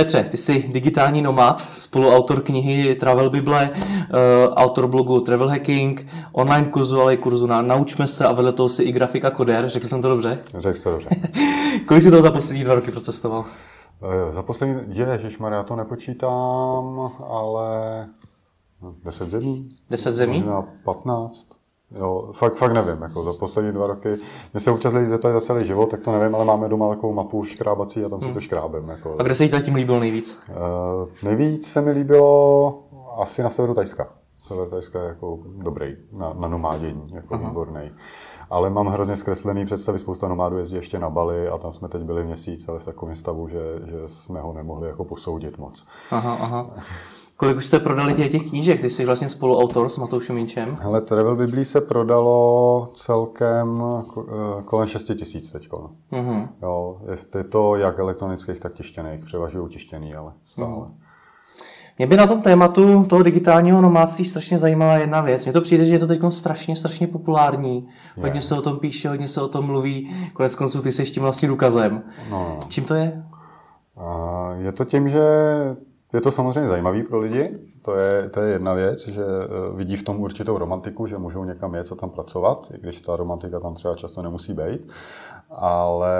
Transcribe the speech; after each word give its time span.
Petře, 0.00 0.24
ty 0.30 0.36
jsi 0.36 0.68
digitální 0.72 1.22
nomad, 1.22 1.60
spoluautor 1.76 2.42
knihy 2.42 2.94
Travel 2.94 3.30
Bible, 3.30 3.70
uh, 3.70 4.54
autor 4.54 4.86
blogu 4.86 5.20
Travel 5.20 5.48
Hacking, 5.48 6.06
online 6.32 6.66
kurzu, 6.66 7.00
ale 7.00 7.14
i 7.14 7.16
kurzu 7.16 7.46
na 7.46 7.62
Naučme 7.62 8.06
se 8.06 8.26
a 8.26 8.32
vedle 8.32 8.52
toho 8.52 8.68
si 8.68 8.82
i 8.82 8.92
grafika 8.92 9.30
koder. 9.30 9.68
Řekl 9.68 9.88
jsem 9.88 10.02
to 10.02 10.08
dobře? 10.08 10.38
Řekl 10.58 10.80
to 10.82 10.90
dobře. 10.90 11.08
Kolik 11.86 12.02
jsi 12.02 12.10
toho 12.10 12.22
za 12.22 12.30
poslední 12.30 12.64
dva 12.64 12.74
roky 12.74 12.90
procestoval? 12.90 13.44
Uh, 14.00 14.34
za 14.34 14.42
poslední, 14.42 14.96
ježišmar, 14.96 15.52
já 15.52 15.62
to 15.62 15.76
nepočítám, 15.76 17.10
ale 17.28 18.06
10 19.04 19.30
zemí. 19.30 19.76
10 19.90 20.12
zemí? 20.12 20.38
Možná 20.38 20.62
15. 20.84 21.48
Jo, 21.90 22.30
fakt, 22.32 22.54
fakt 22.54 22.72
nevím, 22.72 23.02
jako 23.02 23.22
za 23.22 23.32
poslední 23.32 23.72
dva 23.72 23.86
roky. 23.86 24.16
Mě 24.52 24.60
se 24.60 24.70
občas 24.70 24.92
lidi 24.92 25.06
zeptají 25.06 25.34
za 25.34 25.40
celý 25.40 25.66
život, 25.66 25.90
tak 25.90 26.00
to 26.00 26.12
nevím, 26.12 26.34
ale 26.34 26.44
máme 26.44 26.68
doma 26.68 26.88
takovou 26.88 27.12
mapu 27.12 27.44
škrábací 27.44 28.04
a 28.04 28.08
tam 28.08 28.20
si 28.20 28.26
to 28.26 28.32
hmm. 28.32 28.40
škrábem. 28.40 28.88
Jako. 28.88 29.16
A 29.18 29.22
kde 29.22 29.34
se 29.34 29.44
ti 29.44 29.50
zatím 29.50 29.74
líbilo 29.74 30.00
nejvíc? 30.00 30.38
Uh, 30.48 31.08
nejvíc 31.22 31.72
se 31.72 31.80
mi 31.80 31.90
líbilo 31.90 32.78
asi 33.18 33.42
na 33.42 33.50
severu 33.50 33.74
Tajska. 33.74 34.08
Sever 34.38 34.68
Tajska 34.68 35.02
je 35.02 35.08
jako 35.08 35.38
dobrý 35.46 35.96
na, 36.12 36.32
na 36.32 36.48
nomádění, 36.48 37.06
jako 37.12 37.34
Aha. 37.34 37.48
výborný. 37.48 37.90
Ale 38.50 38.70
mám 38.70 38.86
hrozně 38.86 39.16
zkreslený 39.16 39.64
představy, 39.64 39.98
spousta 39.98 40.28
nomádů 40.28 40.58
jezdí 40.58 40.76
ještě 40.76 40.98
na 40.98 41.10
Bali 41.10 41.48
a 41.48 41.58
tam 41.58 41.72
jsme 41.72 41.88
teď 41.88 42.02
byli 42.02 42.24
měsíc, 42.24 42.68
ale 42.68 42.78
v 42.78 42.84
takovém 42.84 43.14
stavu, 43.16 43.48
že, 43.48 43.60
že 43.84 44.08
jsme 44.08 44.40
ho 44.40 44.52
nemohli 44.52 44.88
jako 44.88 45.04
posoudit 45.04 45.58
moc. 45.58 45.86
Aha, 46.10 46.38
aha. 46.40 46.66
Kolik 47.36 47.56
už 47.56 47.66
jste 47.66 47.78
prodali 47.78 48.14
těch, 48.14 48.32
těch 48.32 48.48
knížek? 48.48 48.80
Ty 48.80 48.90
jsi 48.90 49.04
vlastně 49.04 49.28
spoluautor 49.28 49.88
s 49.88 49.98
Matoušem 49.98 50.36
Minčem. 50.36 50.78
Hele, 50.80 51.00
Travel 51.00 51.36
Biblí 51.36 51.64
se 51.64 51.80
prodalo 51.80 52.88
celkem 52.94 53.82
eh, 54.18 54.62
kolem 54.64 54.88
6 54.88 55.10
tisíc 55.14 55.52
teď. 55.52 55.68
Mm-hmm. 55.68 56.48
Jo, 56.62 56.98
je 57.38 57.44
to 57.44 57.76
jak 57.76 57.98
elektronických, 57.98 58.60
tak 58.60 58.74
tištěných. 58.74 59.24
Převažují 59.24 59.68
tištěný, 59.68 60.14
ale 60.14 60.32
stále. 60.44 60.86
Mm-hmm. 60.86 60.94
Mě 61.98 62.06
by 62.06 62.16
na 62.16 62.26
tom 62.26 62.42
tématu 62.42 63.04
toho 63.04 63.22
digitálního 63.22 63.80
nomádství 63.80 64.24
strašně 64.24 64.58
zajímala 64.58 64.96
jedna 64.96 65.20
věc. 65.20 65.44
Mně 65.44 65.52
to 65.52 65.60
přijde, 65.60 65.84
že 65.84 65.92
je 65.94 65.98
to 65.98 66.06
teď 66.06 66.20
strašně, 66.28 66.76
strašně 66.76 67.06
populární. 67.06 67.88
Hodně 68.16 68.38
je. 68.38 68.42
se 68.42 68.54
o 68.54 68.62
tom 68.62 68.78
píše, 68.78 69.08
hodně 69.08 69.28
se 69.28 69.40
o 69.42 69.48
tom 69.48 69.66
mluví. 69.66 70.16
Konec 70.32 70.54
konců 70.54 70.82
ty 70.82 70.92
jsi 70.92 71.04
tím 71.04 71.22
vlastně 71.22 71.48
důkazem. 71.48 72.02
No. 72.30 72.60
Čím 72.68 72.84
to 72.84 72.94
je? 72.94 73.24
Je 74.58 74.72
to 74.72 74.84
tím, 74.84 75.08
že 75.08 75.20
je 76.16 76.20
to 76.20 76.30
samozřejmě 76.30 76.70
zajímavý 76.70 77.02
pro 77.02 77.18
lidi, 77.18 77.58
to 77.82 77.96
je, 77.96 78.28
to 78.28 78.40
je 78.40 78.52
jedna 78.52 78.74
věc, 78.74 79.08
že 79.08 79.22
eh, 79.22 79.76
vidí 79.76 79.96
v 79.96 80.02
tom 80.02 80.20
určitou 80.20 80.58
romantiku, 80.58 81.06
že 81.06 81.18
můžou 81.18 81.44
někam 81.44 81.74
jet 81.74 81.92
a 81.92 81.94
tam 81.94 82.10
pracovat, 82.10 82.70
i 82.74 82.80
když 82.80 83.00
ta 83.00 83.16
romantika 83.16 83.60
tam 83.60 83.74
třeba 83.74 83.94
často 83.94 84.22
nemusí 84.22 84.54
být. 84.54 84.88
Ale 85.50 86.10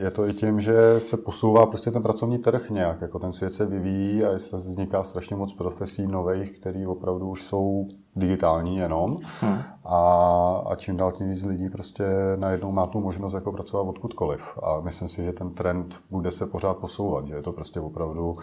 je 0.00 0.10
to 0.10 0.28
i 0.28 0.32
tím, 0.32 0.60
že 0.60 1.00
se 1.00 1.16
posouvá 1.16 1.66
prostě 1.66 1.90
ten 1.90 2.02
pracovní 2.02 2.38
trh 2.38 2.70
nějak, 2.70 3.00
jako 3.00 3.18
ten 3.18 3.32
svět 3.32 3.54
se 3.54 3.66
vyvíjí 3.66 4.24
a 4.24 4.32
vzniká 4.52 5.02
strašně 5.02 5.36
moc 5.36 5.54
profesí 5.54 6.06
nových, 6.06 6.58
které 6.58 6.88
opravdu 6.88 7.28
už 7.28 7.42
jsou 7.42 7.88
digitální 8.16 8.76
jenom. 8.76 9.18
Hmm. 9.40 9.58
A, 9.84 10.62
a 10.66 10.74
čím 10.74 10.96
dál 10.96 11.12
tím 11.12 11.30
víc 11.30 11.44
lidí 11.44 11.68
prostě 11.68 12.04
najednou 12.36 12.72
má 12.72 12.86
tu 12.86 13.00
možnost 13.00 13.32
jako 13.32 13.52
pracovat 13.52 13.82
odkudkoliv. 13.88 14.58
A 14.62 14.80
myslím 14.80 15.08
si, 15.08 15.24
že 15.24 15.32
ten 15.32 15.50
trend 15.50 16.00
bude 16.10 16.30
se 16.30 16.46
pořád 16.46 16.76
posouvat, 16.76 17.26
že 17.26 17.34
je 17.34 17.42
to 17.42 17.52
prostě 17.52 17.80
opravdu 17.80 18.36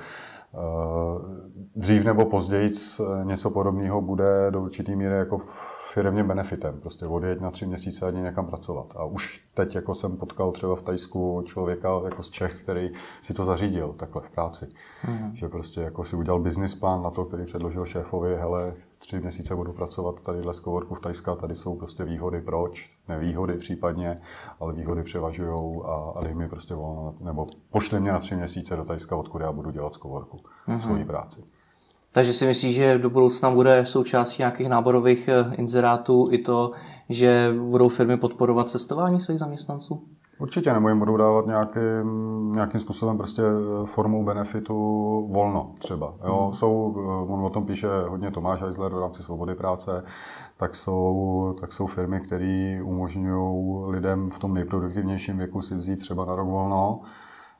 Eh, 0.54 1.58
dřív 1.76 2.06
nebo 2.06 2.26
později 2.26 2.72
něco 3.24 3.50
podobného 3.50 4.02
bude 4.02 4.52
do 4.52 4.62
určitý 4.62 4.96
míry 4.96 5.16
jako 5.16 5.38
firmě 5.94 6.24
benefitem. 6.24 6.80
Prostě 6.82 7.06
odjeď 7.06 7.40
na 7.42 7.52
tři 7.52 7.66
měsíce 7.66 8.08
a 8.08 8.12
někam 8.12 8.48
pracovat. 8.48 8.94
A 8.98 9.06
už 9.06 9.46
teď 9.54 9.76
jako 9.76 9.96
jsem 9.96 10.18
potkal 10.18 10.52
třeba 10.52 10.76
v 10.76 10.82
Tajsku 10.82 11.44
člověka 11.46 12.02
jako 12.06 12.24
z 12.24 12.30
Čech, 12.30 12.64
který 12.64 12.92
si 13.22 13.34
to 13.34 13.44
zařídil 13.44 13.94
takhle 13.94 14.22
v 14.22 14.30
práci. 14.30 14.66
Mm-hmm. 14.66 15.34
Že 15.34 15.50
prostě 15.50 15.82
jako 15.82 16.04
si 16.04 16.16
udělal 16.16 16.40
business 16.40 16.76
plán 16.76 17.04
na 17.04 17.10
to, 17.10 17.26
který 17.26 17.46
předložil 17.46 17.86
šéfovi, 17.86 18.36
hele, 18.36 18.74
tři 18.98 19.20
měsíce 19.20 19.56
budu 19.56 19.74
pracovat 19.74 20.22
tady 20.22 20.42
z 20.52 20.60
coworku 20.60 20.96
v 20.96 21.00
Tajska, 21.00 21.36
tady 21.36 21.56
jsou 21.56 21.76
prostě 21.76 22.06
výhody, 22.06 22.42
proč, 22.42 22.90
nevýhody 23.08 23.58
případně, 23.58 24.22
ale 24.60 24.74
výhody 24.74 25.04
převažují 25.04 25.82
a, 25.86 26.14
a 26.16 26.24
dej 26.24 26.36
mi 26.36 26.50
prostě 26.50 26.76
volno, 26.76 27.16
nebo 27.20 27.48
pošli 27.70 28.00
mě 28.00 28.12
na 28.12 28.20
tři 28.20 28.36
měsíce 28.36 28.76
do 28.76 28.84
Tajska, 28.84 29.16
odkud 29.16 29.42
já 29.42 29.52
budu 29.52 29.72
dělat 29.72 29.96
z 29.96 29.98
coworku 29.98 30.38
mm-hmm. 30.68 30.78
svoji 30.78 31.06
práci. 31.06 31.44
Takže 32.14 32.34
si 32.34 32.46
myslíš, 32.46 32.76
že 32.76 32.98
do 32.98 33.10
budoucna 33.10 33.52
bude 33.52 33.86
součástí 33.86 34.42
nějakých 34.42 34.70
náborových 34.70 35.28
eh, 35.28 35.56
inzerátů 35.56 36.28
i 36.32 36.38
to, 36.38 36.72
že 37.10 37.54
budou 37.70 37.90
firmy 37.90 38.18
podporovat 38.18 38.70
cestování 38.70 39.20
svých 39.20 39.40
zaměstnanců? 39.40 40.04
Určitě, 40.40 40.74
nebo 40.74 40.90
jim 40.90 41.00
budou 41.00 41.18
dávat 41.18 41.48
nějakým, 41.48 42.52
nějakým 42.52 42.80
způsobem 42.80 43.18
prostě 43.18 43.42
eh, 43.42 43.86
formou 43.86 44.24
benefitu 44.24 44.74
volno 45.32 45.72
třeba. 45.80 46.14
Jo? 46.26 46.44
Hmm. 46.44 46.54
Jsou, 46.54 46.96
eh, 46.98 47.34
on 47.34 47.46
o 47.46 47.50
tom 47.50 47.66
píše 47.66 47.88
hodně 48.08 48.32
Tomáš 48.32 48.62
Eisler 48.62 48.92
v 48.92 49.00
rámci 49.00 49.24
svobody 49.24 49.56
práce, 49.56 50.04
tak 50.58 50.76
jsou, 50.76 51.56
tak 51.60 51.74
jsou 51.74 51.88
firmy, 51.88 52.20
které 52.20 52.80
umožňují 52.84 53.84
lidem 53.88 54.30
v 54.30 54.40
tom 54.40 54.54
nejproduktivnějším 54.54 55.38
věku 55.38 55.62
si 55.62 55.76
vzít 55.76 56.00
třeba 56.00 56.26
na 56.26 56.36
rok 56.36 56.48
volno, 56.48 57.02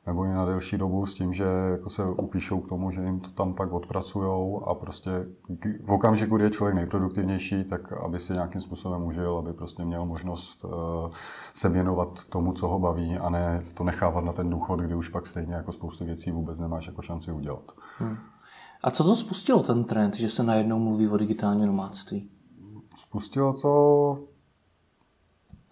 nebo 0.06 0.24
i 0.24 0.28
na 0.28 0.44
delší 0.44 0.78
dobu 0.78 1.06
s 1.06 1.14
tím, 1.14 1.32
že 1.32 1.44
jako 1.44 1.90
se 1.90 2.04
upíšou 2.06 2.60
k 2.60 2.68
tomu, 2.68 2.90
že 2.90 3.00
jim 3.00 3.20
to 3.20 3.30
tam 3.30 3.54
pak 3.54 3.72
odpracují 3.72 4.60
a 4.66 4.74
prostě 4.74 5.10
v 5.84 5.92
okamžiku, 5.92 6.36
kdy 6.36 6.44
je 6.44 6.50
člověk 6.50 6.74
nejproduktivnější, 6.74 7.64
tak 7.64 7.92
aby 7.92 8.18
si 8.18 8.32
nějakým 8.32 8.60
způsobem 8.60 9.02
užil, 9.02 9.38
aby 9.38 9.52
prostě 9.52 9.84
měl 9.84 10.06
možnost 10.06 10.64
eh, 10.64 11.10
se 11.54 11.68
věnovat 11.68 12.24
tomu, 12.24 12.52
co 12.52 12.68
ho 12.68 12.78
baví 12.78 13.16
a 13.16 13.30
ne 13.30 13.64
to 13.74 13.84
nechávat 13.84 14.24
na 14.24 14.32
ten 14.32 14.50
důchod, 14.50 14.80
kdy 14.80 14.94
už 14.94 15.08
pak 15.08 15.26
stejně 15.26 15.54
jako 15.54 15.72
spoustu 15.72 16.04
věcí 16.04 16.30
vůbec 16.30 16.58
nemáš 16.58 16.86
jako 16.86 17.02
šanci 17.02 17.32
udělat. 17.32 17.72
Hmm. 17.98 18.16
A 18.84 18.90
co 18.90 19.04
to 19.04 19.16
spustilo 19.16 19.62
ten 19.62 19.84
trend, 19.84 20.14
že 20.14 20.30
se 20.30 20.42
najednou 20.42 20.78
mluví 20.78 21.08
o 21.08 21.16
digitálním 21.16 21.66
nomádství? 21.66 22.30
Spustilo 22.96 23.52
to 23.52 24.31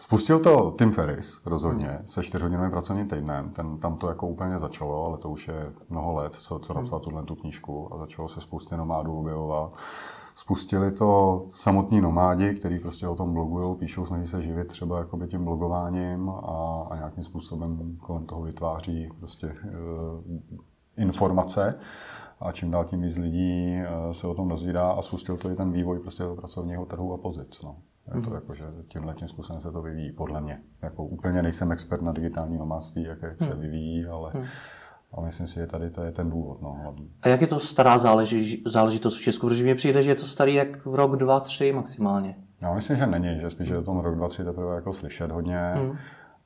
Spustil 0.01 0.39
to 0.39 0.75
Tim 0.79 0.93
Ferris 0.93 1.41
rozhodně 1.47 1.99
se 2.05 2.23
čtyřhodinovým 2.23 2.71
pracovním 2.71 3.09
týdnem. 3.09 3.51
Ten, 3.51 3.79
tam 3.79 3.97
to 3.97 4.09
jako 4.09 4.29
úplně 4.29 4.59
začalo, 4.59 5.05
ale 5.05 5.19
to 5.19 5.31
už 5.31 5.49
je 5.49 5.73
mnoho 5.89 6.13
let, 6.13 6.35
co, 6.35 6.59
co 6.59 6.75
napsal 6.75 6.99
hmm. 6.99 7.05
tuhle 7.05 7.23
tu 7.23 7.35
knížku 7.35 7.95
a 7.95 7.99
začalo 7.99 8.29
se 8.29 8.41
spousty 8.41 8.77
nomádů 8.77 9.19
objevovat. 9.19 9.75
Spustili 10.35 10.93
to 10.93 11.43
samotní 11.51 12.01
nomádi, 12.01 12.55
kteří 12.55 12.79
prostě 12.79 13.09
o 13.09 13.15
tom 13.15 13.33
blogují, 13.33 13.77
píšou, 13.77 14.05
snaží 14.05 14.27
se 14.27 14.43
živit 14.43 14.69
třeba 14.69 14.99
jakoby 14.99 15.27
tím 15.27 15.45
blogováním 15.45 16.31
a, 16.31 16.87
a 16.91 16.97
nějakým 16.97 17.25
způsobem 17.25 17.97
kolem 18.01 18.27
toho 18.27 18.43
vytváří 18.43 19.09
prostě 19.19 19.47
e, 19.47 19.53
informace 20.97 21.79
a 22.41 22.53
čím 22.53 22.71
dál 22.71 22.85
tím 22.85 23.03
víc 23.03 23.17
lidí 23.17 23.75
e, 23.75 24.15
se 24.15 24.27
o 24.27 24.35
tom 24.35 24.49
dozvídá 24.49 24.91
a 24.91 25.03
spustil 25.03 25.37
to 25.37 25.51
i 25.51 25.57
ten 25.57 25.73
vývoj 25.73 25.99
prostě 25.99 26.23
toho 26.23 26.37
pracovního 26.37 26.87
trhu 26.87 27.15
a 27.15 27.19
pozic. 27.19 27.63
No. 27.63 27.77
Je 28.07 28.13
to 28.13 28.31
mhm. 28.31 28.35
jako, 28.35 28.55
že 28.55 28.65
tímhle 28.89 29.15
tím 29.15 29.29
způsobem 29.29 29.61
se 29.61 29.73
to 29.73 29.83
vyvíjí, 29.83 30.13
podle 30.13 30.41
mě. 30.41 30.63
Jako 30.83 31.05
úplně 31.05 31.43
nejsem 31.43 31.73
expert 31.73 32.03
na 32.03 32.13
digitální 32.13 32.59
nomádství, 32.59 33.03
jak 33.03 33.19
se 33.39 33.51
hmm. 33.51 33.61
vyvíjí, 33.61 34.07
ale, 34.07 34.31
hmm. 34.35 34.45
ale 35.13 35.27
myslím 35.27 35.47
si, 35.47 35.55
že 35.55 35.67
tady 35.67 35.91
to 35.91 36.03
je 36.03 36.13
ten 36.13 36.31
důvod. 36.31 36.63
No, 36.63 36.73
hlavně. 36.83 37.07
A 37.23 37.29
jak 37.29 37.41
je 37.41 37.47
to 37.47 37.61
stará 37.61 37.99
záleži, 37.99 38.63
záležitost 38.67 39.17
v 39.17 39.21
Česku? 39.21 39.49
Protože 39.49 39.63
mně 39.63 39.75
přijde, 39.75 40.03
že 40.03 40.11
je 40.11 40.15
to 40.15 40.27
starý 40.27 40.55
jak 40.55 40.87
rok, 40.87 41.17
dva, 41.17 41.41
tři 41.41 41.73
maximálně. 41.73 42.37
Já 42.61 42.75
myslím, 42.75 42.97
že 42.97 43.07
není, 43.07 43.41
že 43.41 43.51
spíš 43.51 43.69
je 43.69 43.77
to 43.77 43.83
tom 43.83 43.99
rok, 43.99 44.17
dva, 44.17 44.29
tři 44.29 44.45
teprve 44.45 44.75
jako 44.75 44.93
slyšet 44.93 45.31
hodně. 45.31 45.59
Hmm 45.59 45.97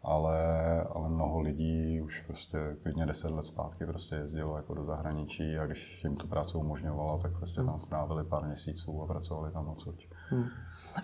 ale, 0.05 0.39
ale 0.83 1.09
mnoho 1.09 1.41
lidí 1.41 2.01
už 2.01 2.23
prostě 2.23 2.77
klidně 2.83 3.07
deset 3.07 3.31
let 3.31 3.47
zpátky 3.47 3.87
prostě 3.87 4.15
jezdilo 4.15 4.57
jako 4.57 4.75
do 4.75 4.85
zahraničí 4.85 5.59
a 5.59 5.67
když 5.67 6.05
jim 6.05 6.17
tu 6.17 6.27
práci 6.27 6.59
umožňovala, 6.59 7.19
tak 7.19 7.37
prostě 7.37 7.63
tam 7.63 7.79
strávili 7.79 8.25
pár 8.25 8.45
měsíců 8.45 9.03
a 9.03 9.07
pracovali 9.07 9.53
tam 9.53 9.69
odsud. 9.69 9.95
Hmm. 10.31 10.47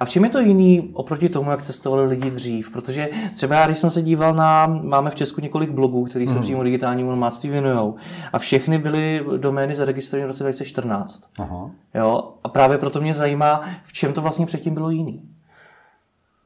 A 0.00 0.04
v 0.04 0.08
čem 0.08 0.24
je 0.24 0.30
to 0.30 0.40
jiný 0.40 0.90
oproti 0.92 1.28
tomu, 1.28 1.50
jak 1.50 1.62
cestovali 1.62 2.06
lidi 2.06 2.30
dřív? 2.30 2.70
Protože 2.70 3.08
třeba 3.34 3.54
já, 3.54 3.66
když 3.66 3.78
jsem 3.78 3.90
se 3.90 4.02
díval 4.02 4.34
na, 4.34 4.66
máme 4.66 5.10
v 5.10 5.14
Česku 5.14 5.40
několik 5.40 5.70
blogů, 5.70 6.04
které 6.04 6.26
se 6.26 6.32
hmm. 6.32 6.42
přímo 6.42 6.62
digitálnímu 6.62 7.10
nomádství 7.10 7.50
věnují 7.50 7.92
a 8.32 8.38
všechny 8.38 8.78
byly 8.78 9.24
domény 9.36 9.74
zaregistrované 9.74 10.26
v 10.26 10.30
roce 10.30 10.42
2014. 10.42 11.22
Aha. 11.38 11.70
Jo? 11.94 12.32
A 12.44 12.48
právě 12.48 12.78
proto 12.78 13.00
mě 13.00 13.14
zajímá, 13.14 13.60
v 13.82 13.92
čem 13.92 14.12
to 14.12 14.22
vlastně 14.22 14.46
předtím 14.46 14.74
bylo 14.74 14.90
jiný. 14.90 15.22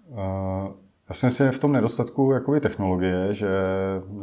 Uh... 0.09 0.84
Já 1.09 1.15
si 1.15 1.27
myslím, 1.27 1.51
v 1.51 1.59
tom 1.59 1.73
nedostatku 1.73 2.33
jakoby 2.33 2.61
technologie, 2.61 3.35
že 3.35 3.49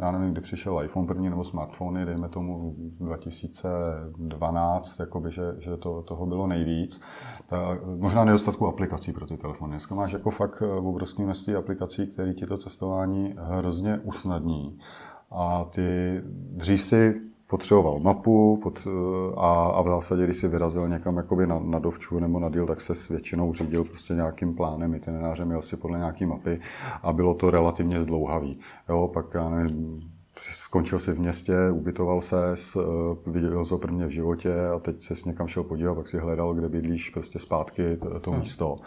já 0.00 0.10
nevím, 0.10 0.32
kdy 0.32 0.40
přišel 0.40 0.82
iPhone 0.84 1.06
první 1.06 1.30
nebo 1.30 1.44
smartfony, 1.44 2.06
dejme 2.06 2.28
tomu 2.28 2.74
2012, 3.00 5.00
jakoby, 5.00 5.30
že, 5.30 5.42
že 5.58 5.76
to, 5.76 6.02
toho 6.02 6.26
bylo 6.26 6.46
nejvíc. 6.46 7.00
Ta, 7.46 7.78
možná 7.96 8.24
nedostatku 8.24 8.66
aplikací 8.66 9.12
pro 9.12 9.26
ty 9.26 9.36
telefony. 9.36 9.70
Dneska 9.70 9.94
máš 9.94 10.12
jako 10.12 10.30
fakt 10.30 10.62
eh, 10.62 10.66
obrovské 10.66 11.22
množství 11.22 11.54
aplikací, 11.54 12.06
které 12.06 12.34
ti 12.34 12.46
to 12.46 12.58
cestování 12.58 13.34
hrozně 13.38 13.98
usnadní. 13.98 14.78
A 15.30 15.64
ty 15.64 16.20
dřív 16.52 16.80
si 16.80 17.31
potřeboval 17.52 17.98
mapu 17.98 18.60
pot, 18.62 18.86
a, 19.36 19.64
a 19.64 19.82
v 19.82 19.86
zásadě, 19.86 20.24
když 20.24 20.36
si 20.36 20.48
vyrazil 20.48 20.88
někam 20.88 21.16
jakoby 21.16 21.46
na, 21.46 21.58
na 21.58 21.78
dovču 21.78 22.18
nebo 22.18 22.38
na 22.38 22.48
díl, 22.48 22.66
tak 22.66 22.80
se 22.80 22.94
s 22.94 23.08
většinou 23.08 23.52
řídil 23.52 23.84
prostě 23.84 24.14
nějakým 24.14 24.54
plánem, 24.54 24.94
itinerářem, 24.94 25.50
jel 25.50 25.62
si 25.62 25.76
podle 25.76 25.98
nějaký 25.98 26.26
mapy 26.26 26.60
a 27.02 27.12
bylo 27.12 27.34
to 27.34 27.50
relativně 27.50 28.02
zdlouhavý. 28.02 28.58
Jo, 28.88 29.10
pak 29.12 29.26
já 29.34 29.50
nevím, 29.50 30.00
skončil 30.38 30.98
si 30.98 31.12
v 31.12 31.20
městě, 31.20 31.54
ubytoval 31.72 32.20
se, 32.20 32.36
viděl 33.26 33.64
ho 33.70 33.78
prvně 33.78 34.06
v 34.06 34.10
životě 34.10 34.54
a 34.74 34.78
teď 34.78 35.02
se 35.02 35.16
s 35.16 35.24
někam 35.24 35.48
šel 35.48 35.62
podívat, 35.62 35.94
pak 35.94 36.08
si 36.08 36.18
hledal, 36.18 36.54
kde 36.54 36.68
bydlíš 36.68 37.10
prostě 37.10 37.38
zpátky 37.38 37.96
to, 37.96 38.20
to 38.20 38.30
hmm. 38.30 38.40
místo. 38.40 38.78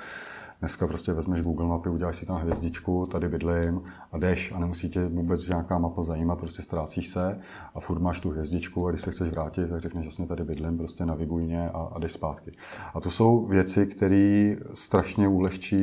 Dneska 0.59 0.87
prostě 0.87 1.13
vezmeš 1.13 1.41
Google 1.41 1.67
mapy, 1.67 1.89
uděláš 1.89 2.17
si 2.17 2.25
tam 2.25 2.37
hvězdičku, 2.37 3.05
tady 3.05 3.29
bydlím 3.29 3.81
a 4.11 4.17
jdeš 4.17 4.51
a 4.51 4.59
nemusí 4.59 4.89
tě 4.89 5.07
vůbec 5.07 5.47
nějaká 5.47 5.79
mapa 5.79 6.03
zajímat, 6.03 6.39
prostě 6.39 6.61
ztrácíš 6.61 7.07
se 7.07 7.39
a 7.75 7.79
furt 7.79 7.99
máš 7.99 8.19
tu 8.19 8.29
hvězdičku 8.29 8.87
a 8.87 8.91
když 8.91 9.01
se 9.01 9.11
chceš 9.11 9.29
vrátit, 9.29 9.69
tak 9.69 9.81
řekneš, 9.81 10.05
jasně 10.05 10.25
tady 10.25 10.43
bydlím, 10.43 10.77
prostě 10.77 11.05
naviguj 11.05 11.43
mě 11.43 11.69
a, 11.69 11.79
a 11.79 11.99
jdeš 11.99 12.11
zpátky. 12.11 12.51
A 12.93 13.01
to 13.01 13.11
jsou 13.11 13.45
věci, 13.45 13.87
které 13.87 14.55
strašně 14.73 15.27
ulehčí 15.27 15.75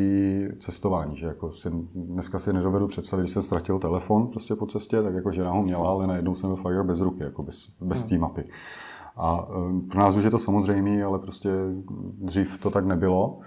cestování, 0.58 1.16
že 1.16 1.26
jako 1.26 1.52
si, 1.52 1.70
dneska 1.94 2.38
si 2.38 2.52
nedovedu 2.52 2.88
představit, 2.88 3.22
když 3.22 3.32
jsem 3.32 3.42
ztratil 3.42 3.78
telefon 3.78 4.26
prostě 4.26 4.54
po 4.54 4.66
cestě, 4.66 5.02
tak 5.02 5.14
jako 5.14 5.32
žena 5.32 5.50
ho 5.50 5.62
měla, 5.62 5.90
ale 5.90 6.06
najednou 6.06 6.34
jsem 6.34 6.48
byl 6.50 6.56
fakt 6.56 6.86
bez 6.86 7.00
ruky, 7.00 7.22
jako 7.22 7.42
bez, 7.42 7.66
bez 7.80 8.00
hmm. 8.00 8.08
té 8.08 8.18
mapy. 8.18 8.44
A 9.16 9.48
eh, 9.50 9.90
pro 9.90 10.00
nás 10.00 10.16
už 10.16 10.24
je 10.24 10.30
to 10.30 10.38
samozřejmé, 10.38 11.04
ale 11.04 11.18
prostě 11.18 11.50
dřív 12.18 12.60
to 12.60 12.70
tak 12.70 12.84
nebylo. 12.86 13.40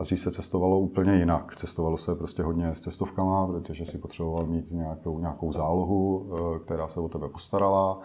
A 0.00 0.02
dřív 0.02 0.20
se 0.20 0.30
cestovalo 0.30 0.80
úplně 0.80 1.16
jinak. 1.16 1.56
Cestovalo 1.56 1.96
se 1.96 2.14
prostě 2.14 2.42
hodně 2.42 2.74
s 2.74 2.80
cestovkama, 2.80 3.46
protože 3.46 3.84
si 3.84 3.98
potřeboval 3.98 4.46
mít 4.46 4.70
nějakou, 4.70 5.18
nějakou 5.18 5.52
zálohu, 5.52 6.30
eh, 6.32 6.58
která 6.58 6.88
se 6.88 7.00
o 7.00 7.08
tebe 7.08 7.28
postarala 7.28 8.00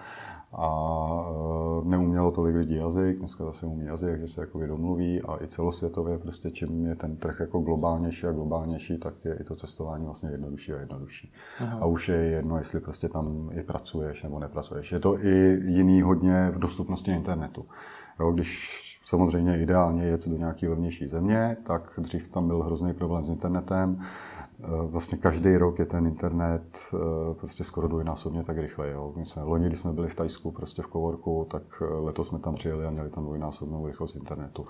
a 0.54 0.70
eh, 1.30 1.90
neumělo 1.90 2.32
tolik 2.32 2.56
lidí 2.56 2.76
jazyk, 2.76 3.20
dneska 3.20 3.46
zase 3.46 3.66
umí 3.66 3.86
jazyk, 3.86 4.20
že 4.20 4.28
se 4.28 4.42
jako 4.42 4.68
domluví 4.68 5.22
a 5.22 5.44
i 5.44 5.48
celosvětově 5.48 6.18
prostě 6.18 6.52
čím 6.52 6.86
je 6.86 6.96
ten 6.96 7.18
trh 7.18 7.40
jako 7.40 7.60
globálnější 7.60 8.28
a 8.28 8.32
globálnější, 8.32 8.98
tak 8.98 9.26
je 9.26 9.38
i 9.40 9.44
to 9.44 9.56
cestování 9.56 10.06
vlastně 10.06 10.30
jednodušší 10.30 10.74
a 10.74 10.80
jednodušší. 10.80 11.34
Aha. 11.60 11.80
A 11.82 11.86
už 11.86 12.10
je 12.10 12.16
jedno, 12.16 12.58
jestli 12.58 12.80
prostě 12.80 13.10
tam 13.10 13.50
i 13.54 13.64
pracuješ 13.64 14.24
nebo 14.24 14.40
nepracuješ. 14.40 14.92
Je 14.92 15.00
to 15.00 15.26
i 15.26 15.60
jiný 15.66 16.02
hodně 16.02 16.52
v 16.52 16.60
dostupnosti 16.60 17.12
internetu. 17.12 17.66
Jo, 18.20 18.32
když 18.32 18.95
samozřejmě 19.06 19.60
ideálně 19.60 20.04
jet 20.04 20.28
do 20.28 20.38
nějaké 20.38 20.70
levnější 20.70 21.08
země, 21.08 21.58
tak 21.64 21.94
dřív 21.98 22.28
tam 22.28 22.48
byl 22.48 22.64
hrozný 22.64 22.94
problém 22.94 23.24
s 23.24 23.30
internetem. 23.30 24.00
Eh, 24.64 24.88
vlastně 24.88 25.18
každý 25.18 25.58
rok 25.58 25.80
je 25.80 25.86
ten 25.86 26.08
internet 26.08 26.80
eh, 26.94 26.98
prostě 27.34 27.64
skoro 27.64 27.88
dvojnásobně 27.88 28.44
tak 28.44 28.58
rychle. 28.58 28.92
Jo. 28.92 29.14
My 29.18 29.26
jsme, 29.26 29.44
loni, 29.44 29.68
když 29.68 29.80
jsme 29.80 29.94
byli 29.94 30.08
v 30.08 30.16
Tajsku, 30.16 30.52
prostě 30.52 30.82
v 30.82 30.88
Kovorku, 30.88 31.48
tak 31.52 31.64
eh, 31.82 31.86
letos 31.86 32.28
jsme 32.28 32.40
tam 32.40 32.56
přijeli 32.56 32.86
a 32.86 32.90
měli 32.90 33.10
tam 33.10 33.24
dvojnásobnou 33.24 33.88
rychlost 33.88 34.16
internetu. 34.16 34.66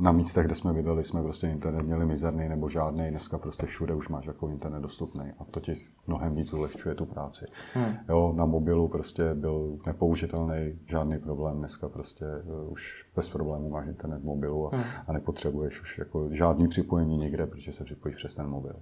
Na 0.00 0.12
místech, 0.12 0.46
kde 0.46 0.54
jsme 0.54 0.72
bydleli, 0.72 1.04
jsme 1.04 1.22
prostě 1.22 1.46
internet 1.48 1.82
měli 1.82 2.06
mizerný 2.06 2.48
nebo 2.48 2.68
žádný. 2.68 3.10
Dneska 3.10 3.38
prostě 3.38 3.66
všude 3.66 3.94
už 3.94 4.08
máš 4.08 4.26
jako 4.26 4.48
internet 4.48 4.80
dostupný 4.80 5.32
a 5.38 5.44
to 5.44 5.60
ti 5.60 5.74
mnohem 6.06 6.34
víc 6.34 6.52
ulehčuje 6.52 6.94
tu 6.94 7.06
práci. 7.06 7.46
Hmm. 7.74 7.94
Jo, 8.08 8.32
na 8.36 8.46
mobilu 8.46 8.88
prostě 8.88 9.34
byl 9.34 9.78
nepoužitelný 9.86 10.78
žádný 10.86 11.18
problém. 11.18 11.58
Dneska 11.58 11.88
prostě 11.88 12.24
už 12.68 13.06
bez 13.16 13.30
problémů 13.30 13.70
máš 13.70 13.86
internet 13.86 14.18
v 14.18 14.24
mobilu 14.24 14.74
a, 14.74 14.76
hmm. 14.76 14.84
a 15.06 15.12
nepotřebuješ 15.12 15.82
už 15.82 15.98
jako 15.98 16.28
žádný 16.30 16.68
připojení 16.68 17.18
nikde, 17.18 17.46
protože 17.46 17.72
se 17.72 17.84
připojíš 17.84 18.16
přes 18.16 18.34
ten 18.34 18.46
mobil. 18.46 18.75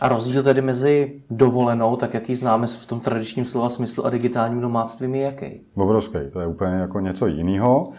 A 0.00 0.08
rozdíl 0.08 0.42
tedy 0.42 0.62
mezi 0.62 1.22
dovolenou, 1.30 1.96
tak 1.96 2.14
jak 2.14 2.28
ji 2.28 2.34
známe 2.34 2.66
v 2.66 2.86
tom 2.86 3.00
tradičním 3.00 3.44
slova 3.44 3.68
smyslu, 3.68 4.06
a 4.06 4.10
digitálním 4.10 4.60
domáctvím 4.60 5.14
je 5.14 5.22
jaký? 5.22 5.60
Obrovský, 5.74 6.18
to 6.32 6.40
je 6.40 6.46
úplně 6.46 6.72
jako 6.72 7.00
něco 7.00 7.26
jiného. 7.26 7.92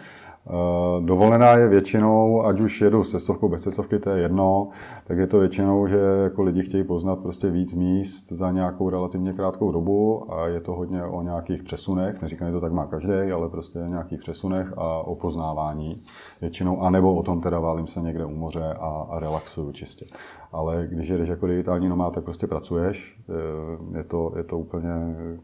Eh, 0.50 1.02
dovolená 1.02 1.52
je 1.52 1.68
většinou, 1.68 2.46
ať 2.46 2.60
už 2.60 2.82
jedu 2.82 3.04
s 3.04 3.12
cestovkou, 3.12 3.50
bez 3.50 3.62
cestovky, 3.62 4.00
to 4.00 4.10
je 4.10 4.22
jedno, 4.22 4.70
tak 5.04 5.18
je 5.18 5.28
to 5.28 5.40
většinou, 5.40 5.88
že 5.88 5.98
jako 6.24 6.44
lidi 6.44 6.62
chtějí 6.62 6.84
poznat 6.84 7.20
prostě 7.20 7.50
víc 7.50 7.74
míst 7.74 8.32
za 8.32 8.52
nějakou 8.52 8.90
relativně 8.90 9.34
krátkou 9.34 9.72
dobu 9.72 10.34
a 10.34 10.48
je 10.48 10.60
to 10.60 10.74
hodně 10.74 11.04
o 11.04 11.22
nějakých 11.22 11.64
přesunech, 11.64 12.22
neříkám, 12.22 12.48
že 12.48 12.54
to 12.54 12.62
tak 12.62 12.74
má 12.74 12.86
každý, 12.86 13.32
ale 13.34 13.50
prostě 13.50 13.80
nějakých 13.80 14.20
přesunech 14.20 14.74
a 14.78 15.00
o 15.00 15.16
poznávání 15.16 16.04
většinou, 16.42 16.82
anebo 16.82 17.16
o 17.16 17.24
tom 17.24 17.42
teda 17.42 17.60
válím 17.60 17.88
se 17.88 18.02
někde 18.02 18.26
u 18.26 18.36
moře 18.36 18.74
a, 18.80 19.06
a 19.10 19.20
relaxuju 19.20 19.72
čistě. 19.72 20.06
Ale 20.52 20.88
když 20.90 21.10
jedeš 21.10 21.30
jako 21.30 21.48
digitální 21.48 21.90
nomád, 21.90 22.14
tak 22.14 22.24
prostě 22.24 22.48
pracuješ. 22.48 23.22
Je 23.98 24.04
to, 24.04 24.34
je 24.38 24.44
to 24.44 24.60
úplně 24.60 24.90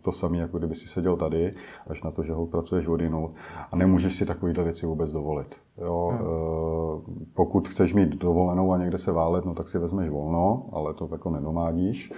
to 0.02 0.12
samé, 0.12 0.38
jako 0.38 0.58
kdyby 0.58 0.76
si 0.76 0.88
seděl 0.88 1.16
tady, 1.16 1.52
až 1.88 2.04
na 2.04 2.12
to, 2.12 2.24
že 2.24 2.34
ho 2.34 2.46
pracuješ 2.46 2.88
odinout 2.88 3.32
a 3.72 3.76
nemůžeš 3.76 4.16
si 4.16 4.26
takovéhle 4.26 4.64
věci 4.64 4.86
vůbec 4.94 5.12
dovolit. 5.12 5.56
Jo, 5.78 6.12
hmm. 6.12 6.22
Eh, 6.22 7.26
pokud 7.34 7.68
chceš 7.68 7.94
mít 7.94 8.22
dovolenou 8.22 8.72
a 8.72 8.78
někde 8.78 8.98
se 8.98 9.12
válet, 9.12 9.46
no 9.46 9.54
tak 9.54 9.68
si 9.68 9.80
vezmeš 9.80 10.10
volno, 10.10 10.66
ale 10.74 10.94
to 10.94 11.10
jako 11.12 11.30
nenomádíš 11.30 12.12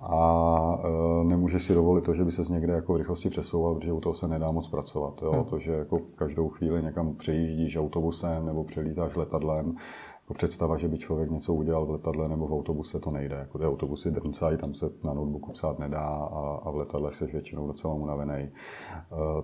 a 0.00 0.78
e, 0.84 1.24
nemůžeš 1.24 1.62
si 1.62 1.74
dovolit 1.74 2.04
to, 2.04 2.14
že 2.14 2.24
by 2.24 2.30
se 2.30 2.52
někde 2.52 2.72
jako 2.72 2.94
v 2.94 2.96
rychlosti 2.96 3.30
přesouval, 3.30 3.74
protože 3.74 3.92
u 3.92 4.00
toho 4.00 4.14
se 4.14 4.28
nedá 4.28 4.50
moc 4.50 4.68
pracovat. 4.68 5.22
Jo? 5.22 5.32
Hmm. 5.32 5.44
To, 5.44 5.58
že 5.58 5.72
jako 5.72 5.98
každou 6.16 6.48
chvíli 6.48 6.82
někam 6.82 7.14
přejíždíš 7.14 7.76
autobusem 7.76 8.46
nebo 8.46 8.64
přelítáš 8.64 9.16
letadlem, 9.16 9.76
jako 10.26 10.34
představa, 10.34 10.76
že 10.76 10.88
by 10.88 10.98
člověk 10.98 11.30
něco 11.30 11.54
udělal 11.54 11.86
v 11.86 11.90
letadle 11.90 12.28
nebo 12.28 12.46
v 12.46 12.52
autobuse, 12.52 12.98
to 12.98 13.10
nejde. 13.10 13.36
Jako 13.36 13.58
ty 13.58 13.64
autobusy 13.64 14.10
drncají, 14.10 14.58
tam 14.58 14.74
se 14.74 14.90
na 15.04 15.14
notebooku 15.14 15.52
psát 15.52 15.78
nedá 15.78 16.00
a, 16.00 16.60
a 16.64 16.70
v 16.70 16.76
letadle 16.76 17.12
se 17.12 17.26
většinou 17.26 17.66
docela 17.66 17.94
unavený. 17.94 18.32
E, 18.34 18.50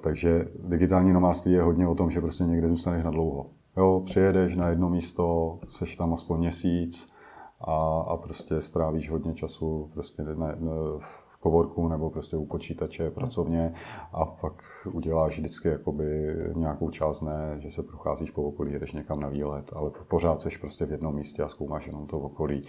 takže 0.00 0.49
digitální 0.64 1.12
nomádství 1.12 1.52
je 1.52 1.62
hodně 1.62 1.88
o 1.88 1.94
tom, 1.94 2.11
že 2.11 2.20
prostě 2.20 2.44
někde 2.44 2.69
zůstaneš 2.69 3.05
na 3.05 3.11
dlouho. 3.11 3.46
Jo, 3.76 4.02
přijedeš 4.05 4.56
na 4.56 4.69
jedno 4.69 4.90
místo, 4.90 5.58
seš 5.69 5.96
tam 5.96 6.14
aspoň 6.14 6.38
měsíc, 6.38 7.12
a, 7.61 8.05
a 8.08 8.17
prostě 8.17 8.61
strávíš 8.61 9.11
hodně 9.11 9.35
času 9.35 9.90
prostě 9.93 10.23
na, 10.23 10.55
v 10.99 11.31
kovorku 11.43 11.89
nebo 11.89 12.11
prostě 12.11 12.37
u 12.37 12.44
počítače 12.44 13.11
pracovně 13.11 13.73
a 14.12 14.25
pak 14.25 14.62
uděláš 14.93 15.39
vždycky 15.39 15.69
jakoby 15.69 16.37
nějakou 16.55 16.91
část, 16.91 17.23
ne, 17.23 17.56
že 17.59 17.71
se 17.71 17.83
procházíš 17.83 18.31
po 18.31 18.43
okolí, 18.43 18.73
jdeš 18.79 18.93
někam 18.93 19.21
na 19.21 19.29
výlet, 19.29 19.71
ale 19.77 19.91
pořád 20.09 20.43
seš 20.43 20.56
prostě 20.56 20.87
v 20.87 20.91
jednom 20.91 21.15
místě 21.15 21.43
a 21.43 21.49
zkoumáš 21.49 21.87
jenom 21.87 22.06
to 22.06 22.19
okolí. 22.19 22.62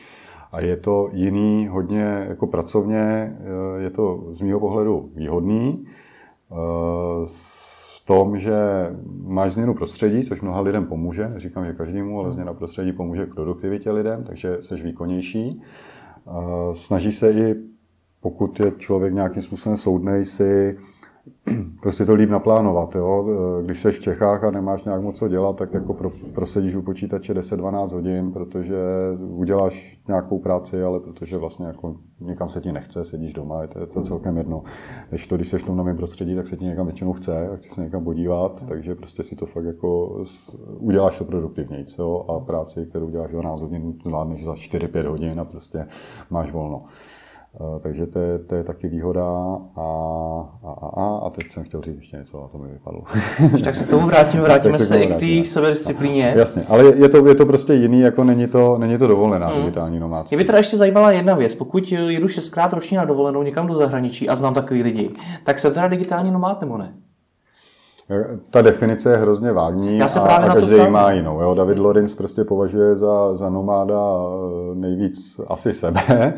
A 0.52 0.62
je 0.62 0.78
to 0.78 1.10
jiný 1.14 1.68
hodně 1.68 2.26
jako 2.30 2.48
pracovně, 2.48 3.38
je 3.78 3.90
to 3.90 4.24
z 4.30 4.42
mého 4.42 4.60
pohledu 4.60 5.12
výhodný, 5.16 5.86
tom, 8.06 8.38
že 8.38 8.54
máš 9.24 9.52
změnu 9.52 9.74
prostředí, 9.74 10.24
což 10.24 10.42
mnoha 10.42 10.62
lidem 10.62 10.86
pomůže, 10.86 11.28
neříkám, 11.30 11.66
že 11.66 11.74
každému, 11.74 12.20
ale 12.20 12.32
změna 12.32 12.54
prostředí 12.54 12.92
pomůže 12.92 13.26
k 13.26 13.34
produktivitě 13.34 13.92
lidem, 13.92 14.24
takže 14.24 14.58
jsi 14.60 14.76
výkonnější. 14.76 15.62
Snaží 16.74 17.12
se 17.12 17.32
i, 17.32 17.56
pokud 18.24 18.60
je 18.60 18.72
člověk 18.78 19.14
nějakým 19.14 19.42
způsobem 19.42 19.78
soudnej, 19.78 20.26
si 20.26 20.76
prostě 21.82 22.06
to 22.06 22.14
líp 22.14 22.30
naplánovat. 22.30 22.96
Jo? 22.96 23.26
Když 23.66 23.82
jsi 23.82 23.92
v 23.92 24.00
Čechách 24.00 24.44
a 24.44 24.52
nemáš 24.52 24.84
nějak 24.84 25.02
moc 25.02 25.20
co 25.20 25.28
dělat, 25.28 25.56
tak 25.56 25.74
jako 25.74 25.94
pro, 25.94 26.12
prosedíš 26.34 26.76
u 26.76 26.82
počítače 26.82 27.34
10-12 27.34 27.94
hodin, 27.94 28.32
protože 28.32 28.76
uděláš 29.20 30.00
nějakou 30.08 30.40
práci, 30.40 30.84
ale 30.84 31.00
protože 31.00 31.38
vlastně 31.38 31.66
jako 31.66 31.96
někam 32.20 32.50
se 32.50 32.62
ti 32.62 32.72
nechce, 32.72 33.04
sedíš 33.04 33.34
doma, 33.34 33.62
je 33.62 33.68
to, 33.68 33.80
je 33.80 33.88
to 33.88 34.02
celkem 34.02 34.38
jedno. 34.38 34.64
Když 35.10 35.28
to, 35.28 35.36
když 35.36 35.48
jsi 35.48 35.58
v 35.58 35.64
tom 35.64 35.78
novém 35.78 35.98
prostředí, 35.98 36.36
tak 36.36 36.48
se 36.48 36.58
ti 36.58 36.66
někam 36.66 36.86
většinou 36.86 37.14
chce 37.14 37.50
a 37.50 37.56
chce 37.56 37.70
se 37.70 37.82
někam 37.82 38.04
podívat, 38.04 38.66
takže 38.66 38.96
prostě 38.96 39.24
si 39.24 39.36
to 39.36 39.46
fakt 39.46 39.66
jako 39.66 40.22
uděláš 40.80 41.18
to 41.18 41.26
produktivněji. 41.26 41.86
Jo? 42.00 42.26
A 42.30 42.40
práci, 42.40 42.86
kterou 42.86 43.10
děláš 43.10 43.32
12 43.32 43.62
hodin, 43.62 43.94
zvládneš 44.06 44.44
za 44.44 44.54
4-5 44.54 45.08
hodin 45.08 45.40
a 45.40 45.46
prostě 45.46 45.86
máš 46.30 46.52
volno. 46.52 46.86
Eh, 47.62 47.80
takže 47.80 48.06
to 48.06 48.20
je, 48.20 48.40
to 48.40 48.56
je 48.56 48.64
taky 48.64 48.88
výhoda 48.88 49.26
a, 49.26 49.60
a, 49.76 49.88
a, 50.64 50.88
a, 50.88 51.18
a 51.26 51.30
teď 51.30 51.52
jsem 51.52 51.64
chtěl 51.64 51.82
říct 51.82 51.96
ještě 51.96 52.18
něco, 52.18 52.44
a 52.44 52.48
to 52.48 52.58
mi 52.58 52.72
vypadlo. 52.72 53.02
tak 53.64 53.76
se 53.76 53.84
k 53.84 53.90
tomu 53.90 54.08
vrátíme, 54.08 54.44
vrátíme 54.44 54.78
se, 54.78 54.86
se 54.86 55.00
i 55.00 55.08
k 55.08 55.16
té 55.16 55.50
sebedisciplíně. 55.50 56.34
Jasně, 56.38 56.66
ale 56.70 56.86
je 56.86 57.10
to, 57.10 57.28
je 57.28 57.36
to 57.36 57.46
prostě 57.46 57.74
jiný, 57.74 58.02
jako 58.02 58.24
není 58.24 58.48
to, 58.48 58.78
není 58.78 58.98
to 58.98 59.08
dovolená 59.08 59.48
hmm. 59.48 59.60
digitální 59.60 60.00
nomádství. 60.00 60.38
Mě 60.38 60.44
by 60.44 60.48
teda 60.48 60.58
ještě 60.58 60.78
zajímala 60.78 61.12
jedna 61.12 61.36
věc. 61.36 61.56
Pokud 61.56 61.92
jedu 61.92 62.28
šestkrát 62.28 62.74
ročně 62.74 62.98
na 62.98 63.06
dovolenou 63.06 63.44
někam 63.44 63.68
do 63.68 63.74
zahraničí 63.74 64.30
a 64.30 64.36
znám 64.36 64.54
takový 64.54 64.84
lidi, 64.84 65.10
tak 65.44 65.60
jsem 65.60 65.74
teda 65.74 65.88
digitální 65.88 66.32
nomád 66.32 66.62
nebo 66.62 66.78
ne? 66.78 66.94
Ta 68.50 68.62
definice 68.62 69.12
je 69.12 69.18
hrozně 69.18 69.52
vágní 69.52 69.98
Já 69.98 70.08
se 70.08 70.20
a, 70.20 70.24
a 70.24 70.54
každý 70.54 70.76
ji 70.76 70.90
má 70.90 71.12
jinou. 71.12 71.42
Jo? 71.42 71.54
David 71.54 71.78
Lorenz 71.78 72.16
prostě 72.16 72.44
považuje 72.44 72.96
za, 72.96 73.34
za 73.34 73.50
nomáda 73.50 74.00
eh, 74.02 74.76
nejvíc 74.76 75.42
asi 75.48 75.74
sebe, 75.74 76.02
eh, 76.10 76.34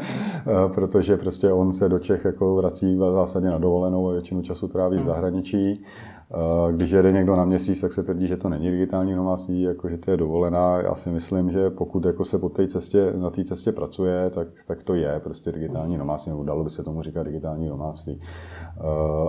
protože 0.74 1.18
prostě 1.18 1.52
on 1.52 1.74
se 1.74 1.90
do 1.90 2.00
Čech 2.00 2.26
jako 2.26 2.56
vrací 2.56 2.96
v 2.96 3.14
zásadě 3.14 3.48
na 3.50 3.58
dovolenou 3.58 4.10
a 4.10 4.12
většinu 4.12 4.42
času 4.42 4.68
tráví 4.68 4.98
v 4.98 5.00
hmm. 5.00 5.10
zahraničí. 5.10 5.84
Eh, 6.32 6.74
když 6.74 6.92
jede 6.92 7.12
někdo 7.12 7.36
na 7.36 7.46
měsíc, 7.46 7.82
tak 7.82 7.94
se 7.94 8.04
tvrdí, 8.04 8.28
že 8.28 8.38
to 8.38 8.50
není 8.50 8.72
digitální 8.72 9.16
nomádství, 9.16 9.62
jako 9.62 9.90
že 9.90 9.98
to 9.98 10.12
je 10.12 10.18
dovolená. 10.18 10.78
Já 10.82 10.96
si 10.96 11.10
myslím, 11.10 11.52
že 11.52 11.70
pokud 11.70 12.06
jako 12.06 12.26
se 12.26 12.40
po 12.40 12.50
té 12.50 12.68
cestě, 12.68 13.14
na 13.18 13.30
té 13.30 13.44
cestě 13.44 13.72
pracuje, 13.72 14.30
tak, 14.30 14.48
tak 14.68 14.84
to 14.84 14.94
je 14.94 15.20
prostě 15.20 15.52
digitální 15.52 15.98
nomádství, 15.98 16.30
nebo 16.30 16.44
dalo 16.44 16.64
by 16.64 16.70
se 16.70 16.84
tomu 16.84 17.02
říkat 17.02 17.24
digitální 17.24 17.70
nomádství. 17.70 18.20
Eh, 18.22 18.82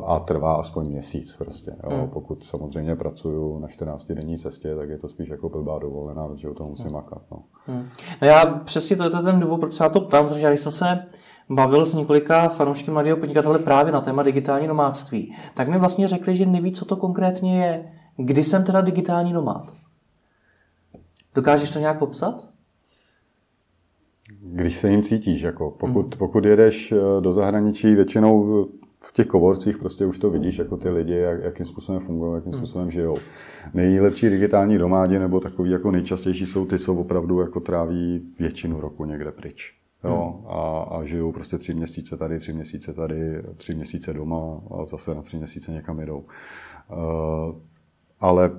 a 0.07 0.21
trvá 0.21 0.55
aspoň 0.55 0.87
měsíc 0.87 1.37
prostě. 1.37 1.77
Jo. 1.91 1.97
Hmm. 1.97 2.09
Pokud 2.09 2.45
samozřejmě 2.45 2.97
pracuju 2.97 3.59
na 3.59 3.69
14 3.69 4.13
denní 4.13 4.39
cestě, 4.39 4.75
tak 4.75 4.89
je 4.89 4.99
to 4.99 5.09
spíš 5.09 5.29
jako 5.29 5.49
blbá 5.49 5.79
dovolená, 5.79 6.29
protože 6.29 6.49
o 6.49 6.55
tom 6.55 6.69
musím 6.69 6.87
hmm. 6.87 6.95
makat. 6.95 7.23
No. 7.33 7.43
Hmm. 7.67 7.85
no 8.23 8.29
já 8.29 8.47
přesně 8.47 8.97
to 8.97 9.05
je 9.05 9.11
ten 9.11 9.41
důvod, 9.41 9.61
proč 9.61 9.73
se 9.73 9.83
na 9.83 9.89
to 9.89 10.01
ptám, 10.01 10.29
protože 10.29 10.41
já 10.41 10.49
když 10.49 10.61
jsem 10.61 10.73
se 10.73 10.99
bavil 11.49 11.87
s 11.87 11.95
několika 11.95 12.49
fanoušky 12.49 12.91
mladého 12.91 13.17
podnikatele 13.17 13.59
právě 13.59 13.93
na 13.93 14.01
téma 14.01 14.23
digitální 14.23 14.67
nomádství, 14.67 15.37
tak 15.55 15.69
mi 15.69 15.79
vlastně 15.79 16.09
řekli, 16.09 16.37
že 16.37 16.47
neví, 16.47 16.73
co 16.73 16.85
to 16.85 16.97
konkrétně 16.97 17.65
je. 17.65 17.93
Kdy 18.17 18.45
jsem 18.45 18.65
teda 18.65 18.81
digitální 18.81 19.33
nomád? 19.33 19.73
Dokážeš 21.35 21.71
to 21.71 21.79
nějak 21.79 21.99
popsat? 21.99 22.49
Když 24.41 24.77
se 24.77 24.91
jim 24.91 25.03
cítíš, 25.03 25.43
jako 25.43 25.71
pokud, 25.71 26.03
hmm. 26.03 26.19
pokud 26.19 26.45
jedeš 26.45 26.93
eh, 26.93 27.21
do 27.21 27.33
zahraničí, 27.33 27.95
většinou 27.95 28.67
v 29.01 29.13
těch 29.13 29.27
kovorcích 29.27 29.79
prostě 29.79 30.07
už 30.07 30.19
to 30.19 30.31
vidíš, 30.31 30.59
jako 30.59 30.77
ty 30.77 30.91
lidi, 30.91 31.15
jak, 31.15 31.43
jakým 31.43 31.67
způsobem 31.67 32.01
fungují, 32.01 32.35
jakým 32.35 32.53
hmm. 32.53 32.59
způsobem 32.59 32.91
žijou. 32.91 33.19
Nejlepší 33.75 34.29
digitální 34.29 34.79
domádi 34.79 35.19
nebo 35.19 35.41
takový 35.41 35.71
jako 35.71 35.91
nejčastější 35.91 36.47
jsou 36.47 36.67
ty, 36.67 36.79
co 36.79 36.95
opravdu 36.95 37.41
jako 37.41 37.61
tráví 37.61 38.23
většinu 38.39 38.81
roku 38.81 39.05
někde 39.05 39.33
pryč. 39.33 39.75
Jo, 40.07 40.35
hmm. 40.39 40.47
a, 40.51 40.83
a 40.83 41.05
žijou 41.05 41.33
prostě 41.33 41.59
tři 41.59 41.75
měsíce 41.75 42.17
tady, 42.17 42.39
tři 42.39 42.53
měsíce 42.53 42.93
tady, 42.93 43.43
tři 43.57 43.75
měsíce 43.75 44.13
doma 44.13 44.61
a 44.71 44.85
zase 44.85 45.15
na 45.15 45.23
tři 45.23 45.37
měsíce 45.37 45.73
někam 45.73 46.01
jedou. 46.01 46.19
Uh, 46.19 47.55
ale 48.21 48.51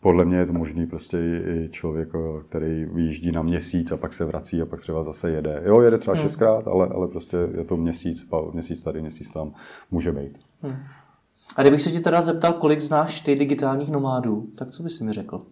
podle 0.00 0.24
mě 0.24 0.36
je 0.36 0.46
to 0.46 0.52
možný 0.52 0.86
prostě 0.86 1.18
i 1.46 1.68
člověk, 1.70 2.08
který 2.44 2.84
vyjíždí 2.84 3.32
na 3.32 3.42
měsíc 3.42 3.92
a 3.92 3.96
pak 3.96 4.12
se 4.12 4.24
vrací 4.24 4.62
a 4.62 4.66
pak 4.66 4.80
třeba 4.80 5.02
zase 5.04 5.30
jede. 5.30 5.62
Jo, 5.64 5.80
jede 5.80 5.98
třeba 5.98 6.14
hmm. 6.14 6.22
šestkrát, 6.22 6.68
ale, 6.68 6.88
ale 6.88 7.08
prostě 7.08 7.36
je 7.36 7.64
to 7.64 7.76
měsíc, 7.76 8.28
měsíc 8.52 8.82
tady, 8.82 9.00
měsíc 9.00 9.30
tam, 9.30 9.52
může 9.90 10.12
být. 10.12 10.38
Hmm. 10.62 10.76
A 11.56 11.62
kdybych 11.62 11.82
se 11.82 11.90
ti 11.90 12.00
teda 12.00 12.22
zeptal, 12.22 12.52
kolik 12.52 12.80
znáš 12.80 13.20
ty 13.20 13.34
digitálních 13.34 13.90
nomádů, 13.90 14.48
tak 14.58 14.70
co 14.70 14.82
bys 14.82 15.00
mi 15.00 15.12
řekl? 15.12 15.46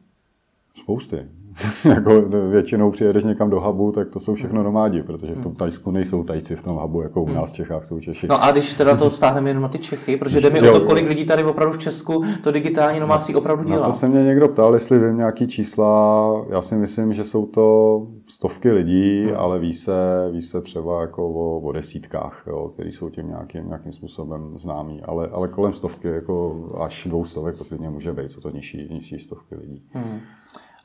Spousty. 0.79 1.29
jako 1.85 2.23
většinou 2.51 2.91
přijedeš 2.91 3.25
někam 3.25 3.51
do 3.51 3.61
hubu, 3.61 3.93
tak 3.93 4.09
to 4.09 4.21
jsou 4.21 4.35
všechno 4.35 4.63
nomádi, 4.63 5.03
protože 5.03 5.33
v 5.33 5.43
tom 5.43 5.53
hmm. 5.53 5.57
Tajsku 5.57 5.91
nejsou 5.91 6.25
Tajci 6.25 6.57
v 6.57 6.63
tom 6.63 6.77
hubu, 6.77 7.03
jako 7.03 7.23
u 7.23 7.27
hmm. 7.27 7.35
nás 7.35 7.53
v 7.53 7.55
Čechách 7.55 7.85
jsou 7.85 8.01
Češi. 8.01 8.27
No 8.27 8.45
a 8.45 8.53
když 8.53 8.75
teda 8.75 8.97
to 8.97 9.11
stáhneme 9.21 9.51
jenom 9.51 9.63
na 9.63 9.69
ty 9.69 9.79
Čechy, 9.79 10.17
protože 10.17 10.41
jde 10.41 10.51
mi 10.51 10.71
o 10.71 10.81
to, 10.81 10.87
kolik 10.87 11.09
lidí 11.09 11.25
tady 11.25 11.45
opravdu 11.45 11.73
v 11.75 11.79
Česku 11.79 12.25
to 12.43 12.51
digitální 12.51 13.01
nomádství 13.01 13.35
no, 13.35 13.41
opravdu 13.41 13.65
dělá. 13.65 13.81
Na 13.81 13.87
to 13.87 13.93
se 13.93 14.09
mě 14.09 14.25
někdo 14.25 14.49
ptal, 14.49 14.75
jestli 14.75 14.99
vím 14.99 15.17
nějaký 15.17 15.47
čísla. 15.47 16.47
Já 16.51 16.63
si 16.63 16.75
myslím, 16.75 17.13
že 17.13 17.25
jsou 17.25 17.47
to 17.47 18.07
stovky 18.29 18.73
lidí, 18.73 19.25
hmm. 19.25 19.37
ale 19.37 19.59
ví 19.59 19.73
se, 19.73 20.29
ví 20.33 20.43
se 20.43 20.61
třeba 20.61 21.01
jako 21.01 21.29
o, 21.29 21.61
o 21.61 21.73
desítkách, 21.73 22.45
jo, 22.47 22.71
který 22.75 22.93
jsou 22.93 23.11
tím 23.11 23.29
nějakým, 23.29 23.67
nějakým 23.67 23.93
způsobem 23.93 24.59
známí. 24.59 25.03
Ale, 25.03 25.29
ale 25.29 25.49
kolem 25.49 25.73
stovky, 25.73 26.09
jako 26.09 26.67
až 26.81 27.07
dvou 27.07 27.25
stovek 27.25 27.59
to 27.59 27.65
může 27.91 28.13
být, 28.13 28.31
co 28.31 28.41
to 28.41 28.51
nižší, 28.51 28.89
nižší 28.91 29.19
stovky 29.19 29.55
lidí. 29.55 29.83
Hmm. 29.93 30.21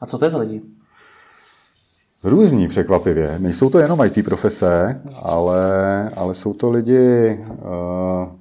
A 0.02 0.06
co 0.06 0.18
to 0.18 0.26
je 0.26 0.32
za 0.32 0.38
lidi? 0.38 0.62
Různí 2.24 2.68
překvapivě. 2.68 3.40
Nejsou 3.40 3.70
to 3.70 3.80
jenom 3.80 4.02
IT 4.02 4.26
profese, 4.26 5.02
ale, 5.24 6.10
ale 6.10 6.34
jsou 6.34 6.54
to 6.54 6.70
lidi, 6.70 7.40
uh, 7.52 8.36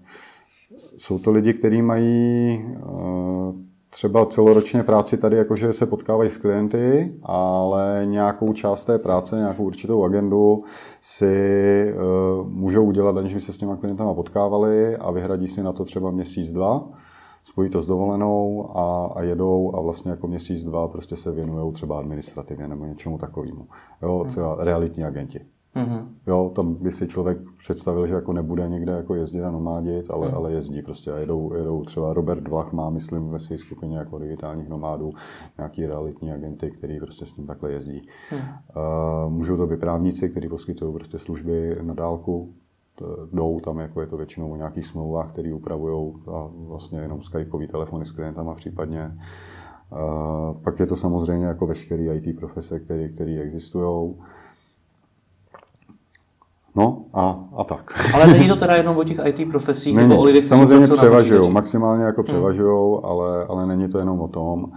jsou 0.97 1.19
to 1.19 1.33
lidi, 1.33 1.53
kteří 1.53 1.83
mají 1.83 2.59
uh, 2.83 3.55
třeba 3.91 4.27
celoročně 4.27 4.83
práci 4.83 5.17
tady, 5.17 5.37
jakože 5.37 5.73
se 5.73 5.87
potkávají 5.87 6.31
s 6.31 6.37
klienty, 6.37 7.15
ale 7.23 8.03
nějakou 8.05 8.53
část 8.53 8.85
té 8.85 8.99
práce, 8.99 9.37
nějakou 9.37 9.65
určitou 9.65 10.05
agendu 10.05 10.59
si 11.01 11.87
uh, 11.95 12.49
můžou 12.49 12.85
udělat, 12.85 13.17
aniž 13.17 13.35
by 13.35 13.41
se 13.41 13.53
s 13.53 13.59
těma 13.59 13.77
klientama 13.77 14.15
potkávali 14.15 14.97
a 14.97 15.11
vyhradí 15.11 15.49
si 15.49 15.63
na 15.63 15.73
to 15.73 15.85
třeba 15.85 16.11
měsíc, 16.11 16.53
dva 16.53 16.89
spojí 17.43 17.71
to 17.71 17.83
s 17.83 17.87
dovolenou 17.87 18.71
a, 18.77 19.07
a 19.07 19.23
jedou 19.23 19.77
a 19.77 19.81
vlastně 19.81 20.11
jako 20.11 20.27
měsíc, 20.27 20.65
dva 20.65 20.89
prostě 20.89 21.17
se 21.17 21.33
věnují 21.33 21.73
třeba 21.73 21.99
administrativně 21.99 22.69
nebo 22.69 22.85
něčemu 22.85 23.19
takovému. 23.19 23.67
Jo, 24.03 24.19
hmm. 24.19 24.29
třeba 24.29 24.57
realitní 24.65 25.05
agenti. 25.05 25.41
Mm-hmm. 25.77 26.07
Jo, 26.27 26.53
tam 26.55 26.75
by 26.75 26.93
si 26.93 27.09
člověk 27.09 27.39
představil, 27.59 28.07
že 28.07 28.15
jako 28.15 28.33
nebude 28.33 28.69
někde 28.69 28.93
jako 28.93 29.15
jezdit 29.15 29.43
a 29.43 29.51
nomádit, 29.51 30.11
ale, 30.11 30.29
mm. 30.29 30.35
ale 30.35 30.53
jezdí 30.53 30.83
prostě 30.83 31.13
a 31.13 31.19
jedou, 31.19 31.55
jedou 31.55 31.85
třeba 31.85 32.13
Robert 32.13 32.49
Vlach 32.49 32.73
má, 32.73 32.91
myslím, 32.91 33.29
ve 33.29 33.39
své 33.39 33.59
skupině 33.59 33.99
jako 33.99 34.19
digitálních 34.19 34.69
nomádů 34.69 35.11
nějaký 35.59 35.87
realitní 35.87 36.33
agenty, 36.33 36.71
který 36.71 37.01
prostě 37.01 37.27
s 37.27 37.37
ním 37.37 37.47
takhle 37.47 37.73
jezdí. 37.73 38.03
Mm. 38.33 38.39
Uh, 38.39 39.33
můžou 39.33 39.57
to 39.57 39.67
být 39.67 39.81
právníci, 39.81 40.29
kteří 40.29 40.49
poskytují 40.49 40.95
prostě 40.95 41.19
služby 41.19 41.77
na 41.83 41.95
dálku, 41.95 42.55
jdou, 43.33 43.61
tam 43.61 43.79
jako 43.79 44.01
je 44.01 44.07
to 44.07 44.17
většinou 44.17 44.51
o 44.51 44.57
nějakých 44.57 44.87
smlouvách, 44.87 45.33
které 45.33 45.55
upravují 45.55 46.15
a 46.35 46.51
vlastně 46.55 47.01
jenom 47.01 47.23
skypeový 47.23 47.67
telefony 47.67 48.07
s 48.07 48.13
klientama 48.13 48.55
případně. 48.55 49.19
A 49.93 50.55
pak 50.65 50.81
je 50.81 50.87
to 50.87 50.97
samozřejmě 50.97 51.47
jako 51.47 51.67
veškerý 51.67 52.09
IT 52.09 52.37
profese, 52.37 52.81
které, 52.81 53.09
které 53.09 53.41
existují. 53.41 54.15
No 56.77 57.05
a, 57.15 57.45
a 57.57 57.65
tak. 57.65 58.13
Ale 58.15 58.27
není 58.27 58.49
to 58.49 58.57
teda 58.57 58.77
jenom 58.77 58.97
o 58.97 59.05
těch 59.05 59.19
IT 59.25 59.49
profesích 59.51 59.97
není, 59.97 60.09
nebo 60.09 60.21
o 60.21 60.25
lidech, 60.25 60.45
Samozřejmě 60.45 60.95
převažují, 60.95 61.51
maximálně 61.51 62.05
jako 62.05 62.23
převažují, 62.23 62.95
hmm. 62.95 63.05
ale, 63.05 63.45
ale 63.45 63.67
není 63.67 63.89
to 63.89 63.99
jenom 63.99 64.21
o 64.21 64.29
tom. 64.29 64.73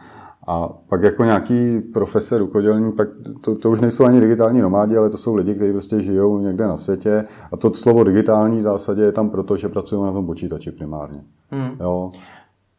A 0.47 0.69
pak 0.89 1.03
jako 1.03 1.23
nějaký 1.23 1.79
profesor, 1.79 2.39
rukodělní, 2.39 2.93
tak 2.93 3.07
to, 3.41 3.55
to 3.55 3.71
už 3.71 3.81
nejsou 3.81 4.05
ani 4.05 4.19
digitální 4.19 4.61
nomádi, 4.61 4.97
ale 4.97 5.09
to 5.09 5.17
jsou 5.17 5.35
lidi, 5.35 5.55
kteří 5.55 5.71
prostě 5.71 6.01
žijou 6.01 6.39
někde 6.39 6.67
na 6.67 6.77
světě. 6.77 7.23
A 7.51 7.57
to 7.57 7.73
slovo 7.73 8.03
digitální 8.03 8.59
v 8.59 8.61
zásadě 8.61 9.01
je 9.01 9.11
tam 9.11 9.29
proto, 9.29 9.57
že 9.57 9.69
pracují 9.69 10.03
na 10.03 10.11
tom 10.11 10.25
počítači 10.25 10.71
primárně. 10.71 11.23
Hmm. 11.51 11.71
Jo. 11.79 12.11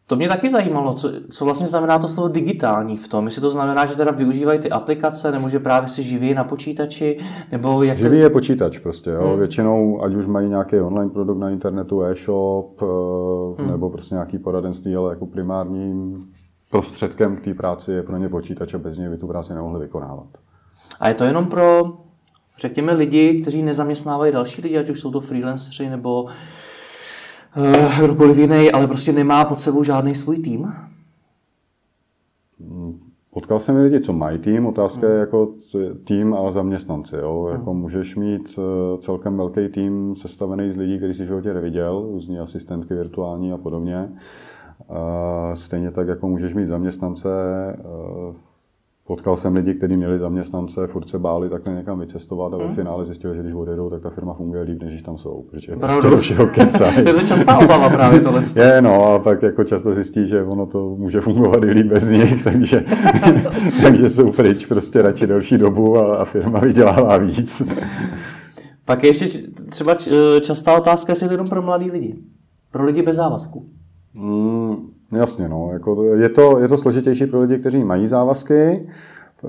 To 0.07 0.17
mě 0.17 0.29
taky 0.29 0.51
zajímalo, 0.51 0.95
co, 0.95 1.11
co 1.31 1.45
vlastně 1.45 1.67
znamená 1.67 1.99
to 1.99 2.09
slovo 2.09 2.29
digitální 2.29 2.97
v 2.97 3.09
tom. 3.09 3.25
Jestli 3.25 3.43
to 3.43 3.51
znamená, 3.51 3.87
že 3.87 3.97
teda 3.97 4.11
využívají 4.11 4.59
ty 4.59 4.71
aplikace, 4.71 5.33
nebo 5.33 5.49
že 5.49 5.59
právě 5.59 5.89
si 5.89 6.03
živí 6.03 6.35
na 6.35 6.45
počítači, 6.45 7.19
nebo 7.53 7.83
jak 7.83 7.99
Živý 7.99 8.17
to... 8.17 8.23
je 8.23 8.31
počítač 8.31 8.79
prostě, 8.79 9.11
jo. 9.11 9.29
Hmm. 9.29 9.39
Většinou, 9.39 10.03
ať 10.03 10.15
už 10.15 10.27
mají 10.27 10.49
nějaký 10.49 10.81
online 10.81 11.11
produkt 11.11 11.39
na 11.39 11.51
internetu, 11.51 12.03
e-shop, 12.03 12.83
eh, 12.83 13.63
hmm. 13.63 13.71
nebo 13.71 13.91
prostě 13.91 14.15
nějaký 14.15 14.39
poradenství, 14.39 14.97
ale 14.97 15.11
jako 15.11 15.27
primární 15.27 16.15
prostředkem 16.75 17.37
k 17.37 17.41
té 17.41 17.55
práci 17.55 17.93
je 17.93 18.03
pro 18.03 18.17
ně 18.17 18.29
počítač 18.29 18.75
a 18.75 18.79
bez 18.79 18.99
něj 18.99 19.09
by 19.09 19.19
tu 19.19 19.27
práci 19.27 19.55
nemohli 19.55 19.81
vykonávat. 19.81 20.27
A 21.01 21.09
je 21.09 21.15
to 21.15 21.25
jenom 21.25 21.47
pro, 21.47 21.97
řekněme, 22.59 22.93
lidi, 22.93 23.41
kteří 23.41 23.63
nezaměstnávají 23.63 24.33
další 24.33 24.63
lidi, 24.63 24.79
ať 24.79 24.91
už 24.91 25.01
jsou 25.01 25.11
to 25.11 25.21
freelanceri 25.21 25.91
nebo 25.91 26.23
uh, 26.23 28.05
kdokoliv 28.05 28.39
jiný, 28.39 28.73
ale 28.73 28.87
prostě 28.87 29.13
nemá 29.13 29.45
pod 29.45 29.61
sebou 29.61 29.83
žádný 29.85 30.15
svůj 30.15 30.39
tým? 30.39 30.73
Hmm, 32.61 33.01
potkal 33.31 33.61
jsem 33.61 33.77
lidi, 33.77 34.01
co 34.01 34.13
mají 34.13 34.39
tým, 34.39 34.67
otázka 34.67 35.09
je 35.09 35.19
jako 35.19 35.55
tým 36.05 36.35
a 36.35 36.51
zaměstnanci. 36.51 37.17
Jo? 37.17 37.43
Hmm. 37.43 37.53
Jako 37.53 37.75
můžeš 37.75 38.17
mít 38.17 38.59
eh, 38.59 38.99
celkem 38.99 39.37
velký 39.37 39.69
tým 39.69 40.17
sestavený 40.17 40.71
z 40.71 40.77
lidí, 40.77 40.97
který 40.97 41.15
si 41.15 41.25
v 41.25 41.27
životě 41.27 41.55
neviděl, 41.55 42.09
různí 42.13 42.39
asistentky 42.39 42.95
virtuální 42.95 43.53
a 43.53 43.59
podobně. 43.59 44.13
Stejně 45.55 45.91
tak, 45.91 46.09
jako 46.09 46.29
můžeš 46.29 46.55
mít 46.55 46.67
zaměstnance, 46.67 47.29
eh, 47.79 48.35
Potkal 49.07 49.37
jsem 49.37 49.55
lidi, 49.55 49.75
kteří 49.75 49.97
měli 49.97 50.19
zaměstnance, 50.19 50.87
furt 50.87 51.09
se 51.09 51.19
báli 51.19 51.49
takhle 51.49 51.75
někam 51.75 52.01
vycestovat 52.01 52.55
a 52.55 52.57
ve 52.57 52.65
hmm. 52.65 52.75
finále 52.75 53.05
zjistili, 53.05 53.37
že 53.37 53.43
když 53.43 53.55
odjedou, 53.55 53.91
tak 53.91 54.03
ta 54.03 54.11
firma 54.11 54.35
funguje 54.35 54.63
líp, 54.63 54.83
než 54.83 54.91
když 54.91 55.03
tam 55.03 55.19
jsou. 55.19 55.43
Protože 55.51 55.73
je 55.73 55.77
prostě 55.77 56.11
do 56.11 56.19
všeho 56.19 56.47
je 57.07 57.13
to 57.15 57.27
častá 57.27 57.59
obava 57.59 57.91
právě 57.91 58.21
tohle. 58.21 58.43
Je, 58.57 58.83
no 58.83 59.05
a 59.05 59.19
pak 59.19 59.43
jako 59.43 59.65
často 59.65 59.95
zjistí, 59.95 60.27
že 60.27 60.43
ono 60.43 60.67
to 60.67 60.97
může 60.99 61.21
fungovat 61.21 61.65
i 61.65 61.71
líp 61.71 61.87
bez 61.87 62.09
nich, 62.09 62.45
takže, 62.45 62.85
takže 63.83 64.11
jsou 64.11 64.33
pryč 64.33 64.67
prostě 64.67 65.03
radši 65.03 65.27
delší 65.27 65.59
dobu 65.59 65.99
a, 65.99 66.17
a 66.17 66.25
firma 66.25 66.61
vydělává 66.61 67.17
víc. 67.17 67.63
Pak 68.85 69.03
je 69.03 69.09
ještě 69.09 69.27
třeba 69.71 69.97
častá 70.41 70.77
otázka, 70.77 71.13
jestli 71.13 71.25
je 71.25 71.29
to 71.29 71.35
jenom 71.35 71.49
pro 71.49 71.63
mladý 71.63 71.91
lidi. 71.91 72.19
Pro 72.71 72.85
lidi 72.85 73.03
bez 73.03 73.17
závazku. 73.17 73.67
Mm, 74.15 74.91
jasně, 75.13 75.49
no. 75.49 75.71
Jako 75.73 76.05
je, 76.05 76.29
to, 76.29 76.59
je 76.59 76.69
to 76.69 76.77
složitější 76.77 77.27
pro 77.27 77.41
lidi, 77.41 77.59
kteří 77.59 77.85
mají 77.85 78.07
závazky, 78.07 78.89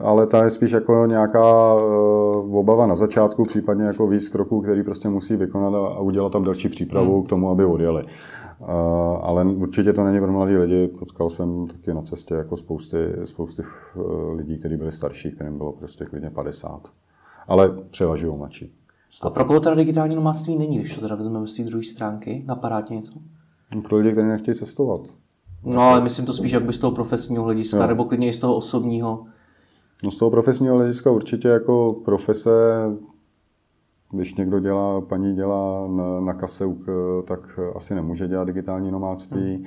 ale 0.01 0.27
ta 0.27 0.43
je 0.43 0.49
spíš 0.49 0.71
jako 0.71 1.05
nějaká 1.05 1.75
uh, 1.75 2.57
obava 2.57 2.87
na 2.87 2.95
začátku, 2.95 3.45
případně 3.45 3.85
jako 3.85 4.07
víc 4.07 4.29
kroků, 4.29 4.61
který 4.61 4.83
prostě 4.83 5.09
musí 5.09 5.35
vykonat 5.35 5.73
a, 5.73 5.99
udělat 5.99 6.31
tam 6.31 6.43
další 6.43 6.69
přípravu 6.69 7.13
hmm. 7.13 7.23
k 7.23 7.29
tomu, 7.29 7.49
aby 7.49 7.65
odjeli. 7.65 8.03
Uh, 8.03 8.67
ale 9.21 9.45
určitě 9.45 9.93
to 9.93 10.03
není 10.03 10.19
pro 10.19 10.31
mladí 10.31 10.57
lidi. 10.57 10.87
Potkal 10.87 11.29
jsem 11.29 11.67
taky 11.67 11.93
na 11.93 12.01
cestě 12.01 12.33
jako 12.33 12.57
spousty, 12.57 12.97
spousty 13.25 13.61
uh, 13.95 14.33
lidí, 14.33 14.57
kteří 14.57 14.77
byli 14.77 14.91
starší, 14.91 15.31
kterým 15.31 15.57
bylo 15.57 15.71
prostě 15.71 16.05
klidně 16.05 16.29
50. 16.29 16.81
Ale 17.47 17.71
převažují 17.91 18.37
mladší. 18.37 18.73
A 19.21 19.29
pro 19.29 19.45
koho 19.45 19.59
teda 19.59 19.75
digitální 19.75 20.15
nomádství 20.15 20.57
není, 20.57 20.79
když 20.79 20.95
to 20.95 21.01
teda 21.01 21.15
vezmeme 21.15 21.47
z 21.47 21.55
té 21.55 21.63
druhé 21.63 21.83
stránky? 21.83 22.43
Napadá 22.47 22.81
tě 22.81 22.93
něco? 22.93 23.13
Pro 23.87 23.97
lidi, 23.97 24.11
kteří 24.11 24.27
nechtějí 24.27 24.55
cestovat. 24.57 25.01
No, 25.63 25.81
ale 25.81 26.01
myslím 26.01 26.25
to 26.25 26.33
spíš 26.33 26.51
jak 26.51 26.63
by 26.63 26.73
z 26.73 26.79
toho 26.79 26.91
profesního 26.91 27.43
hlediska, 27.43 27.77
jo. 27.77 27.87
nebo 27.87 28.05
klidně 28.05 28.29
i 28.29 28.33
z 28.33 28.39
toho 28.39 28.55
osobního. 28.55 29.25
No 30.03 30.11
z 30.11 30.17
toho 30.17 30.31
profesního 30.31 30.75
hlediska 30.75 31.11
určitě 31.11 31.47
jako 31.47 32.01
profese, 32.05 32.49
když 34.11 34.35
někdo 34.35 34.59
dělá, 34.59 35.01
paní 35.01 35.35
dělá 35.35 35.87
na, 35.87 36.19
na 36.19 36.33
kase, 36.33 36.65
tak 37.25 37.59
asi 37.75 37.95
nemůže 37.95 38.27
dělat 38.27 38.43
digitální 38.43 38.91
nomádství. 38.91 39.55
Hmm. 39.55 39.65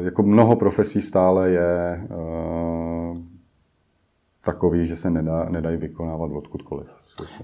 Jako 0.00 0.22
mnoho 0.22 0.56
profesí 0.56 1.00
stále 1.00 1.50
je 1.50 2.06
uh, 2.10 3.18
takový, 4.44 4.86
že 4.86 4.96
se 4.96 5.10
nedá, 5.10 5.48
nedají 5.48 5.76
vykonávat 5.76 6.30
odkudkoliv. 6.32 6.86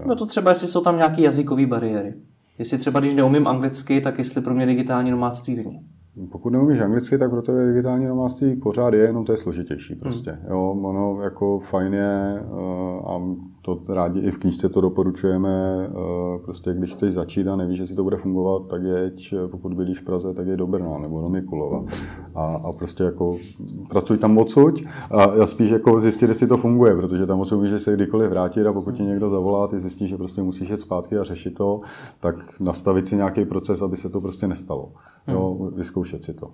No 0.07 0.17
to 0.17 0.27
třeba, 0.27 0.51
jestli 0.51 0.69
jsou 0.69 0.81
tam 0.81 0.97
nějaké 0.97 1.23
jazykové 1.23 1.67
bariéry. 1.67 2.15
Jestli 2.63 2.79
třeba, 2.79 3.01
když 3.01 3.15
neumím 3.15 3.47
anglicky, 3.47 4.01
tak 4.01 4.19
jestli 4.19 4.41
pro 4.41 4.55
mě 4.55 4.67
digitální 4.67 5.11
nomádství 5.11 5.55
není. 5.55 5.81
Pokud 6.33 6.51
neumíš 6.51 6.81
anglicky, 6.81 7.19
tak 7.19 7.31
pro 7.31 7.43
tebe 7.43 7.67
digitální 7.67 8.07
nomádství 8.07 8.57
pořád 8.57 8.95
je, 8.95 9.01
jenom 9.01 9.25
to 9.25 9.33
je 9.33 9.39
složitější 9.39 9.95
prostě. 9.95 10.31
Hmm. 10.31 10.47
Jo, 10.51 10.77
ono 10.83 11.23
jako 11.23 11.59
fajn 11.59 11.95
je 11.95 12.43
uh, 12.45 13.11
a 13.11 13.21
to 13.63 13.83
rádi 13.89 14.21
i 14.21 14.31
v 14.31 14.39
knižce 14.39 14.69
to 14.69 14.81
doporučujeme, 14.81 15.89
uh, 15.89 16.43
prostě 16.43 16.75
když 16.75 16.93
chceš 16.93 17.15
začít 17.15 17.49
a 17.49 17.57
nevíš, 17.57 17.79
jestli 17.79 17.97
to 17.97 18.03
bude 18.05 18.17
fungovat, 18.17 18.63
tak 18.67 18.83
jeď, 18.83 19.35
pokud 19.51 19.75
bydlíš 19.75 20.01
v 20.01 20.05
Praze, 20.05 20.35
tak 20.35 20.47
je 20.47 20.57
do 20.57 20.67
Brna 20.67 20.99
nebo 20.99 21.21
do 21.21 21.29
Mikulova. 21.29 21.85
A, 22.35 22.45
a 22.45 22.73
prostě 22.73 23.05
jako 23.05 23.37
pracuj 23.89 24.19
tam 24.19 24.39
odsud 24.39 24.83
a 25.11 25.35
já 25.35 25.47
spíš 25.47 25.71
jako 25.71 26.01
zjistit, 26.01 26.29
jestli 26.29 26.47
to 26.47 26.57
funguje, 26.57 26.97
protože 26.97 27.27
tam 27.27 27.41
odsud 27.41 27.61
můžeš 27.61 27.83
se 27.83 27.95
kdykoliv 27.95 28.31
vrátit 28.31 28.67
a 28.67 28.73
pokud 28.73 28.95
ti 28.95 29.03
někdo 29.03 29.31
zavolá, 29.31 29.69
ty 29.69 29.81
zjistíš, 29.81 30.11
že 30.11 30.17
prostě 30.17 30.43
musíš 30.43 30.71
jít 30.71 30.81
zpátky 30.81 31.19
a 31.19 31.25
řešit 31.25 31.55
to, 31.55 31.81
tak 32.21 32.61
nastavit 32.61 33.09
si 33.09 33.17
nějaký 33.17 33.45
proces, 33.45 33.83
aby 33.83 33.97
se 33.97 34.09
to 34.09 34.21
prostě 34.21 34.49
nestalo. 34.49 34.93
Jo, 35.29 35.71
vyzkoušet 35.75 36.25
si 36.25 36.35
to. 36.35 36.51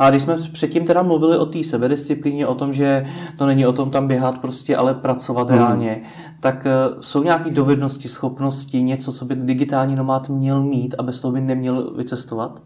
A 0.00 0.10
když 0.10 0.22
jsme 0.22 0.36
předtím 0.52 0.86
teda 0.86 1.02
mluvili 1.02 1.38
o 1.38 1.46
té 1.46 1.64
sebedisciplíně, 1.64 2.46
o 2.46 2.54
tom, 2.54 2.72
že 2.72 3.06
to 3.38 3.46
není 3.46 3.66
o 3.66 3.72
tom 3.72 3.90
tam 3.90 4.08
běhat 4.08 4.38
prostě, 4.38 4.76
ale 4.76 4.94
pracovat 4.94 5.50
mm. 5.50 5.54
reálně, 5.54 6.02
tak 6.40 6.66
eh, 6.66 6.72
jsou 7.00 7.22
nějaké 7.22 7.50
dovednosti, 7.50 8.08
schopnosti, 8.08 8.82
něco, 8.82 9.12
co 9.12 9.24
by 9.24 9.34
digitální 9.34 9.96
nomád 9.96 10.28
měl 10.28 10.62
mít 10.62 10.94
a 10.98 11.02
bez 11.02 11.20
toho 11.20 11.32
by 11.32 11.40
neměl 11.40 11.94
vycestovat? 11.94 12.62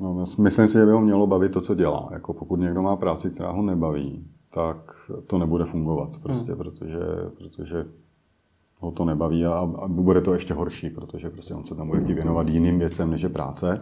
No, 0.00 0.26
myslím 0.38 0.68
si, 0.68 0.72
že 0.72 0.86
by 0.86 0.92
ho 0.92 1.00
mělo 1.00 1.26
bavit 1.26 1.52
to, 1.52 1.60
co 1.60 1.74
dělá. 1.74 2.08
Jako 2.12 2.34
pokud 2.34 2.60
někdo 2.60 2.82
má 2.82 2.96
práci, 2.96 3.30
která 3.30 3.50
ho 3.50 3.62
nebaví, 3.62 4.26
tak 4.50 5.10
to 5.26 5.38
nebude 5.38 5.64
fungovat 5.64 6.10
prostě, 6.22 6.52
hmm. 6.52 6.58
protože, 6.58 7.00
protože 7.38 7.84
ho 8.78 8.90
to 8.90 9.04
nebaví 9.04 9.46
a, 9.46 9.52
a 9.52 9.88
bude 9.88 10.20
to 10.20 10.34
ještě 10.34 10.54
horší, 10.54 10.90
protože 10.90 11.30
prostě 11.30 11.54
on 11.54 11.64
se 11.64 11.74
tam 11.74 11.88
bude 11.88 12.00
chtít 12.00 12.14
věnovat 12.14 12.48
jiným 12.48 12.78
věcem, 12.78 13.10
než 13.10 13.22
je 13.22 13.28
práce. 13.28 13.80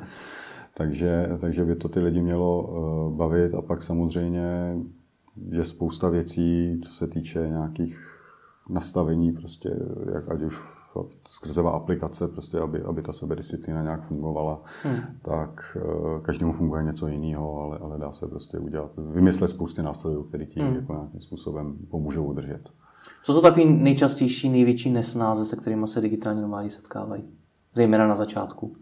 Takže, 0.74 1.28
takže 1.40 1.64
by 1.64 1.76
to 1.76 1.88
ty 1.88 2.00
lidi 2.00 2.22
mělo 2.22 2.62
uh, 2.62 3.16
bavit 3.16 3.54
a 3.54 3.62
pak 3.62 3.82
samozřejmě 3.82 4.76
je 5.48 5.64
spousta 5.64 6.08
věcí, 6.08 6.80
co 6.84 6.92
se 6.92 7.06
týče 7.06 7.46
nějakých 7.48 8.16
nastavení, 8.70 9.32
prostě, 9.32 9.70
jak 10.14 10.30
ať 10.30 10.42
už 10.42 10.60
skrzevá 11.28 11.70
aplikace, 11.70 12.28
prostě, 12.28 12.58
aby, 12.58 12.82
aby 12.82 13.02
ta 13.02 13.12
sebedisciplína 13.12 13.82
nějak 13.82 14.02
fungovala, 14.02 14.62
hmm. 14.82 14.96
tak 15.22 15.76
uh, 15.76 16.20
každému 16.20 16.52
funguje 16.52 16.84
něco 16.84 17.06
jiného, 17.06 17.60
ale, 17.60 17.78
ale 17.78 17.98
dá 17.98 18.12
se 18.12 18.26
prostě 18.26 18.58
udělat, 18.58 18.90
vymyslet 18.96 19.48
spousty 19.48 19.82
nástrojů, 19.82 20.22
které 20.22 20.46
ti 20.46 20.60
hmm. 20.60 20.74
jako 20.74 20.92
nějakým 20.92 21.20
způsobem 21.20 21.78
pomůžou 21.90 22.24
udržet. 22.24 22.70
Co 23.22 23.34
jsou 23.34 23.40
takový 23.40 23.64
nejčastější, 23.64 24.48
největší 24.48 24.90
nesnáze, 24.90 25.44
se 25.44 25.56
kterými 25.56 25.88
se 25.88 26.00
digitální 26.00 26.42
nomádi 26.42 26.70
setkávají? 26.70 27.22
Zejména 27.74 28.06
na 28.06 28.14
začátku. 28.14 28.76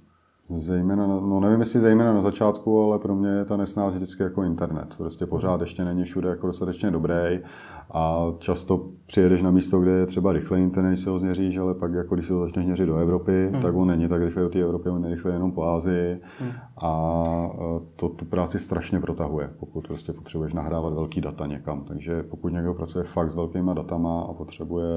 Zejména, 0.50 1.06
no 1.06 1.40
nevím, 1.40 1.60
jestli 1.60 1.80
zejména 1.80 2.12
na 2.12 2.20
začátku, 2.20 2.82
ale 2.82 2.98
pro 2.98 3.14
mě 3.14 3.28
je 3.28 3.44
ta 3.44 3.56
nesnáz 3.56 3.94
vždycky 3.94 4.22
jako 4.22 4.42
internet. 4.42 4.94
Prostě 4.96 5.26
pořád 5.26 5.60
ještě 5.60 5.84
není 5.84 6.04
všude 6.04 6.28
jako 6.28 6.46
dostatečně 6.46 6.90
dobrý 6.90 7.40
a 7.90 8.32
často 8.38 8.88
přijedeš 9.06 9.42
na 9.42 9.50
místo, 9.50 9.80
kde 9.80 9.90
je 9.90 10.06
třeba 10.06 10.32
rychle 10.32 10.60
internet, 10.60 10.88
když 10.88 11.00
se 11.00 11.10
ho 11.10 11.18
změříš, 11.18 11.58
ale 11.58 11.74
pak 11.74 11.92
jako 11.92 12.14
když 12.14 12.26
se 12.26 12.34
ho 12.34 12.40
začneš 12.40 12.66
měřit 12.66 12.86
do 12.86 12.96
Evropy, 12.96 13.48
hmm. 13.52 13.62
tak 13.62 13.74
on 13.74 13.88
není 13.88 14.08
tak 14.08 14.22
rychle 14.22 14.42
do 14.42 14.48
té 14.48 14.60
Evropy, 14.60 14.88
on 14.88 15.04
je 15.04 15.10
rychle 15.10 15.32
jenom 15.32 15.52
po 15.52 15.64
Ázii 15.64 16.20
hmm. 16.40 16.50
a 16.76 17.12
e, 17.54 17.80
to 17.96 18.08
tu 18.08 18.24
práci 18.24 18.58
strašně 18.58 19.00
protahuje, 19.00 19.50
pokud 19.58 19.86
prostě 19.86 20.12
potřebuješ 20.12 20.52
nahrávat 20.52 20.94
velký 20.94 21.20
data 21.20 21.46
někam. 21.46 21.84
Takže 21.84 22.22
pokud 22.22 22.52
někdo 22.52 22.74
pracuje 22.74 23.04
fakt 23.04 23.30
s 23.30 23.34
velkýma 23.34 23.74
datama 23.74 24.20
a 24.20 24.32
potřebuje 24.32 24.88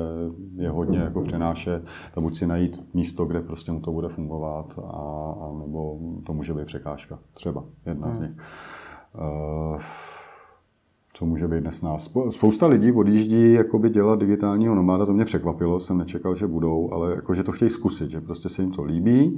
je 0.55 0.69
hodně 0.69 0.99
jako 0.99 1.21
přenášet, 1.21 1.83
tak 2.13 2.23
buď 2.23 2.35
si 2.35 2.47
najít 2.47 2.93
místo, 2.93 3.25
kde 3.25 3.41
prostě 3.41 3.71
mu 3.71 3.79
to 3.79 3.91
bude 3.91 4.09
fungovat, 4.09 4.79
a, 4.83 5.35
a 5.41 5.59
nebo 5.59 5.99
to 6.25 6.33
může 6.33 6.53
být 6.53 6.65
překážka. 6.65 7.19
Třeba 7.33 7.63
jedna 7.85 8.07
hmm. 8.07 8.15
z 8.15 8.19
nich. 8.19 8.31
Uh, 9.15 9.81
co 11.21 11.25
může 11.25 11.47
být 11.47 11.61
dnes 11.61 11.81
nás. 11.81 12.11
Spousta 12.29 12.67
lidí 12.67 12.91
odjíždí 12.91 13.53
jakoby 13.53 13.89
dělat 13.89 14.19
digitálního 14.19 14.75
nomáda, 14.75 15.05
to 15.05 15.13
mě 15.13 15.25
překvapilo, 15.25 15.79
jsem 15.79 15.97
nečekal, 15.97 16.35
že 16.35 16.47
budou, 16.47 16.93
ale 16.93 17.15
jako, 17.15 17.35
že 17.35 17.43
to 17.43 17.51
chtějí 17.51 17.69
zkusit, 17.69 18.09
že 18.09 18.21
prostě 18.21 18.49
se 18.49 18.61
jim 18.61 18.71
to 18.71 18.83
líbí, 18.83 19.37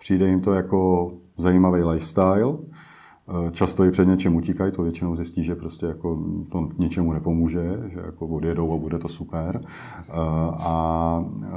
přijde 0.00 0.28
jim 0.28 0.40
to 0.40 0.52
jako 0.52 1.12
zajímavý 1.36 1.82
lifestyle, 1.82 2.58
eh, 2.58 3.50
Často 3.50 3.84
i 3.84 3.90
před 3.90 4.08
něčem 4.08 4.36
utíkají, 4.36 4.72
to 4.72 4.82
většinou 4.82 5.14
zjistí, 5.14 5.44
že 5.44 5.54
prostě 5.54 5.86
jako 5.86 6.24
to 6.52 6.68
něčemu 6.78 7.12
nepomůže, 7.12 7.78
že 7.92 8.00
jako 8.06 8.26
odjedou 8.26 8.72
a 8.72 8.76
bude 8.76 8.98
to 8.98 9.08
super. 9.08 9.60
Eh, 9.64 10.12
a, 10.58 11.24
eh, 11.42 11.48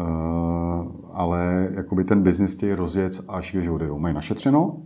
ale 1.14 1.70
jakoby 1.76 2.04
ten 2.04 2.22
biznis 2.22 2.56
chtějí 2.56 2.74
rozjet 2.74 3.22
až 3.28 3.52
když 3.52 3.68
odjedou. 3.68 4.00
Mají 4.00 4.16
našetřeno, 4.16 4.78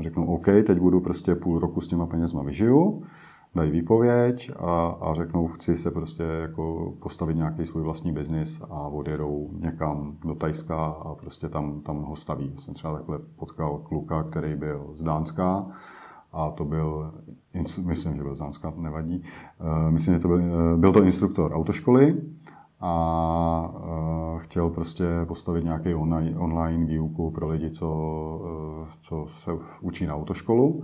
řeknou 0.00 0.26
OK, 0.26 0.44
teď 0.44 0.78
budu 0.78 1.00
prostě 1.00 1.34
půl 1.34 1.58
roku 1.58 1.80
s 1.80 1.86
těma 1.86 2.06
penězma 2.06 2.42
vyžiju, 2.42 3.02
dají 3.54 3.70
výpověď 3.70 4.50
a, 4.56 4.86
a 4.86 5.14
řeknou, 5.14 5.48
chci 5.48 5.76
se 5.76 5.90
prostě 5.90 6.22
jako 6.22 6.94
postavit 7.00 7.36
nějaký 7.36 7.66
svůj 7.66 7.82
vlastní 7.82 8.12
biznis 8.12 8.62
a 8.70 8.88
odjedou 8.88 9.50
někam 9.52 10.16
do 10.26 10.34
Tajska 10.34 10.86
a 10.86 11.14
prostě 11.14 11.48
tam, 11.48 11.80
tam 11.80 12.02
ho 12.02 12.16
staví. 12.16 12.52
Jsem 12.56 12.74
třeba 12.74 12.94
takhle 12.94 13.18
potkal 13.36 13.78
kluka, 13.78 14.22
který 14.22 14.56
byl 14.56 14.90
z 14.94 15.02
Dánska 15.02 15.66
a 16.32 16.50
to 16.50 16.64
byl, 16.64 17.12
myslím, 17.84 18.16
že 18.16 18.22
byl 18.22 18.34
z 18.34 18.38
Dánska, 18.38 18.72
nevadí, 18.76 19.22
eh, 19.60 19.90
myslím, 19.90 20.14
že 20.14 20.20
to 20.20 20.28
byl, 20.28 20.40
eh, 20.40 20.76
byl 20.76 20.92
to 20.92 21.02
instruktor 21.02 21.52
autoškoly 21.52 22.22
a 22.80 23.74
eh, 23.76 24.38
chtěl 24.38 24.70
prostě 24.70 25.04
postavit 25.24 25.64
nějaký 25.64 25.94
online, 25.94 26.38
online 26.38 26.86
výuku 26.86 27.30
pro 27.30 27.48
lidi, 27.48 27.70
co, 27.70 27.88
co 29.00 29.24
se 29.28 29.50
učí 29.80 30.06
na 30.06 30.14
autoškolu 30.14 30.82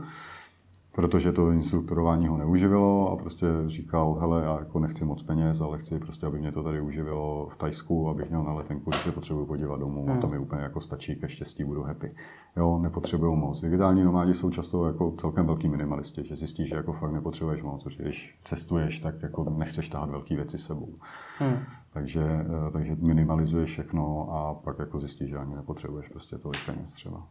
protože 0.92 1.32
to 1.32 1.50
instruktorování 1.50 2.28
ho 2.28 2.36
neuživilo 2.36 3.10
a 3.10 3.16
prostě 3.16 3.46
říkal, 3.66 4.14
hele, 4.14 4.42
já 4.42 4.58
jako 4.58 4.78
nechci 4.78 5.04
moc 5.04 5.22
peněz, 5.22 5.60
ale 5.60 5.78
chci 5.78 5.98
prostě, 5.98 6.26
aby 6.26 6.38
mě 6.38 6.52
to 6.52 6.62
tady 6.62 6.80
uživilo 6.80 7.48
v 7.50 7.56
Tajsku, 7.56 8.08
abych 8.08 8.28
měl 8.28 8.44
na 8.44 8.52
letenku, 8.52 8.90
když 8.90 9.02
se 9.02 9.12
potřebuji 9.12 9.46
podívat 9.46 9.80
domů 9.80 10.06
hmm. 10.06 10.18
a 10.18 10.20
to 10.20 10.26
mi 10.26 10.38
úplně 10.38 10.62
jako 10.62 10.80
stačí, 10.80 11.16
ke 11.16 11.28
štěstí 11.28 11.64
budu 11.64 11.82
happy. 11.82 12.14
Jo, 12.56 12.78
nepotřebuju 12.78 13.36
moc. 13.36 13.60
Digitální 13.60 14.04
nomádi 14.04 14.34
jsou 14.34 14.50
často 14.50 14.86
jako 14.86 15.14
celkem 15.18 15.46
velký 15.46 15.68
minimalisti, 15.68 16.24
že 16.24 16.36
zjistíš, 16.36 16.68
že 16.68 16.76
jako 16.76 16.92
fakt 16.92 17.12
nepotřebuješ 17.12 17.62
moc, 17.62 17.84
protože 17.84 18.02
když 18.02 18.38
cestuješ, 18.44 18.98
tak 18.98 19.22
jako 19.22 19.44
nechceš 19.50 19.88
tahat 19.88 20.10
velké 20.10 20.36
věci 20.36 20.58
sebou. 20.58 20.94
Hmm. 21.38 21.56
Takže, 21.92 22.22
eh, 22.22 22.70
takže 22.70 22.96
minimalizuješ 23.00 23.70
všechno 23.70 24.28
a 24.32 24.54
pak 24.54 24.78
jako 24.78 24.98
zjistíš, 24.98 25.30
že 25.30 25.36
ani 25.36 25.54
nepotřebuješ 25.54 26.08
prostě 26.08 26.38
tolik 26.38 26.66
peněz 26.66 26.92
třeba. 26.92 27.26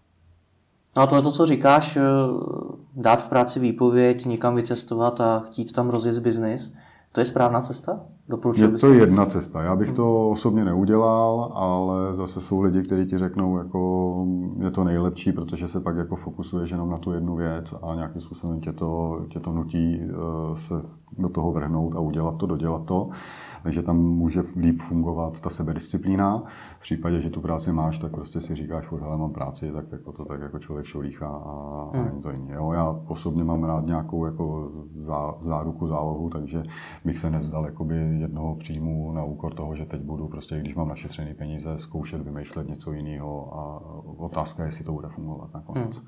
No 0.97 1.03
a 1.03 1.07
tohle 1.07 1.21
to, 1.21 1.31
co 1.31 1.45
říkáš, 1.45 1.97
eh, 1.97 2.01
dát 2.95 3.23
v 3.23 3.29
práci 3.29 3.59
výpověď, 3.59 4.25
někam 4.25 4.55
vycestovat 4.55 5.21
a 5.21 5.39
chtít 5.39 5.71
tam 5.71 5.89
rozjet 5.89 6.19
biznis, 6.19 6.75
to 7.11 7.21
je 7.21 7.25
správná 7.25 7.61
cesta? 7.61 8.05
Doporučil 8.29 8.71
je 8.71 8.77
to 8.77 8.93
jedna 8.93 9.25
cesta. 9.25 9.63
Já 9.63 9.75
bych 9.75 9.91
to 9.91 10.29
osobně 10.29 10.65
neudělal, 10.65 11.51
ale 11.53 12.15
zase 12.15 12.41
jsou 12.41 12.61
lidi, 12.61 12.81
kteří 12.81 13.05
ti 13.05 13.17
řeknou, 13.17 13.57
jako 13.57 14.27
je 14.59 14.71
to 14.71 14.83
nejlepší, 14.83 15.31
protože 15.31 15.67
se 15.67 15.79
pak 15.79 15.97
jako 15.97 16.15
fokusuješ 16.15 16.69
jenom 16.69 16.89
na 16.89 16.97
tu 16.97 17.11
jednu 17.11 17.35
věc 17.35 17.73
a 17.83 17.95
nějakým 17.95 18.21
způsobem 18.21 18.59
tě 18.59 18.73
to, 18.73 19.21
tě 19.29 19.39
to 19.39 19.51
nutí 19.51 19.99
eh, 20.01 20.55
se 20.55 20.73
do 21.17 21.29
toho 21.29 21.51
vrhnout 21.51 21.95
a 21.95 21.99
udělat 21.99 22.37
to, 22.37 22.45
dodělat 22.45 22.85
to 22.85 23.09
takže 23.63 23.81
tam 23.81 23.97
může 23.97 24.41
líp 24.55 24.81
fungovat 24.81 25.39
ta 25.39 25.49
sebedisciplína. 25.49 26.43
V 26.77 26.79
případě, 26.79 27.21
že 27.21 27.29
tu 27.29 27.41
práci 27.41 27.71
máš, 27.71 27.99
tak 27.99 28.11
prostě 28.11 28.41
si 28.41 28.55
říkáš, 28.55 28.85
furt, 28.85 29.01
hele, 29.01 29.17
mám 29.17 29.33
práci, 29.33 29.71
tak 29.71 29.85
jako 29.91 30.11
to 30.11 30.25
tak 30.25 30.41
jako 30.41 30.59
člověk 30.59 30.85
šolíchá 30.85 31.27
a, 31.27 31.89
hmm. 31.93 32.07
a 32.07 32.21
to 32.21 32.31
jiný. 32.31 32.49
Jo, 32.51 32.71
já 32.71 32.99
osobně 33.07 33.43
mám 33.43 33.63
rád 33.63 33.85
nějakou 33.85 34.25
jako 34.25 34.71
zá, 34.95 35.35
záruku, 35.39 35.87
zálohu, 35.87 36.29
takže 36.29 36.63
bych 37.05 37.17
se 37.17 37.29
nevzdal 37.29 37.65
jakoby 37.65 38.18
jednoho 38.21 38.55
příjmu 38.55 39.11
na 39.11 39.23
úkor 39.23 39.53
toho, 39.53 39.75
že 39.75 39.85
teď 39.85 40.01
budu 40.01 40.27
prostě, 40.27 40.59
když 40.59 40.75
mám 40.75 40.87
našetřený 40.87 41.33
peníze, 41.33 41.77
zkoušet 41.77 42.21
vymýšlet 42.21 42.69
něco 42.69 42.93
jiného 42.93 43.57
a 43.59 43.81
otázka 44.17 44.63
je, 44.63 44.67
jestli 44.67 44.85
to 44.85 44.91
bude 44.91 45.07
fungovat 45.07 45.53
nakonec. 45.53 45.99
Hmm. 45.99 46.07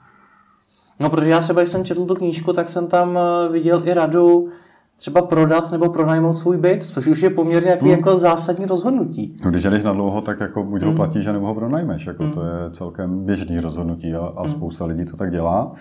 No, 1.00 1.10
protože 1.10 1.30
já 1.30 1.40
třeba, 1.40 1.62
když 1.62 1.70
jsem 1.70 1.86
četl 1.86 2.06
tu 2.06 2.16
knížku, 2.16 2.54
tak 2.54 2.70
jsem 2.70 2.88
tam 2.88 3.18
eh, 3.18 3.50
viděl 3.52 3.88
i 3.88 3.94
radu, 3.94 4.50
třeba 4.98 5.22
prodat 5.22 5.72
nebo 5.72 5.90
pronajmout 5.90 6.36
svůj 6.36 6.58
byt, 6.58 6.84
což 6.84 7.08
už 7.08 7.22
je 7.22 7.30
poměrně 7.30 7.70
jaký 7.70 7.86
hmm. 7.86 7.92
jako 7.92 8.18
zásadní 8.18 8.66
rozhodnutí. 8.66 9.36
No, 9.46 9.52
když 9.52 9.64
jdeš 9.64 9.84
na 9.84 9.94
dlouho, 9.94 10.22
tak 10.22 10.40
jako 10.40 10.64
buď 10.64 10.82
ho 10.82 10.88
hmm. 10.88 10.96
platíš, 10.96 11.26
nebo 11.26 11.48
ho 11.48 11.56
pronajmeš. 11.56 12.06
Jako 12.06 12.24
hmm. 12.24 12.32
To 12.32 12.44
je 12.44 12.72
celkem 12.72 13.26
běžný 13.26 13.60
rozhodnutí 13.60 14.14
a, 14.14 14.20
a 14.20 14.40
hmm. 14.40 14.50
spousta 14.50 14.86
lidí 14.86 15.06
to 15.06 15.18
tak 15.18 15.32
dělá. 15.32 15.74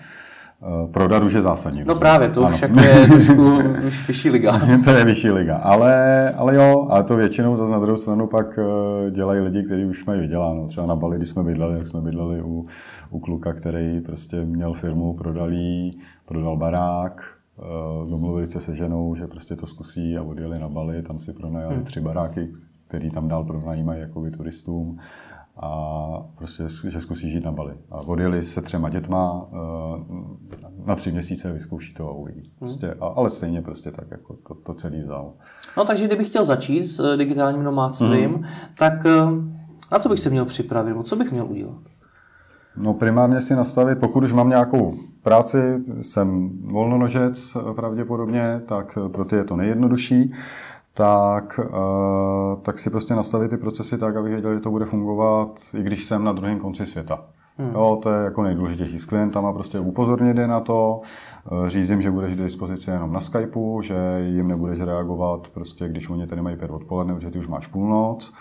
Eh, 0.63 0.87
prodat 0.87 1.23
už 1.23 1.33
je 1.33 1.41
zásadní. 1.41 1.83
No 1.85 1.95
právě, 1.95 2.29
to 2.29 2.41
už 2.41 2.61
jako 2.61 2.79
je 2.79 3.07
trošku 3.07 3.59
vyšší 4.07 4.29
liga. 4.29 4.59
to 4.83 4.89
je 4.89 5.05
vyšší 5.05 5.31
liga, 5.31 5.57
ale, 5.57 6.29
ale 6.31 6.55
jo, 6.55 6.87
ale 6.89 7.03
to 7.03 7.15
většinou 7.15 7.55
zase 7.55 7.71
na 7.71 7.79
druhou 7.79 7.97
stranu 7.97 8.27
pak 8.27 8.59
eh, 8.59 9.11
dělají 9.11 9.39
lidi, 9.39 9.63
kteří 9.63 9.85
už 9.85 10.05
mají 10.05 10.21
vyděláno. 10.21 10.67
Třeba 10.67 10.87
na 10.87 10.95
Bali, 10.95 11.17
když 11.17 11.29
jsme 11.29 11.43
bydleli, 11.43 11.77
jak 11.77 11.87
jsme 11.87 12.01
bydleli 12.01 12.41
u, 12.41 12.65
u 13.09 13.19
kluka, 13.19 13.53
který 13.53 14.01
prostě 14.01 14.45
měl 14.45 14.73
firmu, 14.73 15.13
prodal 15.13 15.51
prodal 16.25 16.57
barák, 16.57 17.21
Eh, 17.61 18.09
domluvili 18.09 18.47
se 18.47 18.59
se 18.59 18.75
ženou, 18.75 19.15
že 19.15 19.27
prostě 19.27 19.55
to 19.55 19.65
zkusí 19.65 20.17
a 20.17 20.23
odjeli 20.23 20.59
na 20.59 20.69
Bali, 20.69 21.01
tam 21.01 21.19
si 21.19 21.33
pronajali 21.33 21.75
hmm. 21.75 21.83
tři 21.83 22.01
baráky, 22.01 22.51
který 22.87 23.11
tam 23.11 23.27
dál 23.27 23.43
pronajímají 23.43 24.01
jako 24.01 24.29
turistům 24.31 24.97
a 25.61 26.25
prostě, 26.37 26.63
že 26.89 27.01
zkusí 27.01 27.29
žít 27.29 27.43
na 27.43 27.51
Bali. 27.51 27.73
A 27.91 27.95
odjeli 27.95 28.43
se 28.43 28.61
třema 28.61 28.89
dětma, 28.89 29.47
na 30.85 30.95
tři 30.95 31.11
měsíce 31.11 31.53
vyzkouší 31.53 31.93
to 31.93 32.07
a 32.07 32.11
uvidí. 32.11 32.39
Hmm. 32.39 32.51
Prostě, 32.59 32.93
a, 32.99 33.05
ale 33.05 33.29
stejně 33.29 33.61
prostě 33.61 33.91
tak, 33.91 34.11
jako 34.11 34.33
to, 34.47 34.55
to 34.55 34.73
celý 34.73 35.01
vzal. 35.01 35.33
No 35.77 35.85
takže 35.85 36.07
kdybych 36.07 36.27
chtěl 36.27 36.43
začít 36.43 36.85
s 36.87 37.17
digitálním 37.17 37.63
nomádstvím, 37.63 38.33
hmm. 38.33 38.45
tak 38.77 38.93
na 39.91 39.99
co 39.99 40.09
bych 40.09 40.19
se 40.19 40.29
měl 40.29 40.45
připravit, 40.45 41.07
co 41.07 41.15
bych 41.15 41.31
měl 41.31 41.45
udělat? 41.45 41.81
No 42.77 42.93
primárně 42.93 43.41
si 43.41 43.55
nastavit, 43.55 43.99
pokud 43.99 44.23
už 44.23 44.33
mám 44.33 44.49
nějakou 44.49 44.93
práci, 45.23 45.83
jsem 46.01 46.49
volnonožec 46.63 47.57
pravděpodobně, 47.75 48.61
tak 48.65 48.97
pro 49.11 49.25
ty 49.25 49.35
je 49.35 49.43
to 49.43 49.55
nejjednodušší, 49.55 50.33
tak, 50.93 51.59
uh, 51.59 52.61
tak 52.61 52.77
si 52.77 52.89
prostě 52.89 53.15
nastavit 53.15 53.49
ty 53.49 53.57
procesy 53.57 53.97
tak, 53.97 54.15
abych 54.15 54.31
věděl, 54.31 54.53
že 54.53 54.59
to 54.59 54.71
bude 54.71 54.85
fungovat, 54.85 55.61
i 55.77 55.83
když 55.83 56.05
jsem 56.05 56.23
na 56.23 56.33
druhém 56.33 56.59
konci 56.59 56.85
světa. 56.85 57.25
Hmm. 57.57 57.71
Jo, 57.73 57.99
to 58.03 58.09
je 58.09 58.23
jako 58.23 58.43
nejdůležitější. 58.43 58.99
S 58.99 59.05
klientama 59.05 59.53
prostě 59.53 59.79
upozornit 59.79 60.37
je 60.37 60.47
na 60.47 60.59
to, 60.59 61.01
eh, 61.45 61.69
říct 61.69 61.89
jim, 61.89 62.01
že 62.01 62.11
budeš 62.11 62.33
k 62.33 62.37
dispozici 62.37 62.89
jenom 62.89 63.13
na 63.13 63.21
Skypeu, 63.21 63.81
že 63.81 63.95
jim 64.27 64.47
nebudeš 64.47 64.81
reagovat, 64.81 65.49
prostě 65.49 65.87
když 65.87 66.09
oni 66.09 66.27
tady 66.27 66.41
mají 66.41 66.55
pět 66.55 66.71
odpoledne, 66.71 67.13
protože 67.13 67.31
ty 67.31 67.39
už 67.39 67.47
máš 67.47 67.67
půlnoc 67.67 68.33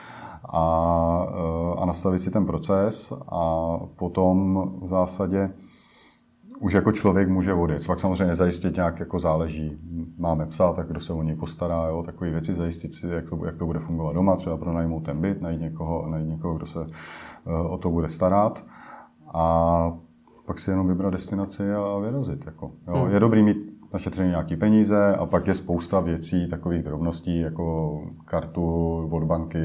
a, 0.45 1.27
eh, 1.29 1.81
a 1.83 1.85
nastavit 1.85 2.23
si 2.23 2.31
ten 2.31 2.47
proces 2.47 3.13
a 3.29 3.73
potom 3.97 4.65
v 4.83 4.89
zásadě 4.89 5.51
už 6.61 6.73
jako 6.73 6.93
člověk 6.93 7.29
může 7.29 7.55
odjet. 7.55 7.87
Pak 7.87 8.01
samozřejmě 8.01 8.35
zajistit 8.35 8.77
nějak 8.77 9.01
jako 9.01 9.19
záleží. 9.19 9.79
Máme 10.19 10.47
psa, 10.47 10.73
tak 10.73 10.89
kdo 10.89 11.01
se 11.01 11.13
o 11.13 11.23
něj 11.23 11.37
postará, 11.37 11.87
jo, 11.87 12.03
takové 12.07 12.31
věci 12.31 12.55
zajistit 12.55 12.95
si, 12.95 13.07
jak 13.07 13.31
to, 13.31 13.47
jak 13.47 13.57
to 13.57 13.67
bude 13.67 13.79
fungovat 13.79 14.13
doma, 14.13 14.37
třeba 14.37 14.57
pronajmout 14.57 15.05
ten 15.05 15.21
byt, 15.21 15.43
najít 15.43 15.61
někoho, 15.61 16.07
najít 16.11 16.29
někoho, 16.29 16.55
kdo 16.55 16.67
se 16.67 16.79
uh, 16.79 17.73
o 17.73 17.79
to 17.79 17.91
bude 17.91 18.09
starat. 18.09 18.65
A 19.35 19.99
pak 20.47 20.59
si 20.59 20.71
jenom 20.71 20.89
vybrat 20.89 21.11
destinaci 21.11 21.73
a 21.73 21.99
vyrazit. 21.99 22.47
Jako, 22.47 22.73
jo. 22.89 22.95
Hmm. 22.95 23.13
Je 23.15 23.21
dobrý 23.21 23.43
mít 23.43 23.57
našetřený 23.93 24.29
nějaký 24.29 24.57
peníze 24.57 25.17
a 25.17 25.27
pak 25.27 25.47
je 25.47 25.55
spousta 25.55 26.01
věcí, 26.01 26.49
takových 26.49 26.83
drobností, 26.83 27.41
jako 27.41 28.03
kartu 28.25 28.97
od 29.11 29.25
banky, 29.25 29.59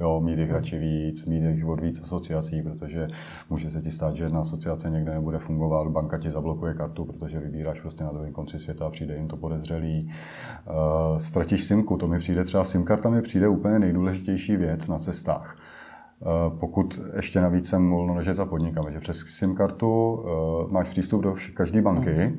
Jo, 0.00 0.20
mít 0.20 0.38
jich 0.38 0.50
radši 0.50 0.78
víc, 0.78 1.26
mít 1.26 1.42
jich 1.42 1.66
od 1.66 1.80
víc 1.80 2.02
asociací, 2.02 2.62
protože 2.62 3.08
může 3.50 3.70
se 3.70 3.82
ti 3.82 3.90
stát, 3.90 4.16
že 4.16 4.24
jedna 4.24 4.40
asociace 4.40 4.90
někde 4.90 5.12
nebude 5.12 5.38
fungovat, 5.38 5.88
banka 5.88 6.18
ti 6.18 6.30
zablokuje 6.30 6.74
kartu, 6.74 7.04
protože 7.04 7.40
vybíráš 7.40 7.80
prostě 7.80 8.04
na 8.04 8.12
druhém 8.12 8.32
konci 8.32 8.58
světa 8.58 8.86
a 8.86 8.90
přijde 8.90 9.16
jim 9.16 9.28
to 9.28 9.36
podezřelý. 9.36 10.10
Uh, 10.66 11.18
ztratíš 11.18 11.64
simku, 11.64 11.96
to 11.96 12.08
mi 12.08 12.18
přijde 12.18 12.44
třeba 12.44 12.64
SIM 12.64 12.84
karta 12.84 13.10
mi 13.10 13.22
přijde 13.22 13.48
úplně 13.48 13.78
nejdůležitější 13.78 14.56
věc 14.56 14.88
na 14.88 14.98
cestách. 14.98 15.56
Uh, 16.20 16.58
pokud 16.58 17.00
ještě 17.16 17.40
navíc 17.40 17.68
jsem 17.68 17.90
volnonožec 17.90 18.38
a 18.38 18.46
podnikám, 18.46 18.90
že 18.90 19.00
přes 19.00 19.18
SIM 19.18 19.54
kartu 19.54 20.12
uh, 20.12 20.72
máš 20.72 20.88
přístup 20.88 21.22
do 21.22 21.34
každé 21.54 21.82
banky, 21.82 22.26
mm 22.26 22.38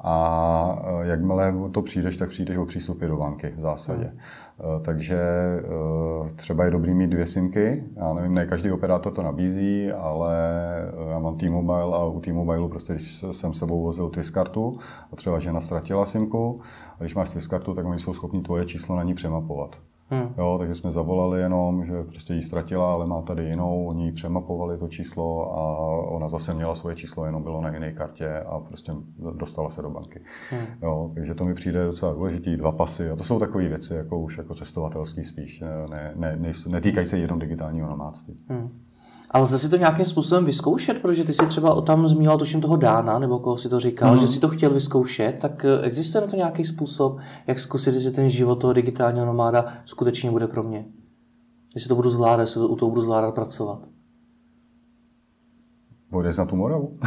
a 0.00 0.82
e, 1.02 1.06
jakmile 1.06 1.54
to 1.72 1.82
přijdeš, 1.82 2.16
tak 2.16 2.28
přijdeš 2.28 2.56
o 2.56 2.66
přístupy 2.66 3.06
do 3.06 3.16
banky 3.16 3.52
v 3.56 3.60
zásadě. 3.60 4.04
Hmm. 4.04 4.82
Takže 4.82 5.16
e, 5.16 6.32
třeba 6.36 6.64
je 6.64 6.70
dobrý 6.70 6.94
mít 6.94 7.10
dvě 7.10 7.26
simky. 7.26 7.84
Já 7.96 8.12
nevím, 8.12 8.34
ne 8.34 8.46
každý 8.46 8.70
operátor 8.70 9.12
to 9.12 9.22
nabízí, 9.22 9.92
ale 9.92 10.36
já 11.10 11.18
mám 11.18 11.36
T-Mobile 11.36 11.96
a 11.96 12.04
u 12.04 12.20
T-Mobileu 12.20 12.68
prostě, 12.68 12.92
když 12.92 13.24
jsem 13.30 13.54
sebou 13.54 13.82
vozil 13.82 14.08
Twistkartu 14.08 14.78
a 15.12 15.16
třeba 15.16 15.38
žena 15.38 15.60
ztratila 15.60 16.06
simku, 16.06 16.60
a 16.98 17.02
když 17.02 17.14
máš 17.14 17.30
Twistkartu, 17.30 17.74
tak 17.74 17.86
oni 17.86 17.98
jsou 17.98 18.14
schopni 18.14 18.42
tvoje 18.42 18.66
číslo 18.66 18.96
na 18.96 19.02
ní 19.02 19.14
přemapovat. 19.14 19.89
Hmm. 20.10 20.34
Jo, 20.38 20.56
takže 20.58 20.74
jsme 20.74 20.90
zavolali 20.90 21.40
jenom, 21.40 21.86
že 21.86 22.02
prostě 22.02 22.34
ji 22.34 22.42
ztratila, 22.42 22.92
ale 22.92 23.06
má 23.06 23.22
tady 23.22 23.44
jinou, 23.44 23.86
oni 23.86 24.04
ji 24.04 24.12
přemapovali 24.12 24.78
to 24.78 24.88
číslo 24.88 25.58
a 25.58 25.86
ona 26.10 26.28
zase 26.28 26.54
měla 26.54 26.74
svoje 26.74 26.96
číslo, 26.96 27.24
jenom 27.24 27.42
bylo 27.42 27.60
na 27.60 27.74
jiné 27.74 27.92
kartě 27.92 28.38
a 28.38 28.60
prostě 28.60 28.92
dostala 29.36 29.70
se 29.70 29.82
do 29.82 29.90
banky. 29.90 30.20
Hmm. 30.50 30.66
Jo, 30.82 31.10
takže 31.14 31.34
to 31.34 31.44
mi 31.44 31.54
přijde 31.54 31.84
docela 31.84 32.12
důležitý, 32.12 32.56
dva 32.56 32.72
pasy 32.72 33.10
a 33.10 33.16
to 33.16 33.24
jsou 33.24 33.38
takové 33.38 33.68
věci, 33.68 33.94
jako 33.94 34.18
už 34.18 34.38
jako 34.38 34.54
cestovatelský 34.54 35.24
spíš, 35.24 35.60
ne, 35.60 36.12
ne, 36.16 36.36
ne, 36.36 36.52
netýkají 36.68 37.06
se 37.06 37.18
jenom 37.18 37.38
digitálního 37.38 37.88
nomádství. 37.88 38.36
Hmm. 38.48 38.68
A 39.30 39.38
lze 39.38 39.58
si 39.58 39.68
to 39.68 39.76
nějakým 39.76 40.04
způsobem 40.04 40.44
vyzkoušet, 40.44 41.02
protože 41.02 41.24
ty 41.24 41.32
si 41.32 41.46
třeba 41.46 41.80
tam 41.80 42.08
zmínil 42.08 42.38
tuším 42.38 42.60
toho 42.60 42.76
Dána, 42.76 43.18
nebo 43.18 43.38
koho 43.38 43.56
si 43.56 43.68
to 43.68 43.80
říkal, 43.80 44.14
mm. 44.14 44.20
že 44.20 44.28
si 44.28 44.40
to 44.40 44.48
chtěl 44.48 44.70
vyzkoušet, 44.70 45.38
tak 45.40 45.64
eh, 45.64 45.82
existuje 45.82 46.20
na 46.20 46.26
to 46.26 46.36
nějaký 46.36 46.64
způsob, 46.64 47.18
jak 47.46 47.58
zkusit, 47.58 47.94
jestli 47.94 48.10
ten 48.10 48.28
život 48.28 48.54
toho 48.54 48.72
digitálního 48.72 49.26
nomáda 49.26 49.64
skutečně 49.84 50.30
bude 50.30 50.46
pro 50.46 50.62
mě? 50.62 50.86
Jestli 51.74 51.88
to 51.88 51.94
budu 51.94 52.10
zvládat, 52.10 52.40
jestli 52.40 52.60
to, 52.60 52.68
u 52.68 52.76
toho 52.76 52.90
budu 52.90 53.00
zvládat 53.00 53.34
pracovat. 53.34 53.86
Odjezd 56.12 56.38
na 56.38 56.44
tu 56.44 56.56
Moravu. 56.56 56.98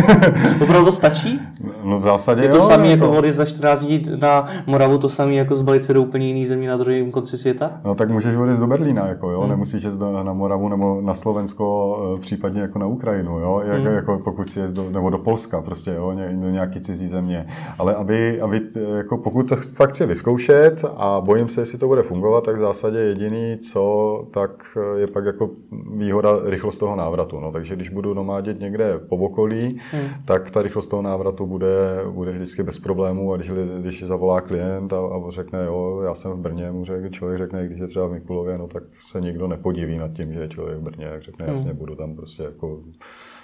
Opravdu 0.62 0.84
to 0.84 0.92
stačí? 0.92 1.38
No 1.84 2.00
v 2.00 2.02
zásadě 2.02 2.42
Je 2.42 2.48
to 2.48 2.56
jo, 2.56 2.62
samé 2.62 2.88
jako 2.88 3.10
odjezd 3.10 3.38
za 3.38 3.44
14 3.44 3.80
dní 3.80 4.02
na 4.20 4.46
Moravu, 4.66 4.98
to 4.98 5.08
samé 5.08 5.34
jako 5.34 5.56
zbalit 5.56 5.84
se 5.84 5.94
do 5.94 6.02
úplně 6.02 6.26
jiný 6.26 6.46
země 6.46 6.68
na 6.68 6.76
druhém 6.76 7.10
konci 7.10 7.36
světa? 7.36 7.80
No 7.84 7.94
tak 7.94 8.10
můžeš 8.10 8.36
odjezd 8.36 8.60
do 8.60 8.66
Berlína, 8.66 9.06
jako 9.06 9.30
jo, 9.30 9.40
hmm. 9.40 9.50
nemusíš 9.50 9.84
jít 9.84 10.00
na 10.22 10.32
Moravu 10.32 10.68
nebo 10.68 11.00
na 11.00 11.14
Slovensko, 11.14 11.98
eh, 12.16 12.20
případně 12.20 12.60
jako 12.60 12.78
na 12.78 12.86
Ukrajinu, 12.86 13.38
jo, 13.38 13.62
jak, 13.64 13.80
hmm. 13.80 13.94
jako 13.94 14.20
pokud 14.24 14.50
si 14.50 14.60
jezd 14.60 14.76
do, 14.76 14.90
nebo 14.90 15.10
do 15.10 15.18
Polska 15.18 15.62
prostě, 15.62 15.90
jo, 15.90 16.14
do 16.32 16.50
nějaký 16.50 16.80
cizí 16.80 17.08
země. 17.08 17.46
Ale 17.78 17.94
aby, 17.94 18.40
aby 18.40 18.60
jako 18.96 19.18
pokud 19.18 19.48
to 19.48 19.56
fakt 19.56 19.90
chci 19.90 20.06
vyzkoušet 20.06 20.84
a 20.96 21.20
bojím 21.20 21.48
se, 21.48 21.60
jestli 21.60 21.78
to 21.78 21.86
bude 21.86 22.02
fungovat, 22.02 22.44
tak 22.44 22.56
v 22.56 22.58
zásadě 22.58 22.98
jediný, 22.98 23.58
co, 23.58 24.24
tak 24.30 24.50
eh, 24.76 25.00
je 25.00 25.06
pak 25.06 25.24
jako 25.24 25.50
výhoda 25.96 26.30
rychlost 26.44 26.78
toho 26.78 26.96
návratu. 26.96 27.40
No, 27.40 27.52
takže 27.52 27.76
když 27.76 27.90
budu 27.90 28.14
nomádit 28.14 28.47
jezdit 28.48 28.62
někde 28.62 28.98
po 28.98 29.16
okolí, 29.16 29.78
hmm. 29.92 30.08
tak 30.24 30.50
ta 30.50 30.62
rychlost 30.62 30.88
toho 30.88 31.02
návratu 31.02 31.46
bude, 31.46 32.00
bude 32.10 32.32
vždycky 32.32 32.62
bez 32.62 32.78
problémů. 32.78 33.32
A 33.32 33.36
když, 33.36 33.50
když 33.80 34.02
zavolá 34.02 34.40
klient 34.40 34.92
a, 34.92 34.98
a 34.98 35.30
řekne, 35.30 35.64
jo, 35.64 36.00
já 36.04 36.14
jsem 36.14 36.32
v 36.32 36.38
Brně, 36.38 36.72
mu 36.72 36.84
řek, 36.84 37.12
člověk 37.12 37.38
řekne, 37.38 37.66
když 37.66 37.78
je 37.78 37.86
třeba 37.86 38.06
v 38.06 38.12
Mikulově, 38.12 38.58
no 38.58 38.66
tak 38.66 38.82
se 39.10 39.20
nikdo 39.20 39.48
nepodiví 39.48 39.98
nad 39.98 40.12
tím, 40.12 40.32
že 40.32 40.40
je 40.40 40.48
člověk 40.48 40.78
v 40.78 40.82
Brně, 40.82 41.04
jak 41.04 41.22
řekne, 41.22 41.46
hmm. 41.46 41.54
jasně, 41.54 41.74
budu 41.74 41.94
tam 41.94 42.16
prostě 42.16 42.42
jako 42.42 42.80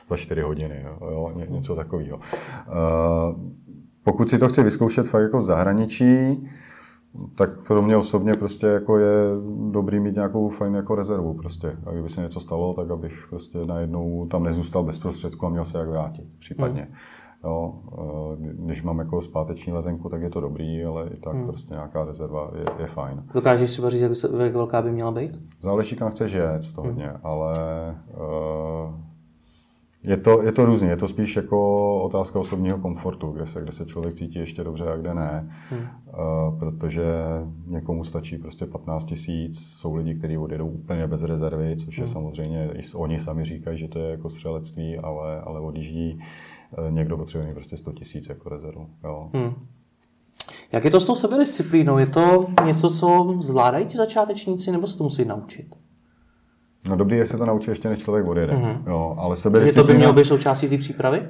za 0.09 0.17
4 0.17 0.41
hodiny, 0.41 0.85
jo, 0.85 1.11
jo 1.11 1.33
ně, 1.37 1.47
něco 1.51 1.75
takového. 1.75 2.17
Uh, 2.17 2.23
pokud 4.03 4.31
si 4.31 4.39
to 4.39 4.49
chci 4.49 4.63
vyzkoušet 4.63 5.09
fakt 5.09 5.23
jako 5.23 5.39
v 5.39 5.43
zahraničí, 5.43 6.45
tak 7.35 7.67
pro 7.67 7.83
mě 7.83 7.97
osobně 7.97 8.35
prostě 8.35 8.67
jako 8.67 8.99
je 8.99 9.13
dobrý 9.71 10.01
mít 10.01 10.15
nějakou 10.15 10.49
fajn 10.49 10.75
jako 10.75 10.95
rezervu 10.95 11.35
prostě. 11.35 11.77
A 11.87 11.91
kdyby 11.93 12.09
se 12.09 12.21
něco 12.21 12.41
stalo, 12.41 12.75
tak 12.75 12.91
abych 12.91 13.27
prostě 13.31 13.59
najednou 13.67 14.27
tam 14.27 14.43
nezůstal 14.43 14.83
bez 14.83 14.99
prostředku 14.99 15.47
a 15.47 15.49
měl 15.49 15.65
se 15.65 15.79
jak 15.79 15.89
vrátit 15.89 16.39
případně. 16.39 16.83
Hmm. 16.83 16.95
Jo, 17.45 17.75
eh, 17.93 18.37
když 18.41 18.83
mám 18.83 18.99
jako 18.99 19.21
zpáteční 19.21 19.73
letenku, 19.73 20.09
tak 20.09 20.23
je 20.23 20.31
to 20.31 20.41
dobrý, 20.41 20.85
ale 20.85 21.09
i 21.09 21.17
tak 21.17 21.35
hmm. 21.35 21.47
prostě 21.47 21.75
nějaká 21.75 22.05
rezerva 22.05 22.51
je, 22.59 22.65
je 22.79 22.87
fajn. 22.87 23.25
Dokážeš 23.35 23.73
třeba 23.73 23.91
říct, 23.91 24.01
jak 24.39 24.55
velká 24.55 24.83
by 24.83 24.93
měla 24.93 25.11
být? 25.11 25.41
Záleží, 25.63 25.97
kam 25.97 26.11
chceš 26.11 26.33
jet, 26.33 26.75
to 26.75 26.81
hmm. 26.81 26.91
hodně, 26.91 27.13
ale 27.23 27.55
uh, 28.17 28.95
je 30.07 30.17
to, 30.17 30.43
je 30.43 30.53
to 30.53 30.65
různě, 30.65 30.89
je 30.89 30.97
to 30.97 31.09
spíš 31.09 31.37
jako 31.37 32.03
otázka 32.03 32.41
osobního 32.41 32.79
komfortu, 32.79 33.31
kde 33.31 33.47
se, 33.47 33.63
kde 33.63 33.73
se 33.73 33.87
člověk 33.87 34.15
cítí 34.15 34.39
ještě 34.39 34.65
dobře 34.65 34.85
a 34.85 34.97
kde 34.97 35.15
ne. 35.15 35.51
Hmm. 35.71 35.81
Uh, 35.81 36.59
protože 36.59 37.05
někomu 37.67 38.05
stačí 38.05 38.39
prostě 38.39 38.67
15 38.67 39.05
tisíc, 39.05 39.61
jsou 39.61 39.95
lidi, 39.95 40.15
kteří 40.15 40.39
odjedou 40.39 40.69
úplně 40.69 41.07
bez 41.07 41.23
rezervy, 41.23 41.77
což 41.77 41.99
je 41.99 42.05
hmm. 42.05 42.13
samozřejmě, 42.13 42.71
i 42.75 42.83
oni 42.95 43.21
sami 43.21 43.45
říkají, 43.45 43.79
že 43.79 43.89
to 43.89 43.99
je 43.99 44.11
jako 44.11 44.31
střelectví, 44.31 44.99
ale, 44.99 45.41
ale 45.41 45.61
odjíždí. 45.61 46.19
Uh, 46.79 46.91
někdo 46.91 47.17
potřebuje 47.17 47.55
prostě 47.55 47.77
100 47.77 47.93
tisíc 47.93 48.29
jako 48.29 48.49
rezervu. 48.49 48.87
Jo. 49.05 49.31
Hmm. 49.35 49.55
Jak 50.73 50.85
je 50.85 50.91
to 50.91 51.01
s 51.01 51.05
tou 51.05 51.15
sebedisciplínou? 51.15 51.99
Je 51.99 52.07
to 52.07 52.47
něco, 52.65 52.91
co 52.91 53.37
zvládají 53.41 53.87
ti 53.87 53.97
začátečníci, 53.97 54.73
nebo 54.73 54.87
se 54.87 54.99
to 54.99 55.05
musí 55.05 55.25
naučit? 55.25 55.84
No 56.89 56.97
dobrý 56.97 57.17
je 57.17 57.27
se 57.27 57.39
to 57.39 57.47
naučit 57.47 57.71
ještě, 57.71 57.89
než 57.89 57.99
člověk 57.99 58.27
odjede. 58.27 58.53
Mm-hmm. 58.53 58.79
Jo, 58.87 59.15
ale 59.19 59.37
sebedisciplína... 59.37 59.87
To 59.87 59.93
by 59.93 59.99
mělo 59.99 60.13
být 60.13 60.25
součástí 60.25 60.69
té 60.69 60.79
přípravy? 60.79 61.23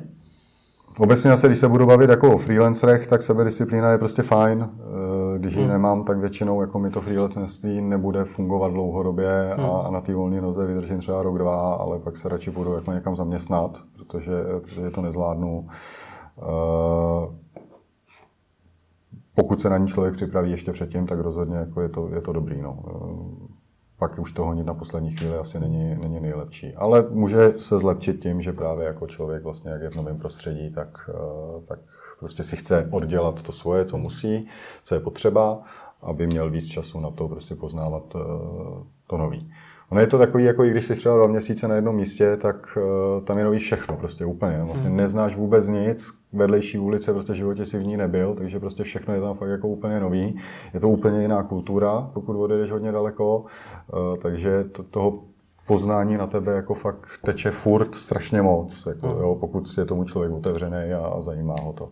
Obecně 0.98 1.30
zase, 1.30 1.46
když 1.46 1.58
se 1.58 1.68
budu 1.68 1.86
bavit 1.86 2.10
jako 2.10 2.34
o 2.34 2.38
freelancerech, 2.38 3.06
tak 3.06 3.22
sebedisciplína 3.22 3.90
je 3.90 3.98
prostě 3.98 4.22
fajn. 4.22 4.68
Eh, 4.70 5.38
když 5.38 5.54
ji 5.54 5.62
hmm. 5.62 5.70
nemám, 5.70 6.04
tak 6.04 6.18
většinou 6.18 6.60
jako 6.60 6.78
mi 6.78 6.90
to 6.90 7.00
freelancerství 7.00 7.80
nebude 7.80 8.24
fungovat 8.24 8.72
dlouhodobě 8.72 9.54
hmm. 9.56 9.66
a, 9.66 9.90
na 9.90 10.00
té 10.00 10.14
volné 10.14 10.40
noze 10.40 10.66
vydržím 10.66 10.98
třeba 10.98 11.22
rok, 11.22 11.38
dva, 11.38 11.74
ale 11.74 11.98
pak 11.98 12.16
se 12.16 12.28
radši 12.28 12.50
budu 12.50 12.74
jako 12.74 12.92
někam 12.92 13.16
zaměstnat, 13.16 13.82
protože, 13.98 14.32
protože 14.62 14.90
to 14.90 15.02
nezvládnu. 15.02 15.66
Eh, 16.42 17.44
pokud 19.34 19.60
se 19.60 19.70
na 19.70 19.78
ní 19.78 19.88
člověk 19.88 20.14
připraví 20.14 20.50
ještě 20.50 20.72
předtím, 20.72 21.06
tak 21.06 21.18
rozhodně 21.18 21.56
jako 21.56 21.80
je, 21.80 21.88
to, 21.88 22.08
je 22.14 22.20
to 22.20 22.32
dobrý. 22.32 22.62
No. 22.62 22.78
Eh, 24.04 24.08
pak 24.08 24.18
už 24.18 24.32
to 24.32 24.44
honit 24.44 24.66
na 24.66 24.74
poslední 24.74 25.10
chvíli 25.10 25.36
asi 25.36 25.60
není, 25.60 25.96
není 25.96 26.20
nejlepší. 26.20 26.74
Ale 26.74 27.06
může 27.10 27.50
se 27.58 27.78
zlepšit 27.78 28.22
tím, 28.22 28.42
že 28.42 28.52
právě 28.52 28.86
jako 28.86 29.06
člověk 29.06 29.42
vlastně, 29.42 29.70
jak 29.70 29.82
je 29.82 29.90
v 29.90 29.96
novém 29.96 30.18
prostředí, 30.18 30.70
tak, 30.70 31.10
eh, 31.10 31.66
tak 31.66 31.78
prostě 32.18 32.44
si 32.44 32.56
chce 32.56 32.88
oddělat 32.90 33.42
to 33.42 33.52
svoje, 33.52 33.84
co 33.84 33.98
musí, 33.98 34.46
co 34.82 34.94
je 34.94 35.00
potřeba 35.00 35.62
aby 36.04 36.26
měl 36.26 36.50
víc 36.50 36.66
času 36.66 37.00
na 37.00 37.10
to 37.10 37.28
prostě 37.28 37.54
poznávat 37.54 38.16
to 39.06 39.18
nový. 39.18 39.50
Ono 39.94 40.00
je 40.00 40.06
to 40.06 40.18
takový, 40.18 40.44
jako 40.44 40.64
i 40.64 40.70
když 40.70 40.84
jsi 40.84 40.94
třeba 40.94 41.16
dva 41.16 41.26
měsíce 41.26 41.68
na 41.68 41.74
jednom 41.74 41.96
místě, 41.96 42.36
tak 42.36 42.76
uh, 42.76 43.24
tam 43.24 43.38
je 43.38 43.44
nový 43.44 43.58
všechno, 43.58 43.96
prostě 43.96 44.24
úplně. 44.24 44.62
Vlastně 44.62 44.88
hmm. 44.88 44.96
neznáš 44.96 45.36
vůbec 45.36 45.68
nic, 45.68 46.10
vedlejší 46.32 46.78
ulice, 46.78 47.12
prostě 47.12 47.32
v 47.32 47.36
životě 47.36 47.66
si 47.66 47.78
v 47.78 47.86
ní 47.86 47.96
nebyl, 47.96 48.34
takže 48.34 48.60
prostě 48.60 48.82
všechno 48.82 49.14
je 49.14 49.20
tam 49.20 49.34
fakt 49.34 49.48
jako 49.48 49.68
úplně 49.68 50.00
nový. 50.00 50.36
Je 50.74 50.80
to 50.80 50.88
úplně 50.88 51.22
jiná 51.22 51.42
kultura, 51.42 52.10
pokud 52.14 52.42
odejdeš 52.42 52.70
hodně 52.70 52.92
daleko, 52.92 53.38
uh, 53.38 54.16
takže 54.22 54.64
to, 54.64 54.82
toho 54.82 55.22
poznání 55.66 56.16
na 56.16 56.26
tebe 56.26 56.52
jako 56.52 56.74
fakt 56.74 57.06
teče 57.24 57.50
furt 57.50 57.94
strašně 57.94 58.42
moc, 58.42 58.86
jako, 58.86 59.08
hmm. 59.08 59.18
jo, 59.18 59.36
pokud 59.40 59.78
je 59.78 59.84
tomu 59.84 60.04
člověk 60.04 60.32
otevřený 60.32 60.92
a, 60.92 61.06
a 61.06 61.20
zajímá 61.20 61.54
ho 61.62 61.72
to. 61.72 61.88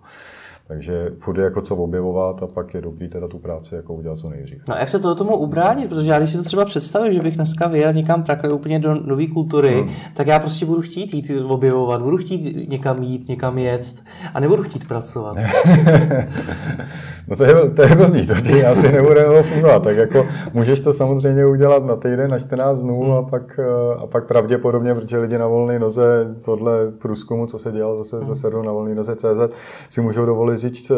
Takže 0.68 1.12
furt 1.18 1.38
je 1.38 1.44
jako 1.44 1.61
co 1.61 1.77
objevovat 1.77 2.42
a 2.42 2.46
pak 2.46 2.75
je 2.75 2.81
dobrý 2.81 3.09
teda 3.09 3.29
tu 3.29 3.38
práci 3.38 3.75
jako 3.75 3.94
udělat 3.94 4.18
co 4.18 4.29
nejdřív. 4.29 4.62
No 4.68 4.75
a 4.75 4.79
jak 4.79 4.88
se 4.88 4.98
to 4.98 5.14
tomu 5.14 5.37
ubránit? 5.37 5.88
Protože 5.88 6.11
já 6.11 6.18
když 6.18 6.31
si 6.31 6.37
to 6.37 6.42
třeba 6.42 6.64
představím, 6.64 7.12
že 7.12 7.20
bych 7.20 7.37
dneska 7.37 7.68
vyjel 7.68 7.92
někam 7.92 8.22
prakle 8.22 8.53
úplně 8.53 8.79
do 8.79 8.94
nové 8.94 9.27
kultury, 9.27 9.75
hmm. 9.75 9.90
tak 10.14 10.27
já 10.27 10.38
prostě 10.38 10.66
budu 10.66 10.83
chtít 10.83 11.14
jít 11.14 11.31
objevovat, 11.48 12.03
budu 12.03 12.16
chtít 12.16 12.68
někam 12.68 13.03
jít, 13.03 13.29
někam 13.29 13.59
jet 13.59 14.03
a 14.35 14.40
nebudu 14.40 14.62
chtít 14.62 14.88
pracovat. 14.88 15.37
no 17.29 17.37
to 17.37 17.44
je, 17.44 17.70
to 17.70 17.83
je 17.83 17.96
blbý, 17.96 18.27
to 18.27 18.35
ti 18.35 18.64
asi 18.64 18.92
nebude 18.92 19.42
fungovat. 19.42 19.83
Tak 19.83 19.96
jako 19.96 20.27
můžeš 20.53 20.81
to 20.81 20.92
samozřejmě 20.92 21.46
udělat 21.46 21.85
na 21.85 21.96
týden, 21.96 22.31
na 22.31 22.38
14 22.38 22.83
dnů 22.83 23.03
hmm. 23.03 23.12
a, 23.12 23.22
pak, 23.22 23.61
a 23.98 24.07
pak 24.07 24.27
pravděpodobně, 24.27 24.94
protože 24.94 25.18
lidi 25.18 25.38
na 25.38 25.46
volné 25.46 25.79
noze 25.79 26.35
podle 26.44 26.92
průzkumu, 26.98 27.46
co 27.46 27.59
se 27.59 27.72
dělal 27.72 27.96
zase, 27.96 28.16
hmm. 28.16 28.27
zase 28.27 28.51
na 28.51 28.72
volné 28.72 28.94
noze 28.94 29.16
CZ, 29.16 29.57
si 29.88 30.01
můžou 30.01 30.27
dovolit 30.27 30.52
říct 30.59 30.91
eh, 30.91 30.95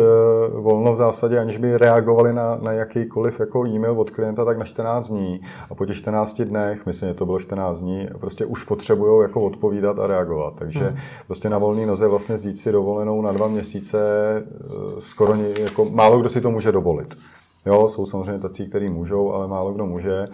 volno 0.61 0.93
v 0.93 0.97
zásadě, 0.97 1.39
aniž 1.39 1.59
by 1.59 1.79
reagovali 1.79 2.33
na, 2.33 2.59
na 2.63 2.73
jakýkoliv 2.73 3.41
jako 3.41 3.67
e-mail 3.67 4.01
od 4.01 4.11
klienta, 4.11 4.45
tak 4.45 4.59
na 4.59 4.65
14 4.65 5.09
dní. 5.09 5.41
A 5.71 5.75
po 5.75 5.87
těch 5.87 5.97
14 5.97 6.43
dnech, 6.43 6.87
myslím, 6.87 7.09
že 7.09 7.15
to 7.15 7.27
bylo 7.27 7.39
14 7.39 7.81
dní, 7.81 8.09
prostě 8.21 8.45
už 8.45 8.65
potřebují 8.65 9.23
jako 9.23 9.43
odpovídat 9.43 9.99
a 9.99 10.07
reagovat. 10.07 10.55
Takže 10.59 10.81
hmm. 10.81 10.97
prostě 11.27 11.51
na 11.51 11.59
volné 11.59 11.87
noze 11.87 12.09
vlastně 12.09 12.39
zjít 12.39 12.59
si 12.59 12.73
dovolenou 12.73 13.23
na 13.23 13.33
dva 13.33 13.49
měsíce 13.49 13.99
eh, 14.37 14.71
skoro 14.99 15.35
jako 15.61 15.85
málo 15.85 16.19
kdo 16.19 16.29
si 16.29 16.41
to 16.41 16.51
může 16.51 16.73
dovolit. 16.73 17.19
Jo, 17.67 17.89
jsou 17.89 18.07
samozřejmě 18.07 18.39
tací, 18.39 18.69
kteří 18.69 18.89
můžou, 18.89 19.33
ale 19.33 19.49
málo 19.49 19.73
kdo 19.73 19.87
může. 19.87 20.27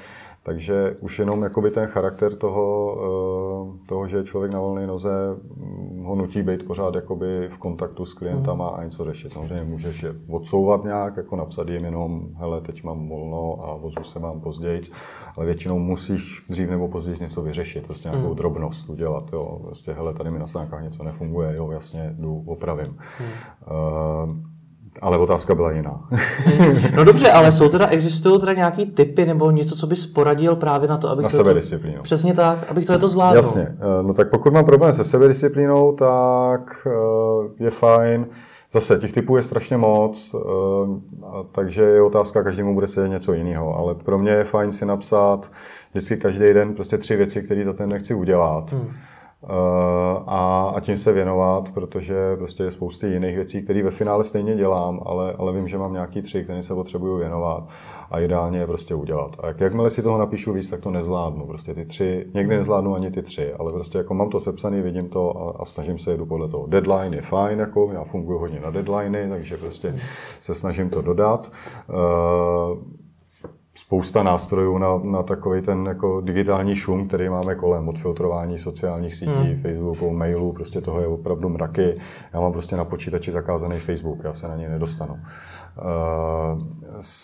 Takže 0.50 0.96
už 1.00 1.18
jenom 1.18 1.42
jakoby 1.42 1.70
ten 1.70 1.86
charakter 1.86 2.34
toho, 2.34 2.96
eh, 2.98 3.86
toho, 3.88 4.06
že 4.06 4.24
člověk 4.24 4.52
na 4.52 4.60
volné 4.60 4.86
noze 4.86 5.10
mm, 5.56 6.04
ho 6.04 6.14
nutí 6.14 6.42
být 6.42 6.66
pořád 6.66 6.94
jakoby 6.94 7.48
v 7.48 7.58
kontaktu 7.58 8.04
s 8.04 8.14
klientama 8.14 8.68
a 8.68 8.84
něco 8.84 9.04
řešit. 9.04 9.32
Samozřejmě 9.32 9.64
můžeš 9.64 10.02
je 10.02 10.14
odsouvat 10.28 10.84
nějak, 10.84 11.16
jako 11.16 11.36
napsat 11.36 11.68
jim 11.68 11.84
jenom, 11.84 12.28
hele, 12.34 12.60
teď 12.60 12.84
mám 12.84 13.08
volno 13.08 13.68
a 13.68 13.76
vozu 13.76 14.02
se 14.02 14.18
mám 14.18 14.40
později, 14.40 14.80
ale 15.36 15.46
většinou 15.46 15.78
musíš 15.78 16.44
dřív 16.48 16.70
nebo 16.70 16.88
později 16.88 17.16
něco 17.20 17.42
vyřešit, 17.42 17.86
prostě 17.86 18.08
nějakou 18.08 18.26
hmm. 18.26 18.36
drobnost 18.36 18.88
udělat, 18.88 19.32
jo. 19.32 19.60
Prostě, 19.62 19.92
hele, 19.92 20.14
tady 20.14 20.30
mi 20.30 20.38
na 20.38 20.46
stránkách 20.46 20.82
něco 20.82 21.04
nefunguje, 21.04 21.56
jo, 21.56 21.70
jasně, 21.70 22.14
jdu, 22.18 22.42
opravím. 22.46 22.96
Hmm. 23.18 23.28
Uh, 24.28 24.49
ale 25.00 25.18
otázka 25.18 25.54
byla 25.54 25.72
jiná. 25.72 26.08
no 26.96 27.04
dobře, 27.04 27.30
ale 27.30 27.52
jsou 27.52 27.68
teda, 27.68 27.86
existují 27.86 28.40
teda 28.40 28.52
nějaký 28.52 28.86
typy 28.86 29.26
nebo 29.26 29.50
něco, 29.50 29.76
co 29.76 29.86
bys 29.86 30.06
poradil 30.06 30.56
právě 30.56 30.88
na 30.88 30.96
to, 30.96 31.10
abych 31.10 31.22
na 31.22 31.28
to, 31.28 31.36
sebedisciplínu. 31.36 32.02
Přesně 32.02 32.34
tak, 32.34 32.58
abych 32.70 32.86
to, 32.86 32.98
to 32.98 33.08
zvládl. 33.08 33.36
Jasně, 33.36 33.62
eh, 33.62 34.02
no 34.02 34.14
tak 34.14 34.30
pokud 34.30 34.52
mám 34.52 34.64
problém 34.64 34.92
se 34.92 35.04
sebedisciplínou, 35.04 35.92
tak 35.92 36.86
eh, 36.86 37.64
je 37.64 37.70
fajn. 37.70 38.26
Zase, 38.72 38.98
těch 38.98 39.12
typů 39.12 39.36
je 39.36 39.42
strašně 39.42 39.76
moc, 39.76 40.34
eh, 40.34 40.88
takže 41.52 41.82
je 41.82 42.02
otázka, 42.02 42.42
každému 42.42 42.74
bude 42.74 42.86
se 42.86 43.08
něco 43.08 43.32
jiného, 43.32 43.78
ale 43.78 43.94
pro 43.94 44.18
mě 44.18 44.30
je 44.30 44.44
fajn 44.44 44.72
si 44.72 44.86
napsat 44.86 45.50
vždycky 45.90 46.16
každý 46.16 46.54
den 46.54 46.74
prostě 46.74 46.98
tři 46.98 47.16
věci, 47.16 47.42
které 47.42 47.64
za 47.64 47.72
ten 47.72 47.88
nechci 47.88 48.14
udělat. 48.14 48.72
Hmm 48.72 48.90
a, 50.26 50.72
a 50.76 50.80
tím 50.80 50.96
se 50.96 51.12
věnovat, 51.12 51.70
protože 51.70 52.36
prostě 52.36 52.62
je 52.62 52.70
spousty 52.70 53.06
jiných 53.06 53.36
věcí, 53.36 53.62
které 53.62 53.82
ve 53.82 53.90
finále 53.90 54.24
stejně 54.24 54.56
dělám, 54.56 55.00
ale, 55.06 55.32
ale 55.38 55.52
vím, 55.52 55.68
že 55.68 55.78
mám 55.78 55.92
nějaký 55.92 56.22
tři, 56.22 56.44
které 56.44 56.62
se 56.62 56.74
potřebuju 56.74 57.16
věnovat 57.16 57.68
a 58.10 58.20
ideálně 58.20 58.58
je 58.58 58.66
prostě 58.66 58.94
udělat. 58.94 59.36
A 59.40 59.46
jak, 59.46 59.60
jakmile 59.60 59.90
si 59.90 60.02
toho 60.02 60.18
napíšu 60.18 60.52
víc, 60.52 60.70
tak 60.70 60.80
to 60.80 60.90
nezvládnu. 60.90 61.46
Prostě 61.46 61.74
ty 61.74 61.86
tři, 61.86 62.26
někdy 62.34 62.56
nezvládnu 62.56 62.94
ani 62.94 63.10
ty 63.10 63.22
tři, 63.22 63.52
ale 63.52 63.72
prostě 63.72 63.98
jako 63.98 64.14
mám 64.14 64.30
to 64.30 64.40
sepsaný, 64.40 64.82
vidím 64.82 65.08
to 65.08 65.42
a, 65.42 65.62
a 65.62 65.64
snažím 65.64 65.98
se 65.98 66.10
jedu 66.10 66.26
podle 66.26 66.48
toho. 66.48 66.66
Deadline 66.66 67.14
je 67.14 67.22
fajn, 67.22 67.58
jako 67.58 67.90
já 67.92 68.04
funguji 68.04 68.38
hodně 68.38 68.60
na 68.60 68.70
deadliny, 68.70 69.28
takže 69.28 69.56
prostě 69.56 70.00
se 70.40 70.54
snažím 70.54 70.90
to 70.90 71.02
dodat. 71.02 71.52
Uh, 71.88 72.78
spousta 73.80 74.22
nástrojů 74.22 74.78
na, 74.78 74.98
na 75.02 75.22
takový 75.22 75.62
ten 75.62 75.86
jako 75.86 76.20
digitální 76.20 76.76
šum, 76.76 77.08
který 77.08 77.28
máme 77.28 77.54
kolem, 77.54 77.88
od 77.88 77.98
filtrování 77.98 78.58
sociálních 78.58 79.14
sítí, 79.14 79.30
hmm. 79.30 79.62
Facebooku, 79.62 80.10
mailů, 80.10 80.52
prostě 80.52 80.80
toho 80.80 81.00
je 81.00 81.06
opravdu 81.06 81.48
mraky. 81.48 81.94
Já 82.32 82.40
mám 82.40 82.52
prostě 82.52 82.76
na 82.76 82.84
počítači 82.84 83.30
zakázaný 83.30 83.78
Facebook, 83.78 84.18
já 84.24 84.34
se 84.34 84.48
na 84.48 84.56
něj 84.56 84.68
nedostanu. 84.68 85.18
Uh, 85.78 86.60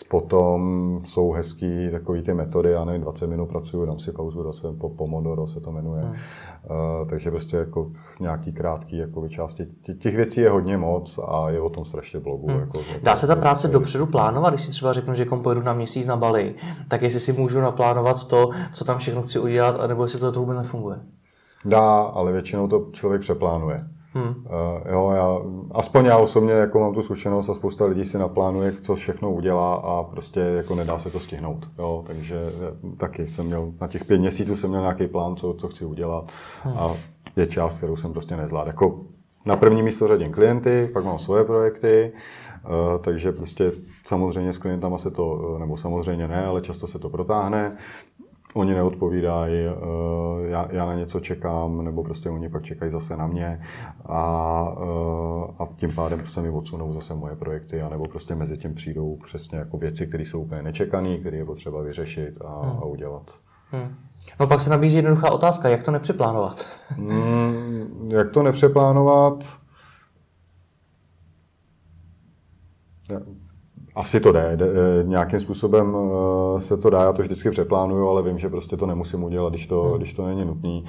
potom 0.09 1.01
jsou 1.05 1.31
hezký 1.31 1.91
takový 1.91 2.21
ty 2.21 2.33
metody, 2.33 2.71
já 2.71 2.85
nevím, 2.85 3.01
20 3.01 3.27
minut 3.27 3.45
pracuju, 3.45 3.85
dám 3.85 3.99
si 3.99 4.11
pauzu, 4.11 4.43
zase 4.43 4.67
po 4.73 4.89
Pomodoro 4.89 5.47
se 5.47 5.59
to 5.59 5.71
jmenuje. 5.71 6.01
Hmm. 6.01 6.11
Uh, 6.11 7.07
takže 7.09 7.31
prostě 7.31 7.57
jako 7.57 7.91
nějaký 8.19 8.51
krátký 8.51 8.97
jako 8.97 9.29
části. 9.29 9.65
Těch 9.99 10.15
věcí 10.15 10.41
je 10.41 10.49
hodně 10.49 10.77
moc 10.77 11.19
a 11.27 11.49
je 11.49 11.61
o 11.61 11.69
tom 11.69 11.85
strašně 11.85 12.19
blogu. 12.19 12.47
Hmm. 12.47 12.59
Jako, 12.59 12.79
Dá 13.03 13.15
se 13.15 13.27
ta 13.27 13.35
práce 13.35 13.67
dopředu 13.67 14.05
plánovat, 14.05 14.53
když 14.53 14.65
si 14.65 14.71
třeba 14.71 14.93
řeknu, 14.93 15.13
že 15.13 15.25
kom 15.25 15.41
pojedu 15.41 15.61
na 15.61 15.73
měsíc 15.73 16.07
na 16.07 16.17
Bali, 16.17 16.55
tak 16.87 17.01
jestli 17.01 17.19
si 17.19 17.33
můžu 17.33 17.61
naplánovat 17.61 18.23
to, 18.23 18.49
co 18.73 18.85
tam 18.85 18.97
všechno 18.97 19.21
chci 19.21 19.39
udělat, 19.39 19.79
anebo 19.79 20.03
jestli 20.03 20.19
to, 20.19 20.31
to 20.31 20.39
vůbec 20.39 20.57
nefunguje? 20.57 20.99
Dá, 21.65 22.01
ale 22.01 22.31
většinou 22.31 22.67
to 22.67 22.87
člověk 22.91 23.21
přeplánuje. 23.21 23.87
Hmm. 24.17 24.29
Uh, 24.29 24.91
jo, 24.91 25.11
já, 25.15 25.39
aspoň 25.71 26.05
já 26.05 26.17
osobně 26.17 26.53
jako 26.53 26.79
mám 26.79 26.93
tu 26.93 27.01
zkušenost 27.01 27.49
a 27.49 27.53
spousta 27.53 27.85
lidí 27.85 28.05
si 28.05 28.17
naplánuje, 28.17 28.73
co 28.81 28.95
všechno 28.95 29.31
udělá 29.31 29.75
a 29.75 30.03
prostě 30.03 30.39
jako 30.39 30.75
nedá 30.75 30.99
se 30.99 31.09
to 31.09 31.19
stihnout. 31.19 31.69
Jo, 31.79 32.03
takže 32.07 32.39
taky 32.97 33.27
jsem 33.27 33.45
měl, 33.45 33.73
na 33.81 33.87
těch 33.87 34.05
pět 34.05 34.19
měsíců 34.19 34.55
jsem 34.55 34.69
měl 34.69 34.81
nějaký 34.81 35.07
plán, 35.07 35.35
co, 35.35 35.53
co 35.53 35.67
chci 35.67 35.85
udělat 35.85 36.31
hmm. 36.63 36.77
a 36.77 36.93
je 37.35 37.47
část, 37.47 37.77
kterou 37.77 37.95
jsem 37.95 38.11
prostě 38.11 38.37
nezvládl. 38.37 38.67
Jako 38.67 38.99
na 39.45 39.55
první 39.55 39.83
místo 39.83 40.07
řadím 40.07 40.31
klienty, 40.31 40.89
pak 40.93 41.05
mám 41.05 41.17
svoje 41.17 41.43
projekty, 41.43 42.11
uh, 42.65 43.01
takže 43.01 43.31
prostě 43.31 43.71
samozřejmě 44.05 44.53
s 44.53 44.57
klientama 44.57 44.97
se 44.97 45.11
to, 45.11 45.55
nebo 45.59 45.77
samozřejmě 45.77 46.27
ne, 46.27 46.45
ale 46.45 46.61
často 46.61 46.87
se 46.87 46.99
to 46.99 47.09
protáhne 47.09 47.75
oni 48.53 48.73
neodpovídají, 48.73 49.53
eh, 49.55 50.47
já, 50.49 50.67
já 50.71 50.85
na 50.85 50.93
něco 50.93 51.19
čekám, 51.19 51.83
nebo 51.85 52.03
prostě 52.03 52.29
oni 52.29 52.49
pak 52.49 52.63
čekají 52.63 52.91
zase 52.91 53.17
na 53.17 53.27
mě 53.27 53.61
a, 54.05 54.75
eh, 54.77 55.53
a 55.59 55.67
tím 55.75 55.95
pádem 55.95 56.25
se 56.25 56.41
mi 56.41 56.49
odsunou 56.49 56.93
zase 56.93 57.15
moje 57.15 57.35
projekty, 57.35 57.81
anebo 57.81 58.07
prostě 58.07 58.35
mezi 58.35 58.57
tím 58.57 58.75
přijdou 58.75 59.17
přesně 59.25 59.57
jako 59.57 59.77
věci, 59.77 60.07
které 60.07 60.25
jsou 60.25 60.41
úplně 60.41 60.63
nečekané, 60.63 61.17
které 61.17 61.37
je 61.37 61.45
potřeba 61.45 61.81
vyřešit 61.81 62.37
a, 62.45 62.61
hmm. 62.61 62.77
a 62.77 62.85
udělat. 62.85 63.39
Hmm. 63.71 63.95
No 64.39 64.47
pak 64.47 64.61
se 64.61 64.69
nabízí 64.69 64.95
jednoduchá 64.95 65.31
otázka, 65.31 65.69
jak 65.69 65.83
to 65.83 65.91
nepřeplánovat? 65.91 66.65
Hmm, 66.87 68.11
jak 68.11 68.31
to 68.31 68.43
nepřeplánovat? 68.43 69.57
Asi 73.97 74.19
to 74.19 74.31
jde, 74.31 74.57
e, 74.61 75.03
nějakým 75.03 75.39
způsobem 75.39 75.95
e, 75.95 76.59
se 76.59 76.77
to 76.77 76.89
dá, 76.89 77.03
já 77.03 77.13
to 77.13 77.21
vždycky 77.21 77.49
přeplánuju, 77.49 78.07
ale 78.07 78.23
vím, 78.23 78.39
že 78.39 78.49
prostě 78.49 78.77
to 78.77 78.85
nemusím 78.85 79.23
udělat, 79.23 79.49
když 79.49 79.67
to, 79.67 79.83
hmm. 79.83 79.97
když 79.97 80.13
to 80.13 80.25
není 80.27 80.45
nutné. 80.45 80.81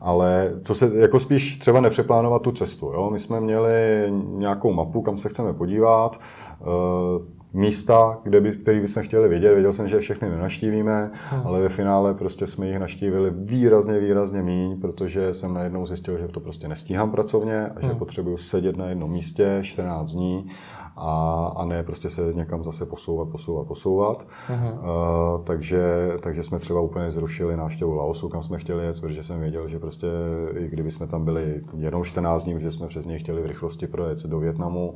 Ale 0.00 0.52
co 0.62 0.74
se, 0.74 0.90
jako 0.94 1.18
spíš 1.18 1.56
třeba 1.56 1.80
nepřeplánovat 1.80 2.42
tu 2.42 2.52
cestu. 2.52 2.86
Jo? 2.86 3.10
My 3.12 3.18
jsme 3.18 3.40
měli 3.40 3.72
nějakou 4.24 4.72
mapu, 4.72 5.02
kam 5.02 5.16
se 5.16 5.28
chceme 5.28 5.52
podívat, 5.52 6.20
e, 6.60 7.36
místa, 7.52 8.18
kde 8.22 8.40
by, 8.40 8.52
který 8.52 8.80
bychom 8.80 9.02
chtěli 9.02 9.28
vidět. 9.28 9.54
Věděl 9.54 9.72
jsem, 9.72 9.88
že 9.88 10.00
všechny 10.00 10.28
nenaštívíme, 10.28 11.10
hmm. 11.30 11.42
ale 11.46 11.60
ve 11.60 11.68
finále 11.68 12.14
prostě 12.14 12.46
jsme 12.46 12.66
jich 12.66 12.78
naštívili 12.78 13.32
výrazně, 13.34 13.98
výrazně 13.98 14.42
míň, 14.42 14.80
protože 14.80 15.34
jsem 15.34 15.54
najednou 15.54 15.86
zjistil, 15.86 16.18
že 16.18 16.28
to 16.28 16.40
prostě 16.40 16.68
nestíhám 16.68 17.10
pracovně 17.10 17.66
a 17.66 17.80
že 17.80 17.86
hmm. 17.86 17.98
potřebuju 17.98 18.36
sedět 18.36 18.76
na 18.76 18.86
jednom 18.86 19.10
místě 19.10 19.58
14 19.62 20.12
dní 20.12 20.46
a, 20.96 21.52
a 21.56 21.64
ne 21.64 21.82
prostě 21.82 22.10
se 22.10 22.32
někam 22.34 22.64
zase 22.64 22.86
posouvat, 22.86 23.28
posouvat, 23.28 23.66
posouvat. 23.66 24.26
Uh-huh. 24.48 24.72
Uh, 24.72 25.44
takže, 25.44 25.82
takže 26.20 26.42
jsme 26.42 26.58
třeba 26.58 26.80
úplně 26.80 27.10
zrušili 27.10 27.56
návštěvu 27.56 27.94
Laosu, 27.94 28.28
kam 28.28 28.42
jsme 28.42 28.58
chtěli 28.58 28.84
jet, 28.84 29.00
protože 29.00 29.22
jsem 29.22 29.40
věděl, 29.40 29.68
že 29.68 29.78
prostě 29.78 30.06
i 30.58 30.68
kdyby 30.68 30.90
jsme 30.90 31.06
tam 31.06 31.24
byli 31.24 31.62
jenom 31.76 32.04
14 32.04 32.44
dní, 32.44 32.60
že 32.60 32.70
jsme 32.70 32.86
přes 32.86 33.06
něj 33.06 33.18
chtěli 33.18 33.42
v 33.42 33.46
rychlosti 33.46 33.86
projet 33.86 34.26
do 34.26 34.38
Větnamu, 34.38 34.94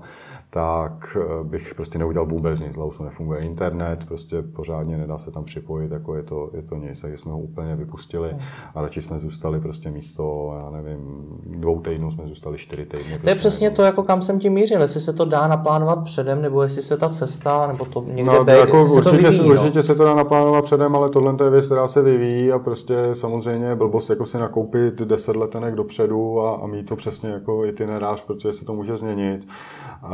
tak 0.50 1.16
eh, 1.20 1.44
bych 1.44 1.74
prostě 1.74 1.98
neudělal 1.98 2.26
vůbec 2.28 2.60
nic. 2.60 2.76
Laosu 2.76 3.04
nefunguje 3.04 3.40
internet, 3.40 4.04
prostě 4.04 4.42
pořádně 4.42 4.96
nedá 4.96 5.18
se 5.18 5.30
tam 5.30 5.44
připojit, 5.44 5.92
jako 5.92 6.16
je 6.16 6.22
to, 6.22 6.50
je 6.54 6.62
to 6.62 6.76
nic, 6.76 7.00
takže 7.00 7.16
jsme 7.16 7.32
ho 7.32 7.38
úplně 7.38 7.76
vypustili 7.76 8.28
uh-huh. 8.28 8.70
a 8.74 8.82
radši 8.82 9.00
jsme 9.00 9.18
zůstali 9.18 9.60
prostě 9.60 9.90
místo, 9.90 10.56
já 10.62 10.70
nevím, 10.70 11.26
dvou 11.46 11.80
týdnů 11.80 12.10
jsme 12.10 12.26
zůstali 12.26 12.58
čtyři 12.58 12.86
týdny. 12.86 13.04
To 13.04 13.12
je 13.12 13.18
prostě 13.18 13.34
přesně 13.34 13.70
to, 13.70 13.82
jako 13.82 14.02
kam 14.02 14.22
jsem 14.22 14.38
tím 14.38 14.52
mířil, 14.52 14.82
jestli 14.82 15.00
se 15.00 15.12
to 15.12 15.24
dá 15.24 15.46
naplánovat 15.46 15.89
naplánovat 15.90 16.04
předem, 16.04 16.42
nebo 16.42 16.62
jestli 16.62 16.82
se 16.82 16.96
ta 16.96 17.08
cesta, 17.08 17.66
nebo 17.66 17.84
to 17.84 18.04
někde 18.06 18.32
No, 18.32 18.44
bejt, 18.44 18.60
jako 18.60 18.76
jestli 18.76 18.88
se 18.88 19.02
to 19.02 19.10
určitě, 19.10 19.30
vyvíjí, 19.30 19.42
se, 19.42 19.54
no. 19.54 19.60
určitě 19.60 19.82
se 19.82 19.94
to 19.94 20.04
dá 20.04 20.14
naplánovat 20.14 20.64
předem, 20.64 20.96
ale 20.96 21.10
tohle 21.10 21.34
je 21.44 21.50
věc, 21.50 21.66
která 21.66 21.88
se 21.88 22.02
vyvíjí 22.02 22.52
a 22.52 22.58
prostě 22.58 22.94
samozřejmě 23.12 23.74
blbost 23.74 24.10
jako 24.10 24.26
si 24.26 24.38
nakoupit 24.38 24.94
10 25.02 25.36
letenek 25.36 25.74
dopředu 25.74 26.40
a, 26.40 26.54
a 26.54 26.66
mít 26.66 26.88
to 26.88 26.96
přesně 26.96 27.30
jako 27.30 27.64
itinerář, 27.64 28.24
protože 28.26 28.52
se 28.52 28.64
to 28.64 28.74
může 28.74 28.96
změnit. 28.96 29.46
Uh, 30.04 30.10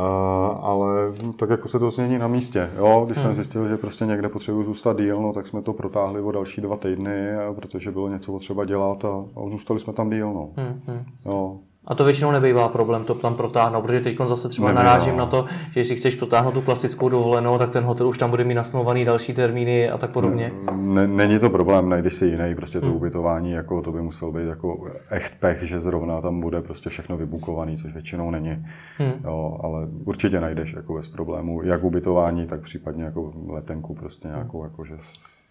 ale 0.61 1.13
tak 1.35 1.49
jako 1.49 1.67
se 1.67 1.79
to 1.79 1.89
změní 1.89 2.17
na 2.17 2.27
místě. 2.27 2.69
Jo? 2.77 3.03
Když 3.05 3.17
Hmm. 3.17 3.25
jsem 3.25 3.33
zjistil, 3.33 3.67
že 3.67 3.77
prostě 3.77 4.05
někde 4.05 4.29
potřebuji 4.29 4.63
zůstat 4.63 4.97
díl, 4.97 5.21
no, 5.21 5.33
tak 5.33 5.47
jsme 5.47 5.61
to 5.61 5.73
protáhli 5.73 6.21
o 6.21 6.31
další 6.31 6.61
dva 6.61 6.77
týdny, 6.77 7.27
protože 7.55 7.91
bylo 7.91 8.07
něco 8.09 8.31
potřeba 8.31 8.65
dělat 8.65 9.05
a, 9.05 9.25
a 9.35 9.49
zůstali 9.51 9.79
jsme 9.79 9.93
tam 9.93 10.09
díl. 10.09 10.33
No. 10.33 10.49
Hmm, 10.57 10.81
hmm. 10.87 11.03
Jo. 11.25 11.57
A 11.87 11.95
to 11.95 12.03
většinou 12.03 12.31
nebývá 12.31 12.69
problém 12.69 13.03
to 13.03 13.13
tam 13.15 13.35
protáhnout, 13.35 13.81
protože 13.81 13.99
teď 13.99 14.17
zase 14.25 14.49
třeba 14.49 14.67
Nebývá. 14.67 14.83
narážím 14.83 15.17
na 15.17 15.25
to, 15.25 15.45
že 15.71 15.79
jestli 15.79 15.95
chceš 15.95 16.15
protáhnout 16.15 16.53
tu 16.53 16.61
klasickou 16.61 17.09
dovolenou, 17.09 17.57
tak 17.57 17.71
ten 17.71 17.83
hotel 17.83 18.07
už 18.07 18.17
tam 18.17 18.29
bude 18.29 18.43
mít 18.43 18.53
nasmluvaný 18.53 19.05
další 19.05 19.33
termíny 19.33 19.89
a 19.89 19.97
tak 19.97 20.09
podobně. 20.09 20.51
Ne, 20.71 21.07
není 21.07 21.39
to 21.39 21.49
problém, 21.49 21.89
najdeš 21.89 22.13
si 22.13 22.25
jiný, 22.25 22.55
prostě 22.55 22.81
to 22.81 22.93
ubytování, 22.93 23.51
jako 23.51 23.81
to 23.81 23.91
by 23.91 24.01
musel 24.01 24.31
být 24.31 24.47
jako 24.47 24.91
echt 25.09 25.33
pech, 25.39 25.63
že 25.63 25.79
zrovna 25.79 26.21
tam 26.21 26.39
bude 26.39 26.61
prostě 26.61 26.89
všechno 26.89 27.17
vybukovaný, 27.17 27.77
což 27.77 27.93
většinou 27.93 28.31
není. 28.31 28.65
Hmm. 28.97 29.13
Jo, 29.23 29.57
ale 29.63 29.87
určitě 30.05 30.41
najdeš 30.41 30.73
jako 30.73 30.93
bez 30.93 31.09
problému, 31.09 31.63
jak 31.63 31.83
ubytování, 31.83 32.45
tak 32.45 32.61
případně 32.61 33.03
jako 33.03 33.33
letenku 33.47 33.95
prostě 33.95 34.27
nějakou, 34.27 34.63
jako, 34.63 34.85
že 34.85 34.93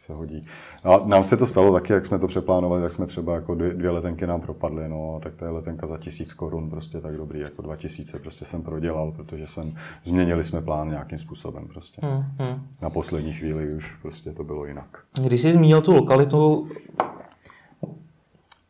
se 0.07 0.13
hodí. 0.13 0.43
A 0.85 1.07
nám 1.07 1.25
se 1.25 1.37
to 1.37 1.47
stalo 1.47 1.73
taky, 1.73 1.93
jak 1.93 2.07
jsme 2.07 2.19
to 2.19 2.27
přeplánovali, 2.27 2.83
tak 2.83 2.93
jsme 2.93 3.07
třeba 3.07 3.35
jako 3.35 3.55
dvě, 3.55 3.75
dvě 3.75 3.91
letenky 3.91 4.27
nám 4.27 4.41
propadly, 4.41 4.89
no, 4.89 5.21
tak 5.23 5.35
to 5.35 5.45
je 5.45 5.51
letenka 5.51 5.87
za 5.87 5.99
tisíc 5.99 6.35
korun, 6.35 6.71
prostě 6.71 7.01
tak 7.01 7.17
dobrý, 7.17 7.41
jako 7.41 7.63
dva 7.63 7.77
tisíce 7.77 8.19
prostě 8.19 8.45
jsem 8.45 8.63
prodělal, 8.63 9.13
protože 9.13 9.47
jsem, 9.47 9.75
změnili 10.03 10.45
jsme 10.45 10.63
plán 10.63 10.91
nějakým 10.91 11.19
způsobem 11.19 11.69
prostě. 11.69 12.01
Hmm, 12.05 12.25
hmm. 12.39 12.67
Na 12.83 12.91
poslední 12.91 13.33
chvíli 13.33 13.75
už 13.75 13.97
prostě 14.03 14.33
to 14.33 14.45
bylo 14.45 14.67
jinak. 14.67 14.99
Když 15.23 15.41
jsi 15.41 15.53
zmínil 15.53 15.81
tu 15.81 15.95
lokalitu, 15.95 16.69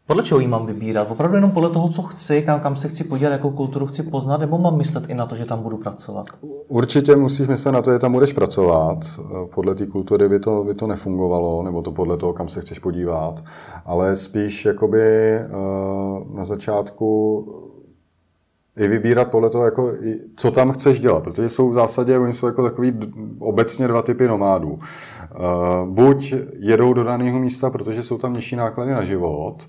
podle 0.06 0.22
čeho 0.22 0.40
ji 0.40 0.48
mám 0.48 0.66
vybírat? 0.66 1.10
Opravdu 1.10 1.36
jenom 1.36 1.50
podle 1.50 1.70
toho, 1.70 1.88
co 1.88 2.02
chci, 2.02 2.42
kam, 2.42 2.60
kam 2.60 2.76
se 2.76 2.88
chci 2.88 3.04
podívat, 3.04 3.30
jakou 3.30 3.50
kulturu 3.50 3.86
chci 3.86 4.02
poznat, 4.02 4.40
nebo 4.40 4.58
mám 4.58 4.76
myslet 4.76 5.04
i 5.08 5.14
na 5.14 5.26
to, 5.26 5.36
že 5.36 5.44
tam 5.44 5.62
budu 5.62 5.76
pracovat? 5.76 6.26
Určitě 6.68 7.16
musíš 7.16 7.48
myslet 7.48 7.72
na 7.72 7.82
to, 7.82 7.92
že 7.92 7.98
tam 7.98 8.12
budeš 8.12 8.32
pracovat. 8.32 8.98
Podle 9.54 9.74
té 9.74 9.86
kultury 9.86 10.28
by 10.28 10.40
to, 10.40 10.64
by 10.64 10.74
to 10.74 10.86
nefungovalo, 10.86 11.62
nebo 11.62 11.82
to 11.82 11.92
podle 11.92 12.16
toho, 12.16 12.32
kam 12.32 12.48
se 12.48 12.60
chceš 12.60 12.78
podívat. 12.78 13.44
Ale 13.84 14.16
spíš 14.16 14.64
jakoby 14.64 15.00
eh, 15.00 15.48
na 16.34 16.44
začátku 16.44 17.44
i 18.76 18.88
vybírat 18.88 19.30
podle 19.30 19.50
toho, 19.50 19.64
jako, 19.64 19.92
co 20.36 20.50
tam 20.50 20.72
chceš 20.72 21.00
dělat, 21.00 21.24
protože 21.24 21.48
jsou 21.48 21.70
v 21.70 21.74
zásadě, 21.74 22.18
oni 22.18 22.32
jsou 22.32 22.46
jako 22.46 22.62
takový 22.62 22.92
obecně 23.38 23.88
dva 23.88 24.02
typy 24.02 24.28
nomádů. 24.28 24.68
Uh, 24.70 25.88
buď 25.88 26.34
jedou 26.58 26.92
do 26.92 27.04
daného 27.04 27.38
místa, 27.38 27.70
protože 27.70 28.02
jsou 28.02 28.18
tam 28.18 28.34
nižší 28.34 28.56
náklady 28.56 28.90
na 28.90 29.02
život, 29.02 29.66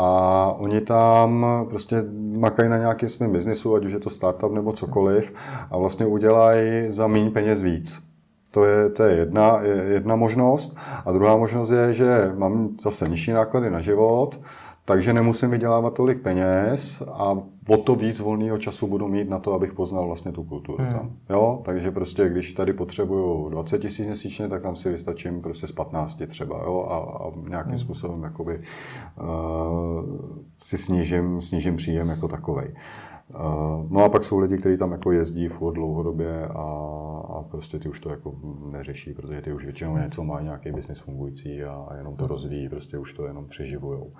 a 0.00 0.54
oni 0.58 0.80
tam 0.80 1.46
prostě 1.70 2.04
makají 2.38 2.68
na 2.68 2.78
nějakém 2.78 3.08
svém 3.08 3.32
biznisu, 3.32 3.74
ať 3.74 3.84
už 3.84 3.92
je 3.92 3.98
to 3.98 4.10
startup 4.10 4.52
nebo 4.52 4.72
cokoliv, 4.72 5.34
a 5.70 5.78
vlastně 5.78 6.06
udělají 6.06 6.90
za 6.90 7.06
méně 7.06 7.30
peněz 7.30 7.62
víc. 7.62 8.02
To 8.52 8.64
je, 8.64 8.90
to 8.90 9.02
je 9.02 9.16
jedna, 9.16 9.60
je 9.60 9.74
jedna 9.74 10.16
možnost. 10.16 10.76
A 11.06 11.12
druhá 11.12 11.36
možnost 11.36 11.70
je, 11.70 11.94
že 11.94 12.32
mám 12.36 12.68
zase 12.82 13.08
nižší 13.08 13.32
náklady 13.32 13.70
na 13.70 13.80
život, 13.80 14.40
takže 14.84 15.12
nemusím 15.12 15.50
vydělávat 15.50 15.94
tolik 15.94 16.22
peněz 16.22 17.02
a 17.12 17.38
o 17.68 17.76
to 17.76 17.94
víc 17.94 18.20
volného 18.20 18.58
času 18.58 18.86
budu 18.86 19.08
mít 19.08 19.28
na 19.28 19.38
to, 19.38 19.52
abych 19.52 19.72
poznal 19.72 20.06
vlastně 20.06 20.32
tu 20.32 20.44
kulturu 20.44 20.84
hmm. 20.84 20.92
tam. 20.92 21.10
Jo? 21.30 21.62
Takže 21.64 21.90
prostě, 21.90 22.28
když 22.28 22.52
tady 22.52 22.72
potřebuju 22.72 23.48
20 23.48 23.78
tisíc 23.78 24.06
měsíčně, 24.06 24.48
tak 24.48 24.62
tam 24.62 24.76
si 24.76 24.90
vystačím 24.90 25.42
prostě 25.42 25.66
z 25.66 25.72
15 25.72 26.22
třeba 26.26 26.62
jo? 26.64 26.86
A, 26.88 26.96
a 26.96 27.48
nějakým 27.48 27.70
hmm. 27.70 27.78
způsobem 27.78 28.22
jakoby, 28.22 28.60
uh, 29.20 29.26
si 30.58 30.78
snížím, 30.78 31.40
snížím 31.40 31.76
příjem 31.76 32.08
jako 32.08 32.28
takovej. 32.28 32.74
Uh, 33.34 33.86
no 33.90 34.04
a 34.04 34.08
pak 34.08 34.24
jsou 34.24 34.38
lidi, 34.38 34.58
kteří 34.58 34.76
tam 34.76 34.92
jako 34.92 35.12
jezdí 35.12 35.48
furt 35.48 35.74
dlouhodobě 35.74 36.46
a, 36.46 36.62
a 37.28 37.42
prostě 37.42 37.78
ty 37.78 37.88
už 37.88 38.00
to 38.00 38.10
jako 38.10 38.34
neřeší, 38.70 39.14
protože 39.14 39.40
ty 39.40 39.52
už 39.52 39.64
většinou 39.64 39.96
něco 39.96 40.24
mají, 40.24 40.44
nějaký 40.44 40.72
biznis 40.72 40.98
fungující 40.98 41.64
a, 41.64 41.86
a 41.88 41.94
jenom 41.94 42.16
to 42.16 42.26
rozvíjí, 42.26 42.68
prostě 42.68 42.98
už 42.98 43.12
to 43.12 43.26
jenom 43.26 43.48
přeživujou. 43.48 44.04
Uh, 44.04 44.12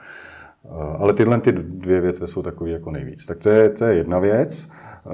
ale 0.98 1.12
tyhle 1.12 1.40
ty 1.40 1.52
dvě 1.52 2.00
větve 2.00 2.26
jsou 2.26 2.42
takový 2.42 2.70
jako 2.70 2.90
nejvíc. 2.90 3.26
Tak 3.26 3.38
to 3.38 3.48
je, 3.48 3.70
to 3.70 3.84
je 3.84 3.96
jedna 3.96 4.18
věc 4.18 4.68
uh, 5.04 5.12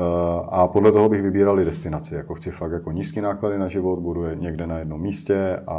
a 0.49 0.69
podle 0.69 0.93
toho 0.93 1.09
bych 1.09 1.23
vybíral 1.23 1.61
i 1.61 1.65
destinaci. 1.65 2.15
Jako 2.15 2.35
chci 2.35 2.51
fakt 2.51 2.73
jako 2.73 2.91
nízký 2.91 3.21
náklady 3.21 3.59
na 3.59 3.69
život, 3.69 3.99
budu 3.99 4.35
někde 4.35 4.67
na 4.67 4.79
jednom 4.79 5.01
místě 5.01 5.61
a, 5.67 5.75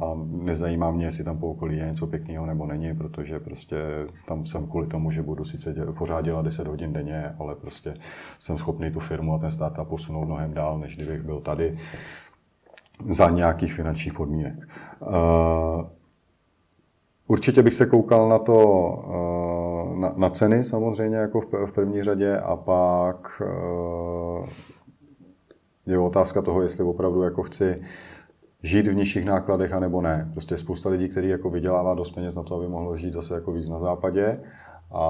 a 0.00 0.14
nezajímá 0.26 0.90
mě, 0.90 1.06
jestli 1.06 1.24
tam 1.24 1.38
po 1.38 1.50
okolí 1.50 1.76
je 1.76 1.86
něco 1.86 2.06
pěkného 2.06 2.46
nebo 2.46 2.66
není, 2.66 2.94
protože 2.94 3.40
prostě 3.40 3.76
tam 4.26 4.46
jsem 4.46 4.66
kvůli 4.66 4.86
tomu, 4.86 5.10
že 5.10 5.22
budu 5.22 5.44
sice 5.44 5.72
děl, 5.72 5.92
pořád 5.92 6.24
dělat 6.24 6.44
10 6.44 6.66
hodin 6.66 6.92
denně, 6.92 7.34
ale 7.38 7.54
prostě 7.54 7.94
jsem 8.38 8.58
schopný 8.58 8.90
tu 8.90 9.00
firmu 9.00 9.34
a 9.34 9.38
ten 9.38 9.50
startup 9.50 9.88
posunout 9.88 10.24
mnohem 10.24 10.54
dál, 10.54 10.78
než 10.78 10.96
kdybych 10.96 11.22
byl 11.22 11.40
tady 11.40 11.78
za 13.04 13.30
nějakých 13.30 13.74
finančních 13.74 14.14
podmínek. 14.14 14.68
Určitě 17.28 17.62
bych 17.62 17.74
se 17.74 17.86
koukal 17.86 18.28
na 18.28 18.38
to, 18.38 18.58
uh, 19.06 19.98
na, 19.98 20.14
na 20.16 20.30
ceny 20.30 20.64
samozřejmě 20.64 21.16
jako 21.16 21.40
v, 21.40 21.46
v 21.66 21.72
první 21.72 22.02
řadě 22.02 22.38
a 22.38 22.56
pak 22.56 23.42
uh, 23.42 24.46
je 25.86 25.98
otázka 25.98 26.42
toho, 26.42 26.62
jestli 26.62 26.84
opravdu 26.84 27.22
jako 27.22 27.42
chci 27.42 27.80
žít 28.62 28.86
v 28.86 28.94
nižších 28.94 29.24
nákladech, 29.24 29.72
anebo 29.72 30.00
ne. 30.00 30.28
Prostě 30.32 30.58
spousta 30.58 30.88
lidí, 30.88 31.08
kteří 31.08 31.28
jako 31.28 31.50
vydělává 31.50 31.94
dost 31.94 32.10
peněz 32.10 32.34
na 32.34 32.42
to, 32.42 32.56
aby 32.56 32.68
mohlo 32.68 32.96
žít 32.96 33.12
zase 33.12 33.34
jako 33.34 33.52
víc 33.52 33.68
na 33.68 33.78
západě 33.78 34.40
a, 34.90 35.04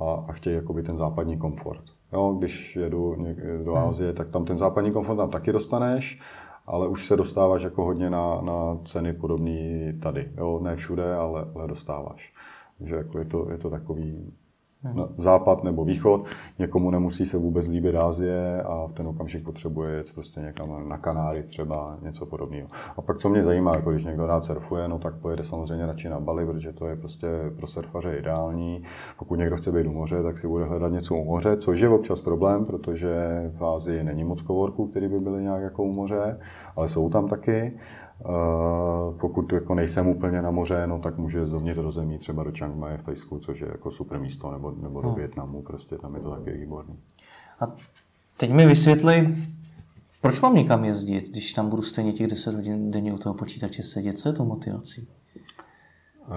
a, 0.00 0.24
a 0.28 0.32
chtějí 0.32 0.56
jakoby 0.56 0.82
ten 0.82 0.96
západní 0.96 1.38
komfort. 1.38 1.82
Jo, 2.12 2.34
když 2.38 2.76
jedu 2.76 3.16
do 3.64 3.76
Ázie, 3.76 4.12
tak 4.12 4.30
tam 4.30 4.44
ten 4.44 4.58
západní 4.58 4.92
komfort 4.92 5.16
tam 5.16 5.30
taky 5.30 5.52
dostaneš, 5.52 6.20
ale 6.68 6.88
už 6.88 7.06
se 7.06 7.16
dostáváš 7.16 7.62
jako 7.62 7.84
hodně 7.84 8.10
na, 8.10 8.40
na 8.40 8.78
ceny 8.84 9.12
podobné 9.12 9.92
tady. 10.02 10.32
Jo, 10.36 10.60
ne 10.62 10.76
všude, 10.76 11.14
ale, 11.14 11.46
ale 11.54 11.68
dostáváš. 11.68 12.32
Takže 12.78 12.94
jako 12.94 13.18
je, 13.18 13.24
to, 13.24 13.50
je 13.50 13.58
to 13.58 13.70
takový 13.70 14.32
na 14.82 15.08
západ 15.16 15.64
nebo 15.64 15.84
východ. 15.84 16.24
Někomu 16.58 16.90
nemusí 16.90 17.26
se 17.26 17.38
vůbec 17.38 17.68
líbit 17.68 17.94
Ázie 17.94 18.62
a 18.62 18.86
v 18.86 18.92
ten 18.92 19.06
okamžik 19.06 19.44
potřebuje 19.44 19.90
jet 19.90 20.12
prostě 20.14 20.40
někam 20.40 20.88
na 20.88 20.98
Kanáry 20.98 21.42
třeba 21.42 21.98
něco 22.02 22.26
podobného. 22.26 22.68
A 22.96 23.02
pak 23.02 23.18
co 23.18 23.28
mě 23.28 23.42
zajímá, 23.42 23.74
jako 23.74 23.90
když 23.90 24.04
někdo 24.04 24.26
rád 24.26 24.44
surfuje, 24.44 24.88
no 24.88 24.98
tak 24.98 25.16
pojede 25.16 25.42
samozřejmě 25.42 25.86
radši 25.86 26.08
na 26.08 26.20
Bali, 26.20 26.46
protože 26.46 26.72
to 26.72 26.86
je 26.86 26.96
prostě 26.96 27.26
pro 27.56 27.66
surfaře 27.66 28.16
ideální. 28.18 28.82
Pokud 29.18 29.34
někdo 29.38 29.56
chce 29.56 29.72
být 29.72 29.86
u 29.86 29.92
moře, 29.92 30.22
tak 30.22 30.38
si 30.38 30.48
bude 30.48 30.64
hledat 30.64 30.92
něco 30.92 31.14
u 31.14 31.24
moře, 31.24 31.56
což 31.56 31.80
je 31.80 31.88
občas 31.88 32.20
problém, 32.20 32.64
protože 32.64 33.16
v 33.58 33.64
Ázii 33.64 34.04
není 34.04 34.24
moc 34.24 34.42
kovorků, 34.42 34.86
který 34.86 35.08
by 35.08 35.18
byly 35.18 35.42
nějak 35.42 35.62
jako 35.62 35.82
u 35.82 35.92
moře, 35.92 36.38
ale 36.76 36.88
jsou 36.88 37.08
tam 37.08 37.28
taky. 37.28 37.76
Pokud 39.20 39.52
jako 39.52 39.74
nejsem 39.74 40.06
úplně 40.06 40.42
na 40.42 40.50
moře, 40.50 40.86
no, 40.86 40.98
tak 40.98 41.18
můžu 41.18 41.38
jít 41.38 41.48
dovnitř 41.48 41.80
do 41.80 41.90
zemí, 41.90 42.18
třeba 42.18 42.44
do 42.44 42.52
Chiang 42.52 42.76
Mai 42.76 42.98
v 42.98 43.02
Tajsku, 43.02 43.38
což 43.38 43.60
je 43.60 43.68
jako 43.68 43.90
super 43.90 44.20
místo, 44.20 44.50
nebo, 44.50 44.74
nebo 44.82 45.00
do 45.00 45.10
Větnamu, 45.10 45.62
prostě 45.62 45.96
tam 45.96 46.14
je 46.14 46.20
to 46.20 46.30
taky 46.30 46.50
výborný. 46.50 46.98
A 47.60 47.66
teď 48.36 48.52
mi 48.52 48.66
vysvětli, 48.66 49.34
proč 50.20 50.40
mám 50.40 50.54
někam 50.54 50.84
jezdit, 50.84 51.30
když 51.30 51.52
tam 51.52 51.68
budu 51.68 51.82
stejně 51.82 52.12
těch 52.12 52.26
10 52.26 52.54
hodin 52.54 52.90
denně 52.90 53.12
u 53.12 53.18
toho 53.18 53.34
počítače 53.34 53.82
sedět? 53.82 54.18
Co 54.18 54.28
je 54.28 54.32
to 54.32 54.44
motivací? 54.44 55.08
Uh, 56.28 56.34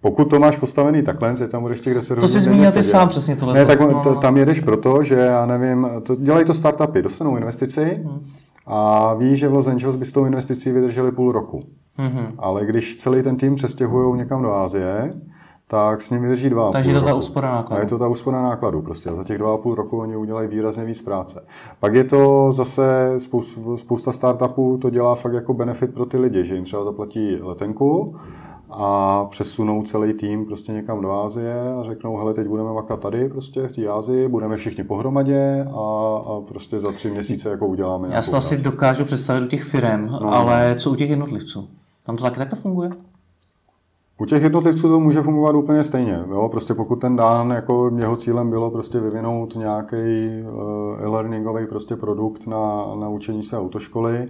pokud 0.00 0.24
to 0.24 0.38
máš 0.38 0.56
postavený 0.56 1.02
takhle, 1.02 1.36
že 1.36 1.48
tam 1.48 1.62
budeš 1.62 1.80
těch 1.80 1.94
10 1.94 2.14
To 2.14 2.20
hodin 2.20 2.40
zmínil 2.40 2.72
ty 2.72 2.82
sám 2.82 3.08
přesně 3.08 3.36
tohle. 3.36 3.54
Ne, 3.54 3.66
tak 3.66 3.80
No, 3.80 4.02
to, 4.02 4.14
no. 4.14 4.20
tam 4.20 4.36
jedeš 4.36 4.60
proto, 4.60 5.04
že 5.04 5.14
já 5.14 5.46
nevím, 5.46 5.88
to, 6.02 6.16
dělají 6.16 6.46
to 6.46 6.54
startupy, 6.54 7.02
dostanou 7.02 7.36
investici 7.36 8.02
Hmm. 8.04 8.26
A 8.70 9.14
ví, 9.14 9.36
že 9.36 9.48
v 9.48 9.52
Los 9.52 9.66
Angeles 9.66 9.96
by 9.96 10.04
s 10.04 10.12
tou 10.12 10.24
investicí 10.24 10.72
vydrželi 10.72 11.12
půl 11.12 11.32
roku. 11.32 11.62
Mhm. 11.98 12.34
Ale 12.38 12.66
když 12.66 12.96
celý 12.96 13.22
ten 13.22 13.36
tým 13.36 13.54
přestěhují 13.54 14.18
někam 14.18 14.42
do 14.42 14.54
Ázie, 14.54 15.12
tak 15.70 16.02
s 16.02 16.10
ním 16.10 16.22
vydrží 16.22 16.50
dva 16.50 16.72
Takže 16.72 16.90
půl 16.90 16.94
je 16.94 17.00
to 17.00 17.04
ta 17.04 17.10
roku. 17.10 17.18
úspora 17.18 17.50
nákladů. 17.50 17.78
A 17.78 17.80
je 17.80 17.86
to 17.86 17.98
ta 17.98 18.08
úspora 18.08 18.42
nákladů. 18.42 18.82
Prostě. 18.82 19.10
A 19.10 19.14
za 19.14 19.24
těch 19.24 19.38
dva 19.38 19.54
a 19.54 19.56
půl 19.56 19.74
roku 19.74 19.98
oni 19.98 20.16
udělají 20.16 20.48
výrazně 20.48 20.84
víc 20.84 21.02
práce. 21.02 21.44
Pak 21.80 21.94
je 21.94 22.04
to 22.04 22.52
zase 22.52 23.14
spousta, 23.18 23.60
spousta 23.76 24.12
startupů, 24.12 24.78
to 24.78 24.90
dělá 24.90 25.14
fakt 25.14 25.32
jako 25.32 25.54
benefit 25.54 25.94
pro 25.94 26.06
ty 26.06 26.18
lidi, 26.18 26.46
že 26.46 26.54
jim 26.54 26.64
třeba 26.64 26.84
zaplatí 26.84 27.38
letenku 27.42 28.16
a 28.70 29.24
přesunou 29.30 29.82
celý 29.82 30.12
tým 30.12 30.44
prostě 30.46 30.72
někam 30.72 31.00
do 31.00 31.12
Ázie 31.12 31.54
a 31.80 31.82
řeknou, 31.84 32.16
hele, 32.16 32.34
teď 32.34 32.46
budeme 32.48 32.72
makat 32.72 33.00
tady 33.00 33.28
prostě 33.28 33.68
v 33.68 33.72
té 33.72 33.88
Ázii, 33.88 34.28
budeme 34.28 34.56
všichni 34.56 34.84
pohromadě 34.84 35.66
a, 35.74 36.16
a 36.26 36.40
prostě 36.48 36.80
za 36.80 36.92
tři 36.92 37.10
měsíce 37.10 37.48
jako 37.50 37.66
uděláme 37.66 38.08
Já 38.12 38.22
si 38.22 38.30
to 38.30 38.36
asi 38.36 38.48
práci. 38.48 38.64
dokážu 38.64 39.04
představit 39.04 39.44
u 39.44 39.46
těch 39.48 39.64
firm, 39.64 40.06
No. 40.10 40.34
ale 40.34 40.74
co 40.78 40.90
u 40.90 40.94
těch 40.94 41.10
jednotlivců? 41.10 41.68
Tam 42.06 42.16
to 42.16 42.22
taky 42.22 42.38
takhle 42.38 42.58
funguje? 42.60 42.90
U 44.20 44.24
těch 44.24 44.42
jednotlivců 44.42 44.88
to 44.88 45.00
může 45.00 45.22
fungovat 45.22 45.54
úplně 45.54 45.84
stejně. 45.84 46.24
Jo? 46.30 46.48
Prostě 46.48 46.74
pokud 46.74 46.96
ten 46.96 47.16
dán, 47.16 47.50
jako 47.50 47.90
jeho 47.96 48.16
cílem 48.16 48.50
bylo 48.50 48.70
prostě 48.70 49.00
vyvinout 49.00 49.54
nějaký 49.56 49.96
uh, 49.96 51.02
e-learningový 51.04 51.66
prostě 51.66 51.96
produkt 51.96 52.46
na, 52.46 52.84
na 53.00 53.08
učení 53.08 53.42
se 53.42 53.58
autoškoly, 53.58 54.28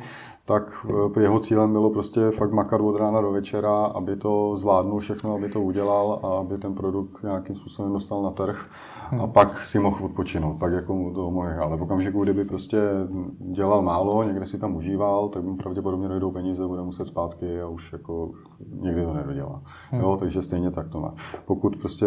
tak 0.48 0.86
eh, 1.16 1.20
jeho 1.20 1.40
cílem 1.40 1.72
bylo 1.72 1.90
prostě 1.90 2.30
fakt 2.30 2.52
makat 2.52 2.80
od 2.80 2.96
rána 2.96 3.20
do 3.20 3.32
večera, 3.32 3.84
aby 3.84 4.16
to 4.16 4.56
zvládnul 4.56 5.00
všechno, 5.00 5.34
aby 5.34 5.48
to 5.48 5.62
udělal 5.62 6.20
a 6.22 6.38
aby 6.38 6.58
ten 6.58 6.74
produkt 6.74 7.22
nějakým 7.22 7.54
způsobem 7.54 7.92
dostal 7.92 8.22
na 8.22 8.30
trh 8.30 8.66
a 9.10 9.16
hmm. 9.16 9.32
pak 9.32 9.64
si 9.64 9.78
mohl 9.78 10.04
odpočinout, 10.04 10.58
pak 10.58 10.72
jako 10.72 10.94
mu 10.94 11.14
to 11.14 11.30
mohl. 11.30 11.48
Ale 11.62 11.76
v 11.76 11.82
okamžiku, 11.82 12.22
kdyby 12.24 12.44
prostě 12.44 12.78
dělal 13.38 13.82
málo, 13.82 14.22
někde 14.22 14.46
si 14.46 14.58
tam 14.58 14.76
užíval, 14.76 15.28
tak 15.28 15.44
mu 15.44 15.56
pravděpodobně 15.56 16.08
dojdou 16.08 16.30
peníze, 16.30 16.66
bude 16.66 16.82
muset 16.82 17.04
zpátky 17.04 17.60
a 17.60 17.66
už 17.66 17.92
jako 17.92 18.30
někdy 18.80 19.04
to 19.04 19.14
nedodělá. 19.14 19.62
Hmm. 19.90 20.00
Jo, 20.00 20.16
takže 20.20 20.42
stejně 20.42 20.70
tak 20.70 20.88
to 20.88 21.00
má. 21.00 21.14
Pokud 21.46 21.76
prostě 21.76 22.06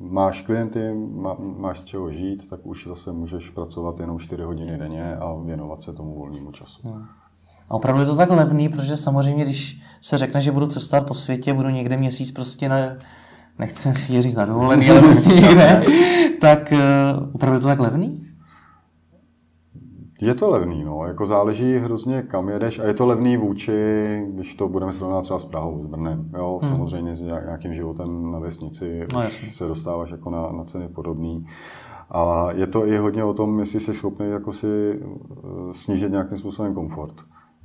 máš 0.00 0.42
klienty, 0.42 0.94
má, 0.94 1.36
máš 1.56 1.78
z 1.78 1.84
čeho 1.84 2.10
žít, 2.10 2.50
tak 2.50 2.60
už 2.66 2.86
zase 2.86 3.12
můžeš 3.12 3.50
pracovat 3.50 4.00
jenom 4.00 4.18
4 4.18 4.42
hodiny 4.42 4.78
denně 4.78 5.16
a 5.16 5.34
věnovat 5.44 5.82
se 5.82 5.92
tomu 5.92 6.14
volnému 6.14 6.52
času. 6.52 6.88
Hmm. 6.88 7.21
A 7.72 7.74
opravdu 7.74 8.00
je 8.00 8.06
to 8.06 8.16
tak 8.16 8.30
levný, 8.30 8.68
protože 8.68 8.96
samozřejmě, 8.96 9.44
když 9.44 9.80
se 10.00 10.18
řekne, 10.18 10.40
že 10.40 10.52
budu 10.52 10.66
cestovat 10.66 11.06
po 11.06 11.14
světě, 11.14 11.54
budu 11.54 11.68
někde 11.68 11.96
měsíc 11.96 12.32
prostě 12.32 12.68
na, 12.68 12.76
nechci 13.58 13.94
si 13.94 14.22
říct 14.22 14.36
na 14.36 14.44
dovolený, 14.44 14.90
ale 14.90 15.00
prostě 15.00 15.28
někde, 15.34 15.84
tak 16.40 16.72
uh, 16.72 17.28
opravdu 17.32 17.56
je 17.56 17.60
to 17.60 17.66
tak 17.66 17.80
levný? 17.80 18.20
Je 20.20 20.34
to 20.34 20.50
levný, 20.50 20.84
no. 20.84 21.04
Jako 21.06 21.26
záleží 21.26 21.76
hrozně, 21.76 22.22
kam 22.22 22.48
jedeš 22.48 22.78
a 22.78 22.84
je 22.84 22.94
to 22.94 23.06
levný 23.06 23.36
vůči, 23.36 23.72
když 24.28 24.54
to 24.54 24.68
budeme 24.68 24.92
srovnat 24.92 25.22
třeba 25.22 25.38
s 25.38 25.44
Prahou, 25.44 25.82
s 25.82 25.86
Brnem. 25.86 26.30
Jo, 26.34 26.60
hmm. 26.62 26.70
samozřejmě 26.70 27.16
s 27.16 27.20
nějakým 27.20 27.74
životem 27.74 28.32
na 28.32 28.38
vesnici 28.38 29.06
no, 29.12 29.22
se 29.50 29.68
dostáváš 29.68 30.10
jako 30.10 30.30
na, 30.30 30.52
na 30.52 30.64
ceny 30.64 30.88
podobný. 30.88 31.44
A 32.10 32.48
je 32.52 32.66
to 32.66 32.86
i 32.86 32.96
hodně 32.96 33.24
o 33.24 33.34
tom, 33.34 33.60
jestli 33.60 33.80
jsi 33.80 33.94
schopný 33.94 34.30
jako 34.30 34.52
si 34.52 35.00
eh, 35.00 35.74
snížit 35.74 36.12
nějakým 36.12 36.38
způsobem 36.38 36.74
komfort. 36.74 37.14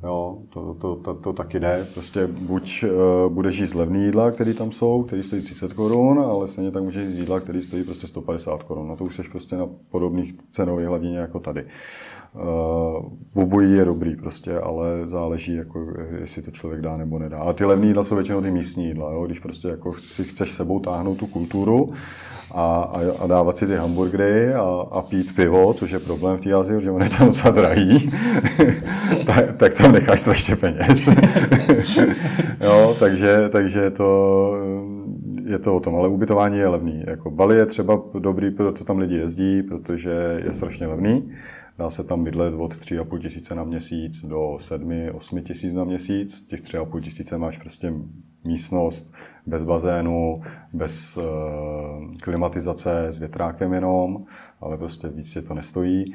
Jo, 0.04 0.38
to, 0.50 0.74
to, 0.74 0.96
to, 0.96 1.14
to 1.14 1.34
taky 1.34 1.60
jde. 1.60 1.88
Prostě 1.94 2.28
buď 2.28 2.84
uh, 2.84 3.34
budeš 3.34 3.58
jíst 3.58 3.74
levný 3.74 4.06
jídla, 4.06 4.32
které 4.32 4.54
tam 4.54 4.72
jsou, 4.72 5.04
které 5.04 5.24
stojí 5.24 5.42
30 5.42 5.74
korun, 5.74 6.20
ale 6.20 6.48
stejně 6.48 6.72
tak 6.72 6.84
můžeš 6.84 7.08
jíst 7.08 7.18
jídla, 7.18 7.40
které 7.40 7.62
stojí 7.62 7.84
prostě 7.84 8.08
150 8.08 8.64
korun. 8.64 8.88
Na 8.88 8.96
to 8.96 9.04
už 9.04 9.16
jsi 9.16 9.24
prostě 9.24 9.56
na 9.56 9.68
podobných 9.90 10.34
cenových 10.52 10.88
hladině 10.88 11.18
jako 11.18 11.40
tady. 11.40 11.66
Uh, 12.34 13.42
obojí 13.44 13.74
je 13.74 13.86
dobrý 13.86 14.16
prostě, 14.16 14.60
ale 14.60 14.86
záleží, 15.04 15.56
jako, 15.56 15.88
jestli 16.20 16.42
to 16.42 16.52
člověk 16.52 16.82
dá 16.82 16.98
nebo 16.98 17.20
nedá. 17.20 17.40
A 17.40 17.54
ty 17.54 17.66
levné 17.66 17.88
jídla 17.88 18.04
jsou 18.04 18.16
většinou 18.16 18.42
ty 18.42 18.52
místní 18.52 18.86
jídla. 18.86 19.12
Jo? 19.12 19.26
Když 19.26 19.40
prostě 19.40 19.68
jako 19.68 19.94
si 19.94 20.24
chceš 20.24 20.52
sebou 20.52 20.80
táhnout 20.80 21.18
tu 21.18 21.28
kulturu, 21.28 21.90
a, 22.52 22.76
a, 22.76 23.00
a 23.20 23.28
dávat 23.28 23.58
si 23.58 23.68
ty 23.68 23.76
hamburgery 23.76 24.54
a, 24.54 24.86
a 24.92 25.02
pít 25.02 25.36
pivo, 25.36 25.74
což 25.74 25.92
je 25.92 26.00
problém 26.00 26.38
v 26.38 26.42
té 26.42 26.54
Azii, 26.54 26.82
že 26.82 26.92
on 26.92 27.02
je 27.02 27.10
tam 27.10 27.28
docela 27.28 27.52
drahý, 27.52 28.12
tak, 29.26 29.58
tak 29.58 29.74
tam 29.74 29.92
necháš 29.92 30.20
strašně 30.20 30.56
peněz. 30.56 31.10
jo, 32.62 32.96
takže, 33.00 33.50
takže 33.50 33.92
to, 33.92 34.54
je 35.46 35.60
to 35.60 35.76
o 35.76 35.80
tom, 35.80 35.96
ale 35.96 36.08
ubytování 36.08 36.58
je 36.58 36.68
levný. 36.68 37.04
Jako 37.08 37.32
Bali 37.32 37.58
je 37.58 37.66
třeba 37.66 38.02
dobrý, 38.20 38.52
proto 38.52 38.84
tam 38.84 38.98
lidi 38.98 39.16
jezdí, 39.16 39.64
protože 39.64 40.42
je 40.46 40.54
strašně 40.54 40.88
levný. 40.88 41.30
Dá 41.78 41.90
se 41.90 42.04
tam 42.04 42.24
bydlet 42.24 42.54
od 42.54 42.74
3,5 42.74 43.20
tisíce 43.20 43.56
na 43.56 43.64
měsíc 43.64 44.26
do 44.26 44.40
7-8 44.40 45.44
tisíc 45.44 45.74
na 45.74 45.84
měsíc. 45.84 46.48
Těch 46.48 46.62
3,5 46.62 47.02
tisíce 47.02 47.38
máš 47.38 47.58
prostě 47.58 47.94
místnost 48.46 49.14
bez 49.46 49.64
bazénu, 49.64 50.36
bez 50.74 51.18
uh, 51.18 51.24
klimatizace, 52.22 53.08
s 53.08 53.20
větrákem 53.20 53.74
jenom, 53.74 54.26
ale 54.62 54.78
prostě 54.78 55.08
víc 55.08 55.36
je 55.36 55.42
to 55.42 55.54
nestojí. 55.54 56.06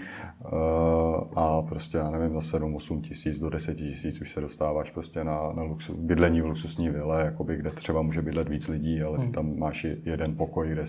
Uh, 0.53 1.39
a 1.39 1.63
prostě, 1.63 1.99
já 1.99 2.11
nevím, 2.11 2.41
za 2.41 2.59
7-8 2.59 3.01
tisíc 3.01 3.41
do 3.41 3.51
10 3.51 3.75
tisíc 3.75 4.21
už 4.21 4.33
se 4.33 4.41
dostáváš 4.41 4.91
prostě 4.91 5.25
na, 5.25 5.53
na 5.53 5.63
luxus, 5.63 5.97
bydlení 5.97 6.41
v 6.41 6.47
luxusní 6.47 6.91
vile, 6.91 7.25
jakoby, 7.25 7.57
kde 7.57 7.71
třeba 7.71 8.03
může 8.03 8.23
bydlet 8.23 8.49
víc 8.49 8.69
lidí, 8.69 9.03
ale 9.03 9.19
ty 9.19 9.25
hmm. 9.25 9.33
tam 9.33 9.59
máš 9.59 9.87
jeden 10.05 10.37
pokoj, 10.37 10.69
kde, 10.69 10.85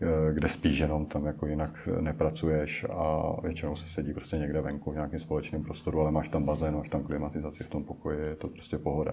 eh, 0.00 0.32
kde 0.32 0.48
spíš 0.48 0.78
jenom, 0.78 1.06
tam 1.06 1.26
jako 1.26 1.46
jinak 1.46 1.88
nepracuješ 2.00 2.86
a 2.90 3.32
většinou 3.42 3.74
se 3.74 3.88
sedí 3.88 4.12
prostě 4.12 4.36
někde 4.36 4.60
venku 4.60 4.90
v 4.90 4.94
nějakém 4.94 5.18
společném 5.18 5.62
prostoru, 5.62 6.00
ale 6.00 6.10
máš 6.10 6.28
tam 6.28 6.44
bazén, 6.44 6.74
máš 6.74 6.88
tam 6.88 7.02
klimatizaci 7.02 7.64
v 7.64 7.70
tom 7.70 7.84
pokoji, 7.84 8.18
je 8.20 8.34
to 8.34 8.48
prostě 8.48 8.78
pohoda. 8.78 9.12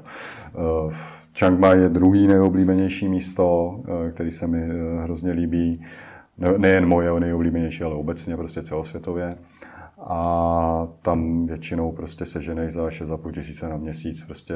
Uh, 0.57 0.93
Chiang 1.33 1.59
Mai 1.59 1.79
je 1.79 1.89
druhý 1.89 2.27
nejoblíbenější 2.27 3.07
místo, 3.09 3.79
eh, 3.87 4.11
který 4.11 4.31
se 4.31 4.47
mi 4.47 4.63
eh, 4.63 5.01
hrozně 5.03 5.31
líbí. 5.31 5.81
Nejen 6.57 6.85
moje 6.85 7.19
nejoblíbenější, 7.19 7.83
ale 7.83 7.95
obecně 7.95 8.37
prostě 8.37 8.63
celosvětově. 8.63 9.37
A 9.97 10.87
tam 11.01 11.45
většinou 11.45 11.91
prostě 11.91 12.25
seženej 12.25 12.69
za 12.69 12.87
6,5 12.87 13.31
tisíce 13.31 13.69
na 13.69 13.77
měsíc, 13.77 14.23
prostě 14.23 14.55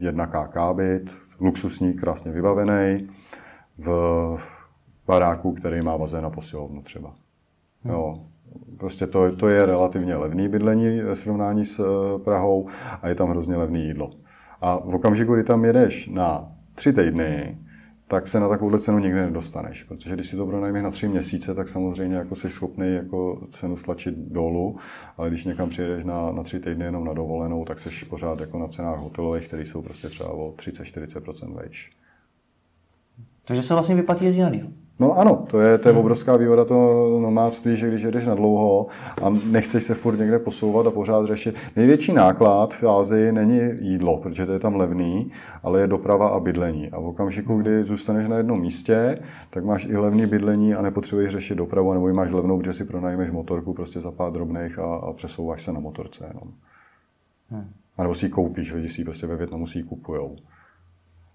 jedna 0.00 0.26
KK 0.26 0.56
byt, 0.72 1.14
luxusní, 1.40 1.94
krásně 1.94 2.32
vybavený, 2.32 3.08
v 3.78 4.38
baráku, 5.06 5.52
který 5.52 5.82
má 5.82 5.98
bazén 5.98 6.26
a 6.26 6.30
posilovnu 6.30 6.82
třeba. 6.82 7.14
Hmm. 7.82 7.94
Jo, 7.94 8.14
prostě 8.78 9.06
to, 9.06 9.36
to 9.36 9.48
je 9.48 9.66
relativně 9.66 10.16
levný 10.16 10.48
bydlení 10.48 11.00
v 11.00 11.14
srovnání 11.14 11.64
s 11.64 11.80
eh, 11.80 12.18
Prahou 12.18 12.68
a 13.02 13.08
je 13.08 13.14
tam 13.14 13.28
hrozně 13.28 13.56
levný 13.56 13.84
jídlo. 13.84 14.10
A 14.60 14.76
v 14.76 14.94
okamžiku, 14.94 15.34
kdy 15.34 15.44
tam 15.44 15.64
jedeš 15.64 16.08
na 16.08 16.52
tři 16.74 16.92
týdny, 16.92 17.58
tak 18.08 18.26
se 18.26 18.40
na 18.40 18.48
takovou 18.48 18.78
cenu 18.78 18.98
nikdy 18.98 19.20
nedostaneš. 19.20 19.84
Protože 19.84 20.14
když 20.14 20.28
si 20.28 20.36
to 20.36 20.46
pronajmeš 20.46 20.82
na 20.82 20.90
tři 20.90 21.08
měsíce, 21.08 21.54
tak 21.54 21.68
samozřejmě 21.68 22.16
jako 22.16 22.34
jsi 22.34 22.50
schopný 22.50 22.94
jako 22.94 23.46
cenu 23.50 23.76
stlačit 23.76 24.14
dolů, 24.14 24.76
ale 25.16 25.28
když 25.28 25.44
někam 25.44 25.68
přijedeš 25.68 26.04
na, 26.04 26.32
na 26.32 26.42
tři 26.42 26.60
týdny 26.60 26.84
jenom 26.84 27.04
na 27.04 27.12
dovolenou, 27.12 27.64
tak 27.64 27.78
jsi 27.78 27.90
pořád 28.08 28.40
jako 28.40 28.58
na 28.58 28.68
cenách 28.68 28.98
hotelových, 28.98 29.46
které 29.46 29.62
jsou 29.62 29.82
prostě 29.82 30.08
třeba 30.08 30.30
o 30.30 30.52
30-40% 30.52 31.54
vejš. 31.54 31.90
Takže 33.44 33.62
se 33.62 33.74
vlastně 33.74 33.94
vyplatí 33.94 34.24
jezdit 34.24 34.42
na 34.42 34.50
díl. 34.50 34.83
No 35.00 35.18
ano, 35.18 35.46
to 35.50 35.60
je, 35.60 35.78
to 35.78 35.88
je 35.88 35.94
obrovská 35.94 36.36
výhoda 36.36 36.64
toho 36.64 37.20
nomádství, 37.20 37.76
že 37.76 37.88
když 37.88 38.02
jedeš 38.02 38.26
na 38.26 38.34
dlouho 38.34 38.86
a 39.22 39.30
nechceš 39.30 39.84
se 39.84 39.94
furt 39.94 40.18
někde 40.18 40.38
posouvat 40.38 40.86
a 40.86 40.90
pořád 40.90 41.26
řešit. 41.26 41.54
Největší 41.76 42.12
náklad 42.12 42.74
v 42.74 42.84
Ázii 42.88 43.32
není 43.32 43.60
jídlo, 43.80 44.18
protože 44.18 44.46
to 44.46 44.52
je 44.52 44.58
tam 44.58 44.76
levný, 44.76 45.32
ale 45.62 45.80
je 45.80 45.86
doprava 45.86 46.28
a 46.28 46.40
bydlení. 46.40 46.90
A 46.90 47.00
v 47.00 47.06
okamžiku, 47.06 47.56
kdy 47.56 47.84
zůstaneš 47.84 48.28
na 48.28 48.36
jednom 48.36 48.60
místě, 48.60 49.18
tak 49.50 49.64
máš 49.64 49.84
i 49.84 49.96
levný 49.96 50.26
bydlení 50.26 50.74
a 50.74 50.82
nepotřebuješ 50.82 51.30
řešit 51.30 51.54
dopravu, 51.54 51.92
nebo 51.92 52.12
máš 52.12 52.32
levnou, 52.32 52.58
protože 52.58 52.72
si 52.72 52.84
pronajmeš 52.84 53.30
motorku 53.30 53.72
prostě 53.72 54.00
za 54.00 54.10
pár 54.10 54.32
drobných 54.32 54.78
a, 54.78 54.94
a 54.94 55.12
přesouváš 55.12 55.62
se 55.62 55.72
na 55.72 55.80
motorce 55.80 56.24
jenom. 56.28 56.52
Hmm. 57.50 57.68
A 57.96 58.02
nebo 58.02 58.14
si 58.14 58.26
ji 58.26 58.30
koupíš, 58.30 58.72
lidi 58.72 58.88
si 58.88 59.00
ji 59.00 59.04
prostě 59.04 59.26
ve 59.26 59.36
Větnamu 59.36 59.66
si 59.66 59.78
ji 59.78 59.82
kupujou. 59.82 60.36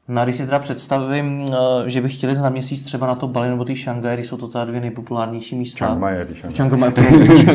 No 0.10 0.22
a 0.22 0.24
když 0.24 0.36
si 0.36 0.46
teda 0.46 0.60
představím, 0.60 1.46
eh, 1.52 1.90
že 1.90 2.02
bych 2.02 2.18
chtěl 2.18 2.30
jít 2.30 2.40
na 2.42 2.50
měsíc 2.50 2.84
třeba 2.84 3.08
na 3.08 3.16
to 3.16 3.28
Bali 3.28 3.50
nebo 3.50 3.66
ty 3.66 3.76
Šanghaj, 3.76 4.16
když 4.16 4.28
jsou 4.28 4.38
to 4.38 4.48
ta 4.48 4.66
dvě 4.66 4.82
nejpopulárnější 4.82 5.56
místa. 5.56 5.96
Mai, 5.96 6.26
ty. 6.26 6.34
Chiang 6.34 6.74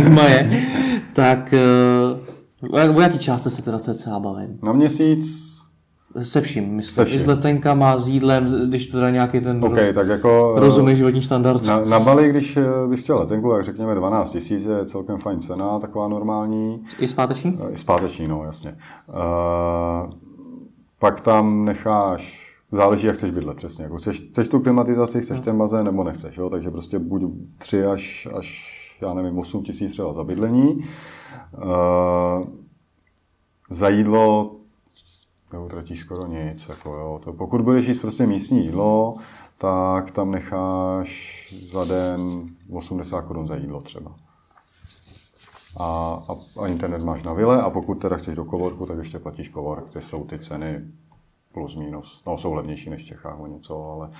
Mai, 0.08 0.64
tak 1.12 1.54
eh, 1.54 2.88
o 2.88 3.00
jaký 3.00 3.18
části 3.18 3.50
se 3.50 3.62
teda 3.62 3.78
cca 3.78 4.18
bavím? 4.18 4.58
Na 4.62 4.72
měsíc 4.72 5.54
se 6.22 6.40
vším, 6.40 6.76
myslím. 6.76 6.94
Se 6.94 7.04
vším. 7.04 7.20
I 7.20 7.22
s 7.22 7.26
letenkama, 7.26 7.98
s 7.98 8.08
jídlem, 8.08 8.68
když 8.68 8.86
to 8.86 8.96
teda 8.96 9.10
nějaký 9.10 9.40
ten 9.40 9.64
okay, 9.64 9.92
tak 9.92 10.08
jako, 10.08 10.54
eh, 10.56 10.60
rozumný 10.60 10.96
životní 10.96 11.22
standard. 11.22 11.66
Na, 11.66 11.84
na 11.84 12.00
Bali, 12.00 12.30
když 12.30 12.58
bys 12.88 13.02
chtěl 13.02 13.18
letenku, 13.18 13.50
tak 13.50 13.64
řekněme 13.64 13.94
12 13.94 14.30
tisíc 14.30 14.64
je 14.64 14.84
celkem 14.84 15.18
fajn 15.18 15.40
cena, 15.40 15.78
taková 15.78 16.08
normální. 16.08 16.84
I 16.98 17.08
zpáteční? 17.08 17.58
I 17.72 17.76
zpáteční, 17.76 18.28
no 18.28 18.44
jasně. 18.44 18.76
Uh, 19.08 20.12
pak 20.98 21.20
tam 21.20 21.64
necháš, 21.64 22.43
záleží, 22.76 23.06
jak 23.06 23.16
chceš 23.16 23.30
bydlet 23.30 23.56
přesně. 23.56 23.84
Jako 23.84 23.96
chceš, 23.96 24.20
chceš 24.20 24.48
tu 24.48 24.60
klimatizaci, 24.60 25.20
chceš 25.20 25.40
ten 25.40 25.58
bazén 25.58 25.84
nebo 25.84 26.04
nechceš. 26.04 26.36
Jo? 26.36 26.50
Takže 26.50 26.70
prostě 26.70 26.98
buď 26.98 27.22
3 27.58 27.84
až, 27.84 28.28
až 28.36 28.98
já 29.02 29.14
nevím, 29.14 29.38
8 29.38 29.62
tisíc 29.62 29.92
třeba 29.92 30.12
za 30.12 30.24
bydlení. 30.24 30.74
Uh, 30.74 32.46
za 33.70 33.88
jídlo 33.88 34.56
neutratíš 35.52 36.00
skoro 36.00 36.26
nic. 36.26 36.68
Jako, 36.68 36.94
jo. 36.94 37.20
To, 37.24 37.32
pokud 37.32 37.60
budeš 37.60 37.86
jíst 37.86 37.98
prostě 37.98 38.26
místní 38.26 38.64
jídlo, 38.64 39.16
tak 39.58 40.10
tam 40.10 40.30
necháš 40.30 41.54
za 41.70 41.84
den 41.84 42.48
80 42.70 43.22
korun 43.22 43.46
za 43.46 43.56
jídlo 43.56 43.80
třeba 43.80 44.14
a, 45.76 46.22
a, 46.28 46.62
a 46.62 46.66
internet 46.66 47.02
máš 47.02 47.22
na 47.22 47.32
vile 47.32 47.62
a 47.62 47.70
pokud 47.70 47.94
teda 47.94 48.16
chceš 48.16 48.36
do 48.36 48.44
kovorku, 48.44 48.86
tak 48.86 48.98
ještě 48.98 49.18
platíš 49.18 49.48
kovork, 49.48 49.90
to 49.90 50.00
jsou 50.00 50.24
ty 50.24 50.38
ceny 50.38 50.84
plus 51.54 51.76
minus. 51.76 52.22
No, 52.26 52.38
jsou 52.38 52.52
levnější 52.52 52.90
než 52.90 53.02
v 53.02 53.06
Čechách 53.06 53.40
o 53.40 53.46
něco, 53.46 53.90
ale 53.90 54.10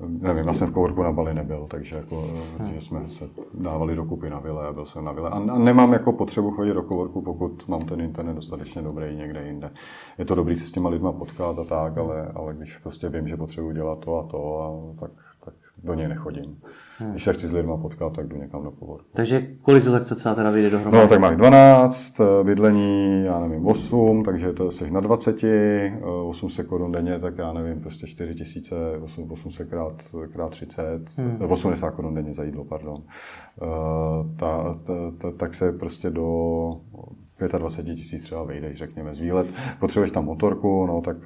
nevím, 0.00 0.46
já 0.46 0.54
jsem 0.54 0.68
v 0.68 0.72
Kovorku 0.72 1.02
na 1.02 1.12
Bali 1.12 1.34
nebyl, 1.34 1.66
takže 1.70 1.96
jako, 1.96 2.24
že 2.72 2.80
jsme 2.80 3.10
se 3.10 3.28
dávali 3.54 3.94
dokupy 3.94 4.30
na 4.30 4.38
vile 4.38 4.66
a 4.66 4.72
byl 4.72 4.86
jsem 4.86 5.04
na 5.04 5.12
vile. 5.12 5.30
A, 5.30 5.34
a 5.34 5.58
nemám 5.58 5.92
jako 5.92 6.12
potřebu 6.12 6.50
chodit 6.50 6.74
do 6.74 6.82
Kovorku, 6.82 7.22
pokud 7.22 7.68
mám 7.68 7.80
ten 7.80 8.00
internet 8.00 8.34
dostatečně 8.34 8.82
dobrý 8.82 9.16
někde 9.16 9.46
jinde. 9.46 9.70
Je 10.18 10.24
to 10.24 10.34
dobrý 10.34 10.56
se 10.56 10.66
s 10.66 10.70
těma 10.70 10.88
lidma 10.88 11.12
potkat 11.12 11.58
a 11.58 11.64
tak, 11.64 11.98
ale, 11.98 12.32
ale 12.34 12.54
když 12.54 12.78
prostě 12.78 13.08
vím, 13.08 13.28
že 13.28 13.36
potřebuji 13.36 13.72
dělat 13.72 13.98
to 13.98 14.18
a 14.18 14.22
to, 14.22 14.60
a 14.60 14.96
tak, 15.00 15.12
tak 15.40 15.54
do 15.84 15.94
něj 15.94 16.08
nechodím. 16.08 16.56
Hmm. 16.98 17.10
Když 17.10 17.24
se 17.24 17.32
chci 17.32 17.48
s 17.48 17.52
lidmi 17.52 17.72
potkat, 17.82 18.12
tak 18.12 18.28
jdu 18.28 18.36
někam 18.36 18.62
do 18.62 18.70
pohodu. 18.70 19.04
Takže 19.12 19.46
kolik 19.62 19.84
to 19.84 19.92
tak 19.92 20.04
cca 20.04 20.34
teda 20.34 20.50
vyjde 20.50 20.70
dohromady? 20.70 21.02
No, 21.02 21.08
tak 21.08 21.20
máš 21.20 21.36
12, 21.36 22.20
eh, 22.20 22.44
bydlení, 22.44 23.24
já 23.24 23.40
nevím, 23.40 23.66
8, 23.66 24.22
takže 24.24 24.52
to 24.52 24.70
jsi 24.70 24.90
na 24.90 25.00
20, 25.00 25.44
800 26.24 26.66
eh, 26.66 26.68
korun 26.68 26.92
denně, 26.92 27.18
tak 27.18 27.38
já 27.38 27.52
nevím, 27.52 27.80
prostě 27.80 28.06
4 28.06 28.34
tisíce, 28.34 28.76
800 29.30 29.68
krát, 29.68 30.02
krát 30.32 30.48
30, 30.48 30.84
hmm. 31.18 31.50
80 31.50 31.88
eh, 31.88 31.96
korun 31.96 32.14
denně 32.14 32.32
za 32.32 32.44
jídlo, 32.44 32.64
pardon. 32.64 33.02
Ta, 34.36 34.78
ta, 34.84 34.94
ta, 35.18 35.30
tak 35.30 35.54
se 35.54 35.72
prostě 35.72 36.10
do 36.10 36.26
25 37.58 37.94
tisíc 37.94 38.22
třeba 38.22 38.44
vejdeš, 38.44 38.78
řekněme, 38.78 39.14
z 39.14 39.20
výlet. 39.20 39.46
Potřebuješ 39.80 40.10
tam 40.10 40.24
motorku, 40.24 40.86
no 40.86 41.00
tak 41.00 41.16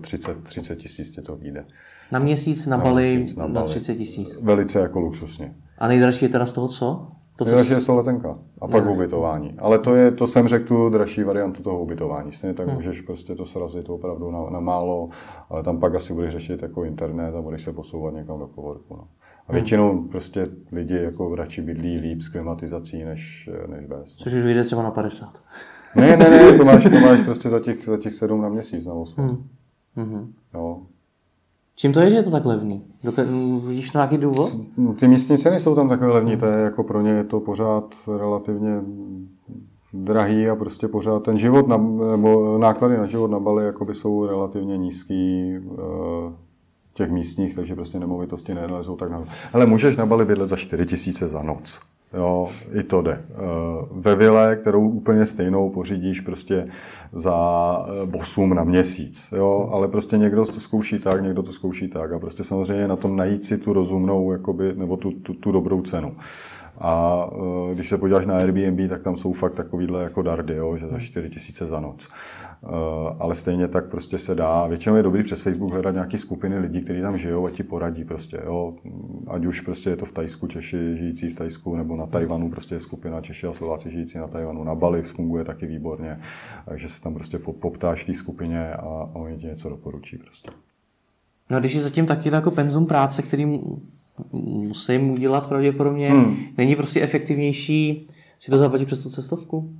30, 0.00 0.42
30 0.42 0.76
tisíc 0.76 1.10
tě 1.10 1.22
to 1.22 1.36
vyjde. 1.36 1.64
Na 2.12 2.18
měsíc 2.18 2.66
na, 2.66 2.76
na 2.76 2.84
Bali 2.84 3.16
měsíc, 3.16 3.36
na, 3.36 3.46
na 3.46 3.62
30 3.62 3.94
tisíc. 3.94 4.42
Velice 4.42 4.78
jako 4.78 5.00
luxusně. 5.00 5.54
A 5.78 5.88
nejdražší 5.88 6.24
je 6.24 6.28
teda 6.28 6.46
z 6.46 6.52
toho 6.52 6.68
co? 6.68 7.08
To 7.36 7.44
nejdražší 7.44 7.72
je 7.72 7.80
z 7.80 7.86
toho 7.86 7.98
letenka. 7.98 8.34
A 8.60 8.68
pak 8.68 8.84
ne. 8.84 8.90
ubytování. 8.90 9.54
Ale 9.58 9.78
to 9.78 9.94
je, 9.94 10.10
to 10.10 10.26
jsem 10.26 10.48
řekl 10.48 10.66
tu 10.66 10.88
dražší 10.88 11.22
variantu 11.22 11.62
toho 11.62 11.82
ubytování. 11.82 12.32
Stejně 12.32 12.54
tak 12.54 12.66
hmm. 12.66 12.74
můžeš 12.74 13.00
prostě 13.00 13.34
to 13.34 13.44
srazit 13.44 13.88
opravdu 13.88 14.30
na, 14.30 14.50
na, 14.50 14.60
málo, 14.60 15.08
ale 15.50 15.62
tam 15.62 15.80
pak 15.80 15.94
asi 15.94 16.12
budeš 16.12 16.32
řešit 16.32 16.62
jako 16.62 16.84
internet 16.84 17.34
a 17.34 17.42
budeš 17.42 17.62
se 17.62 17.72
posouvat 17.72 18.14
někam 18.14 18.38
do 18.38 18.46
povorku. 18.46 18.96
No. 18.96 19.04
A 19.48 19.52
většinou 19.52 19.92
hmm. 19.92 20.08
prostě 20.08 20.48
lidi 20.72 20.94
jako 20.94 21.34
radši 21.34 21.62
bydlí 21.62 21.98
líp 21.98 22.22
s 22.22 22.28
klimatizací 22.28 23.04
než, 23.04 23.50
než 23.66 23.86
bez. 23.86 24.16
Což 24.16 24.32
už 24.32 24.42
vyjde 24.42 24.64
třeba 24.64 24.82
na 24.82 24.90
50. 24.90 25.42
Ne, 25.96 26.16
ne, 26.16 26.30
ne, 26.30 26.58
to 26.58 26.64
máš, 26.64 26.84
to 26.84 27.00
máš 27.00 27.22
prostě 27.24 27.48
za 27.48 27.60
těch, 27.60 27.84
za 27.84 27.96
těch 27.96 28.14
sedm 28.14 28.42
na 28.42 28.48
měsíc, 28.48 28.86
na 28.86 28.94
8. 28.94 29.24
Hmm. 29.24 29.48
Hmm. 29.96 30.32
No, 30.54 30.86
Čím 31.74 31.92
to 31.92 32.00
je, 32.00 32.10
že 32.10 32.16
je 32.16 32.22
to 32.22 32.30
tak 32.30 32.44
levný? 32.44 32.84
Vidíš 33.66 33.90
to 33.90 33.98
nějaký 33.98 34.18
důvod? 34.18 34.60
Ty 34.98 35.08
místní 35.08 35.38
ceny 35.38 35.60
jsou 35.60 35.74
tam 35.74 35.88
takové 35.88 36.12
levní, 36.12 36.36
to 36.36 36.46
je 36.46 36.64
jako 36.64 36.84
pro 36.84 37.00
ně 37.00 37.10
je 37.10 37.24
to 37.24 37.40
pořád 37.40 37.94
relativně 38.18 38.70
drahý 39.92 40.48
a 40.48 40.56
prostě 40.56 40.88
pořád 40.88 41.22
ten 41.22 41.38
život, 41.38 41.68
na, 41.68 41.76
nebo 42.10 42.58
náklady 42.58 42.96
na 42.96 43.06
život 43.06 43.30
na 43.30 43.40
Bali 43.40 43.64
jakoby 43.64 43.94
jsou 43.94 44.26
relativně 44.26 44.76
nízký 44.76 45.54
uh, 45.58 45.78
těch 46.94 47.10
místních, 47.10 47.54
takže 47.54 47.74
prostě 47.74 47.98
nemovitosti 47.98 48.54
nelezou 48.54 48.96
tak 48.96 49.10
nahoru. 49.10 49.28
Ale 49.52 49.66
můžeš 49.66 49.96
na 49.96 50.06
Bali 50.06 50.24
bydlet 50.24 50.48
za 50.48 50.56
4 50.56 50.86
tisíce 50.86 51.28
za 51.28 51.42
noc. 51.42 51.80
Jo, 52.14 52.48
i 52.72 52.82
to 52.82 53.02
jde. 53.02 53.12
Eh, 53.12 53.34
ve 53.90 54.14
vile, 54.14 54.56
kterou 54.56 54.88
úplně 54.88 55.26
stejnou 55.26 55.70
pořídíš 55.70 56.20
prostě 56.20 56.68
za 57.12 57.36
8 58.20 58.52
eh, 58.52 58.54
na 58.54 58.64
měsíc. 58.64 59.34
Jo, 59.36 59.70
ale 59.72 59.88
prostě 59.88 60.18
někdo 60.18 60.46
to 60.46 60.60
zkouší 60.60 60.98
tak, 60.98 61.22
někdo 61.22 61.42
to 61.42 61.52
zkouší 61.52 61.88
tak. 61.88 62.12
A 62.12 62.18
prostě 62.18 62.44
samozřejmě 62.44 62.88
na 62.88 62.96
tom 62.96 63.16
najít 63.16 63.44
si 63.44 63.58
tu 63.58 63.72
rozumnou, 63.72 64.32
jakoby, 64.32 64.72
nebo 64.76 64.96
tu, 64.96 65.10
tu, 65.10 65.34
tu 65.34 65.52
dobrou 65.52 65.82
cenu. 65.82 66.16
A 66.78 67.24
uh, 67.32 67.74
když 67.74 67.88
se 67.88 67.98
podíváš 67.98 68.26
na 68.26 68.36
Airbnb, 68.36 68.88
tak 68.88 69.02
tam 69.02 69.16
jsou 69.16 69.32
fakt 69.32 69.54
takovýhle 69.54 70.02
jako 70.02 70.22
dardy, 70.22 70.54
jo, 70.54 70.76
že 70.76 70.88
za 70.88 70.98
4 70.98 71.30
tisíce 71.30 71.66
za 71.66 71.80
noc. 71.80 72.08
Uh, 72.62 72.70
ale 73.18 73.34
stejně 73.34 73.68
tak 73.68 73.90
prostě 73.90 74.18
se 74.18 74.34
dá. 74.34 74.66
Většinou 74.66 74.96
je 74.96 75.02
dobrý 75.02 75.22
přes 75.22 75.42
Facebook 75.42 75.72
hledat 75.72 75.94
nějaké 75.94 76.18
skupiny 76.18 76.58
lidí, 76.58 76.80
kteří 76.80 77.00
tam 77.00 77.18
žijou 77.18 77.46
a 77.46 77.50
ti 77.50 77.62
poradí 77.62 78.04
prostě. 78.04 78.40
Jo. 78.44 78.74
Ať 79.26 79.46
už 79.46 79.60
prostě 79.60 79.90
je 79.90 79.96
to 79.96 80.04
v 80.04 80.12
Tajsku, 80.12 80.46
Češi 80.46 80.96
žijící 80.96 81.30
v 81.30 81.34
Tajsku, 81.34 81.76
nebo 81.76 81.96
na 81.96 82.06
Tajvanu 82.06 82.50
prostě 82.50 82.74
je 82.74 82.80
skupina 82.80 83.20
Češi 83.20 83.46
a 83.46 83.52
Slováci 83.52 83.90
žijící 83.90 84.18
na 84.18 84.26
Tajvanu. 84.26 84.64
Na 84.64 84.74
Bali 84.74 85.02
funguje 85.02 85.44
taky 85.44 85.66
výborně. 85.66 86.18
Takže 86.68 86.88
se 86.88 87.02
tam 87.02 87.14
prostě 87.14 87.38
poptáš 87.38 88.02
v 88.02 88.06
té 88.06 88.14
skupině 88.14 88.72
a, 88.72 88.80
a 89.14 89.14
oni 89.14 89.38
ti 89.38 89.46
něco 89.46 89.68
doporučí 89.68 90.18
prostě. 90.18 90.50
No 91.50 91.60
když 91.60 91.74
je 91.74 91.80
zatím 91.80 92.06
taky 92.06 92.28
jako 92.28 92.50
penzum 92.50 92.86
práce, 92.86 93.22
který 93.22 93.60
musím 94.32 95.10
udělat 95.10 95.46
pravděpodobně. 95.46 96.10
Hmm. 96.10 96.36
Není 96.58 96.76
prostě 96.76 97.00
efektivnější 97.00 98.08
si 98.40 98.50
to 98.50 98.58
zaplatit 98.58 98.86
přes 98.86 99.02
tu 99.02 99.10
cestovku? 99.10 99.72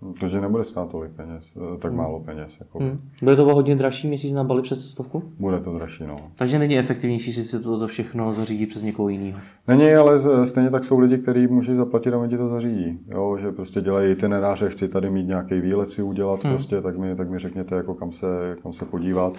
Protože 0.00 0.40
nebude 0.40 0.64
stát 0.64 0.90
tolik 0.90 1.12
peněz, 1.12 1.52
eh, 1.56 1.78
tak 1.78 1.90
hmm. 1.90 2.00
málo 2.00 2.20
peněz. 2.20 2.56
Jako. 2.60 2.78
Hmm. 2.78 3.00
Bude 3.22 3.36
to 3.36 3.46
o 3.46 3.54
hodně 3.54 3.76
dražší 3.76 4.08
měsíc 4.08 4.32
na 4.32 4.44
Bali 4.44 4.62
přes 4.62 4.82
cestovku? 4.82 5.22
Bude 5.38 5.60
to 5.60 5.72
dražší, 5.72 6.06
no. 6.06 6.16
Takže 6.36 6.58
není 6.58 6.78
efektivnější 6.78 7.32
si 7.32 7.60
to 7.60 7.86
všechno 7.86 8.34
zařídit 8.34 8.66
přes 8.66 8.82
někoho 8.82 9.08
jiného? 9.08 9.40
Není, 9.68 9.94
ale 9.94 10.46
stejně 10.46 10.70
tak 10.70 10.84
jsou 10.84 10.98
lidi, 10.98 11.18
kteří 11.18 11.46
můžou 11.46 11.76
zaplatit 11.76 12.14
a 12.14 12.18
oni 12.18 12.28
ti 12.28 12.36
to 12.36 12.48
zařídí. 12.48 12.98
Jo, 13.06 13.38
že 13.40 13.52
prostě 13.52 13.80
dělají 13.80 14.14
ty 14.14 14.28
nenáře, 14.28 14.68
chci 14.68 14.88
tady 14.88 15.10
mít 15.10 15.26
nějaký 15.26 15.60
výlet 15.60 15.90
si 15.90 16.02
udělat, 16.02 16.44
hmm. 16.44 16.52
prostě, 16.52 16.80
tak 16.80 16.98
mi, 16.98 17.16
tak 17.16 17.30
mi 17.30 17.38
řekněte, 17.38 17.74
jako 17.74 17.94
kam 17.94 18.12
se, 18.12 18.56
kam 18.62 18.72
se 18.72 18.84
podívat. 18.84 19.32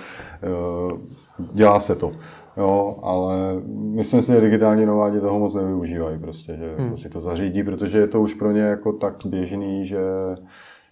Eh, 0.43 0.97
dělá 1.53 1.79
se 1.79 1.95
to. 1.95 2.11
Jo, 2.57 2.99
ale 3.01 3.35
myslím 3.71 4.21
si, 4.21 4.31
že 4.31 4.41
digitální 4.41 4.85
nomádi 4.85 5.19
toho 5.19 5.39
moc 5.39 5.55
nevyužívají 5.55 6.19
prostě, 6.19 6.57
že 6.57 6.75
hmm. 6.77 6.97
si 6.97 7.09
to 7.09 7.21
zařídí, 7.21 7.63
protože 7.63 7.97
je 7.97 8.07
to 8.07 8.21
už 8.21 8.33
pro 8.33 8.51
ně 8.51 8.61
jako 8.61 8.93
tak 8.93 9.15
běžný, 9.25 9.85
že, 9.85 9.99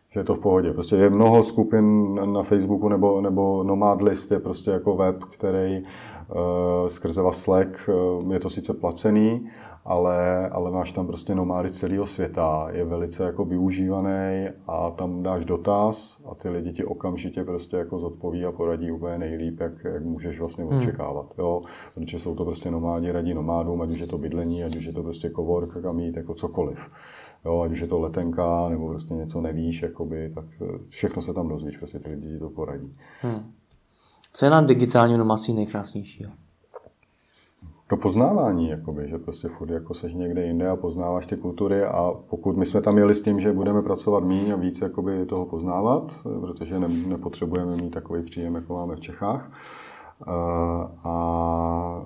že 0.10 0.20
je 0.20 0.24
to 0.24 0.36
v 0.36 0.40
pohodě. 0.40 0.74
Prostě 0.74 0.96
je 0.96 1.10
mnoho 1.10 1.44
skupin 1.44 2.16
na 2.34 2.44
Facebooku 2.44 2.90
nebo, 2.90 3.22
nebo 3.22 3.64
Nomad 3.64 4.02
List 4.02 4.32
je 4.32 4.40
prostě 4.40 4.72
jako 4.72 4.96
web, 4.96 5.24
který 5.24 5.82
uh, 5.82 6.88
skrze 6.88 7.22
Slack 7.32 7.90
uh, 8.24 8.34
je 8.34 8.40
to 8.40 8.50
sice 8.50 8.74
placený, 8.74 9.48
ale, 9.88 10.50
ale 10.50 10.72
máš 10.72 10.92
tam 10.92 11.08
prostě 11.08 11.36
nomády 11.36 11.70
celého 11.70 12.06
světa, 12.06 12.68
je 12.72 12.86
velice 12.86 13.24
jako 13.24 13.46
využívaný 13.46 14.50
a 14.68 14.90
tam 14.90 15.24
dáš 15.24 15.46
dotaz 15.46 16.22
a 16.32 16.36
ty 16.36 16.50
lidi 16.50 16.74
ti 16.74 16.86
okamžitě 16.86 17.44
prostě 17.44 17.78
jako 17.78 18.00
zodpoví 18.00 18.46
a 18.46 18.52
poradí 18.52 18.92
úplně 18.92 19.18
nejlíp, 19.18 19.60
jak, 19.60 19.84
jak 19.84 20.06
můžeš 20.06 20.40
vlastně 20.40 20.64
hmm. 20.64 20.78
očekávat, 20.78 21.34
jo, 21.38 21.62
protože 21.96 22.20
jsou 22.20 22.36
to 22.36 22.46
prostě 22.46 22.72
nomádi, 22.72 23.12
radí 23.12 23.34
nomádům, 23.34 23.82
ať 23.82 23.90
už 23.90 24.00
je 24.00 24.08
to 24.08 24.18
bydlení, 24.18 24.64
ať 24.64 24.76
už 24.76 24.86
je 24.86 24.94
to 24.94 25.04
prostě 25.04 25.30
cowork, 25.30 25.82
kam 25.82 26.00
jít, 26.00 26.18
jako 26.18 26.34
cokoliv. 26.34 26.90
Jo, 27.46 27.62
ať 27.62 27.72
už 27.72 27.80
je 27.80 27.88
to 27.88 28.00
letenka, 28.00 28.70
nebo 28.70 28.90
prostě 28.90 29.14
něco 29.14 29.42
nevíš, 29.42 29.82
jakoby, 29.82 30.30
tak 30.36 30.46
eh, 30.62 30.80
všechno 30.88 31.22
se 31.22 31.34
tam 31.34 31.48
dozvíš, 31.48 31.78
prostě 31.78 32.00
ty 32.00 32.10
lidi 32.10 32.28
ti 32.28 32.40
to 32.40 32.50
poradí. 32.50 32.92
Hmm. 33.22 33.52
Co 34.34 34.46
je 34.46 34.52
na 34.52 34.62
digitálním 34.62 35.18
nomáci 35.18 35.54
nejkrásnějšího? 35.54 36.32
To 37.90 37.98
poznávání, 37.98 38.70
jakoby, 38.70 39.10
že 39.10 39.18
prostě 39.18 39.48
furt 39.48 39.70
jako 39.70 39.94
seš 39.94 40.14
někde 40.14 40.46
jinde 40.46 40.70
a 40.70 40.76
poznáváš 40.76 41.26
ty 41.26 41.38
kultury 41.38 41.84
a 41.84 42.14
pokud 42.30 42.58
my 42.58 42.66
jsme 42.66 42.82
tam 42.82 42.98
jeli 42.98 43.16
s 43.16 43.22
tím, 43.22 43.40
že 43.40 43.54
budeme 43.54 43.82
pracovat 43.82 44.24
méně 44.24 44.54
a 44.54 44.58
víc 44.58 44.82
jakoby 44.82 45.26
toho 45.26 45.46
poznávat, 45.46 46.28
protože 46.42 46.80
ne, 46.80 46.88
nepotřebujeme 46.88 47.76
mít 47.76 47.90
takový 47.90 48.24
příjem, 48.24 48.56
jako 48.56 48.74
máme 48.74 48.96
v 48.96 49.00
Čechách, 49.00 49.52
a, 50.26 50.92
a 51.04 52.06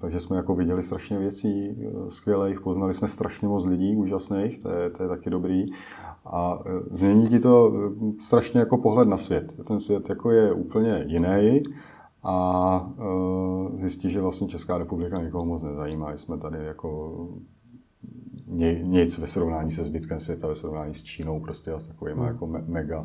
takže 0.00 0.20
jsme 0.20 0.36
jako 0.36 0.54
viděli 0.54 0.82
strašně 0.82 1.18
věcí 1.18 1.76
skvělých, 2.08 2.60
poznali 2.60 2.94
jsme 2.94 3.08
strašně 3.08 3.48
moc 3.48 3.64
lidí 3.64 3.96
úžasných, 3.96 4.58
to 4.58 4.70
je, 4.70 4.90
to 4.90 5.02
je 5.02 5.08
taky 5.08 5.30
dobrý. 5.30 5.66
A 6.26 6.58
změní 6.90 7.28
ti 7.28 7.38
to 7.38 7.72
strašně 8.20 8.60
jako 8.60 8.78
pohled 8.78 9.08
na 9.08 9.16
svět. 9.16 9.54
Ten 9.64 9.80
svět 9.80 10.08
jako 10.08 10.30
je 10.30 10.52
úplně 10.52 11.04
jiný 11.06 11.62
a 12.22 12.92
uh, 12.98 13.76
zjistí, 13.76 14.10
že 14.10 14.20
vlastně 14.20 14.48
Česká 14.48 14.78
republika 14.78 15.22
nikoho 15.22 15.44
moc 15.44 15.62
nezajímá. 15.62 16.12
Jsme 16.12 16.38
tady 16.38 16.64
jako 16.64 17.28
nic 18.82 19.18
ve 19.18 19.26
srovnání 19.26 19.70
se 19.70 19.84
zbytkem 19.84 20.20
světa, 20.20 20.46
ve 20.46 20.54
srovnání 20.54 20.94
s 20.94 21.02
Čínou 21.02 21.40
prostě 21.40 21.72
a 21.72 21.78
s 21.78 21.86
takovými 21.86 22.20
hmm. 22.20 22.28
jako 22.28 22.46
me- 22.46 22.64
mega. 22.66 23.02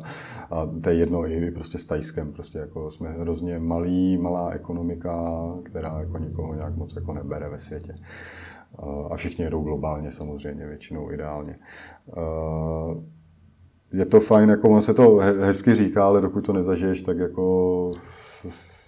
A 0.50 0.66
to 0.82 0.88
je 0.88 0.94
jedno 0.94 1.26
i 1.26 1.50
prostě 1.50 1.78
s 1.78 1.84
Tajskem, 1.84 2.32
prostě 2.32 2.58
jako 2.58 2.90
jsme 2.90 3.08
hrozně 3.08 3.58
malý, 3.58 4.18
malá 4.18 4.50
ekonomika, 4.50 5.44
která 5.62 6.00
jako 6.00 6.18
nikoho 6.18 6.54
nějak 6.54 6.76
moc 6.76 6.96
jako 6.96 7.12
nebere 7.12 7.48
ve 7.48 7.58
světě. 7.58 7.94
A 9.10 9.16
všichni 9.16 9.44
jedou 9.44 9.62
globálně 9.62 10.12
samozřejmě, 10.12 10.66
většinou 10.66 11.12
ideálně. 11.12 11.56
Je 13.92 14.04
to 14.04 14.20
fajn, 14.20 14.48
jako 14.48 14.70
on 14.70 14.82
se 14.82 14.94
to 14.94 15.16
hezky 15.40 15.74
říká, 15.74 16.06
ale 16.06 16.20
dokud 16.20 16.46
to 16.46 16.52
nezažiješ, 16.52 17.02
tak 17.02 17.18
jako 17.18 17.92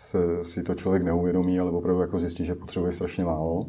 se, 0.09 0.45
si 0.45 0.63
to 0.63 0.75
člověk 0.75 1.03
neuvědomí, 1.03 1.61
ale 1.61 1.71
opravdu 1.71 2.01
jako 2.01 2.19
zjistí, 2.19 2.45
že 2.45 2.55
potřebuje 2.55 2.93
strašně 2.93 3.25
málo. 3.25 3.67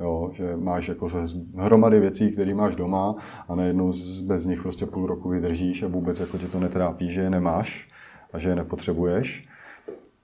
Jo, 0.00 0.30
že 0.32 0.56
máš 0.56 0.88
jako 0.88 1.08
hromady 1.56 2.00
věcí, 2.00 2.32
které 2.32 2.54
máš 2.54 2.76
doma 2.76 3.16
a 3.48 3.54
najednou 3.54 3.92
bez 4.26 4.44
nich 4.46 4.62
prostě 4.62 4.86
půl 4.86 5.06
roku 5.06 5.28
vydržíš 5.28 5.82
a 5.82 5.86
vůbec 5.86 6.20
jako 6.20 6.38
tě 6.38 6.48
to 6.48 6.60
netrápí, 6.60 7.12
že 7.12 7.20
je 7.20 7.30
nemáš 7.30 7.88
a 8.32 8.38
že 8.38 8.48
je 8.48 8.56
nepotřebuješ 8.56 9.48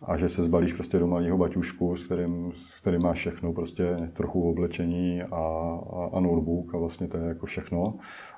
a 0.03 0.17
že 0.17 0.29
se 0.29 0.43
zbalíš 0.43 0.73
prostě 0.73 0.99
do 0.99 1.07
malého 1.07 1.39
baťušku, 1.39 1.97
s 1.97 2.07
kterým, 2.07 2.53
s 2.55 2.81
kterým 2.81 3.03
máš 3.03 3.19
všechno, 3.19 3.53
prostě 3.53 4.11
trochu 4.13 4.51
oblečení 4.51 5.23
a, 5.23 5.27
a, 5.33 6.11
a 6.13 6.21
notebook 6.21 6.75
a 6.75 6.79
vlastně 6.79 7.09
to 7.09 7.17
je 7.17 7.25
jako 7.25 7.47
všechno. 7.47 7.95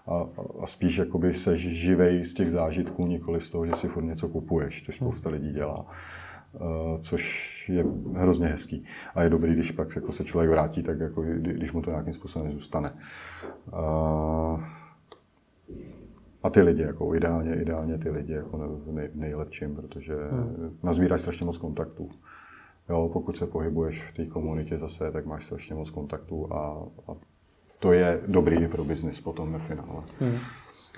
A, 0.06 0.26
a 0.60 0.66
spíš 0.66 0.96
jakoby 0.96 1.34
se 1.34 1.56
živej 1.56 2.24
z 2.24 2.34
těch 2.34 2.50
zážitků, 2.50 3.06
nikoli 3.06 3.40
z 3.40 3.50
toho, 3.50 3.66
že 3.66 3.72
si 3.74 3.88
furt 3.88 4.04
něco 4.04 4.28
kupuješ, 4.28 4.82
což 4.82 4.96
spousta 4.96 5.30
lidí 5.30 5.52
dělá. 5.52 5.86
Což 7.00 7.68
je 7.68 7.84
hrozně 8.14 8.46
hezký. 8.46 8.84
A 9.14 9.22
je 9.22 9.30
dobrý, 9.30 9.52
když 9.52 9.70
pak 9.70 9.96
jako 9.96 10.12
se 10.12 10.24
člověk 10.24 10.50
vrátí, 10.50 10.82
tak 10.82 11.00
jako, 11.00 11.22
když 11.22 11.72
mu 11.72 11.82
to 11.82 11.90
nějakým 11.90 12.12
způsobem 12.12 12.48
nezůstane. 12.48 12.94
A 16.42 16.50
ty 16.50 16.62
lidi, 16.62 16.82
jako 16.82 17.14
ideálně, 17.14 17.54
ideálně 17.54 17.98
ty 17.98 18.10
lidi 18.10 18.32
jako 18.32 18.58
v 18.58 18.92
nej, 18.92 19.10
nejlepším, 19.14 19.74
protože 19.74 20.14
hmm. 20.30 20.78
nazbíráš 20.82 21.20
strašně 21.20 21.46
moc 21.46 21.58
kontaktů. 21.58 22.10
Jo, 22.88 23.10
pokud 23.12 23.36
se 23.36 23.46
pohybuješ 23.46 24.02
v 24.02 24.12
té 24.12 24.26
komunitě 24.26 24.78
zase, 24.78 25.10
tak 25.10 25.26
máš 25.26 25.44
strašně 25.44 25.74
moc 25.74 25.90
kontaktů 25.90 26.52
a, 26.52 26.86
a 27.08 27.16
to 27.78 27.92
je 27.92 28.20
dobrý 28.26 28.68
pro 28.68 28.84
biznis 28.84 29.20
potom 29.20 29.52
ve 29.52 29.58
finále. 29.58 30.02
Hmm. 30.20 30.38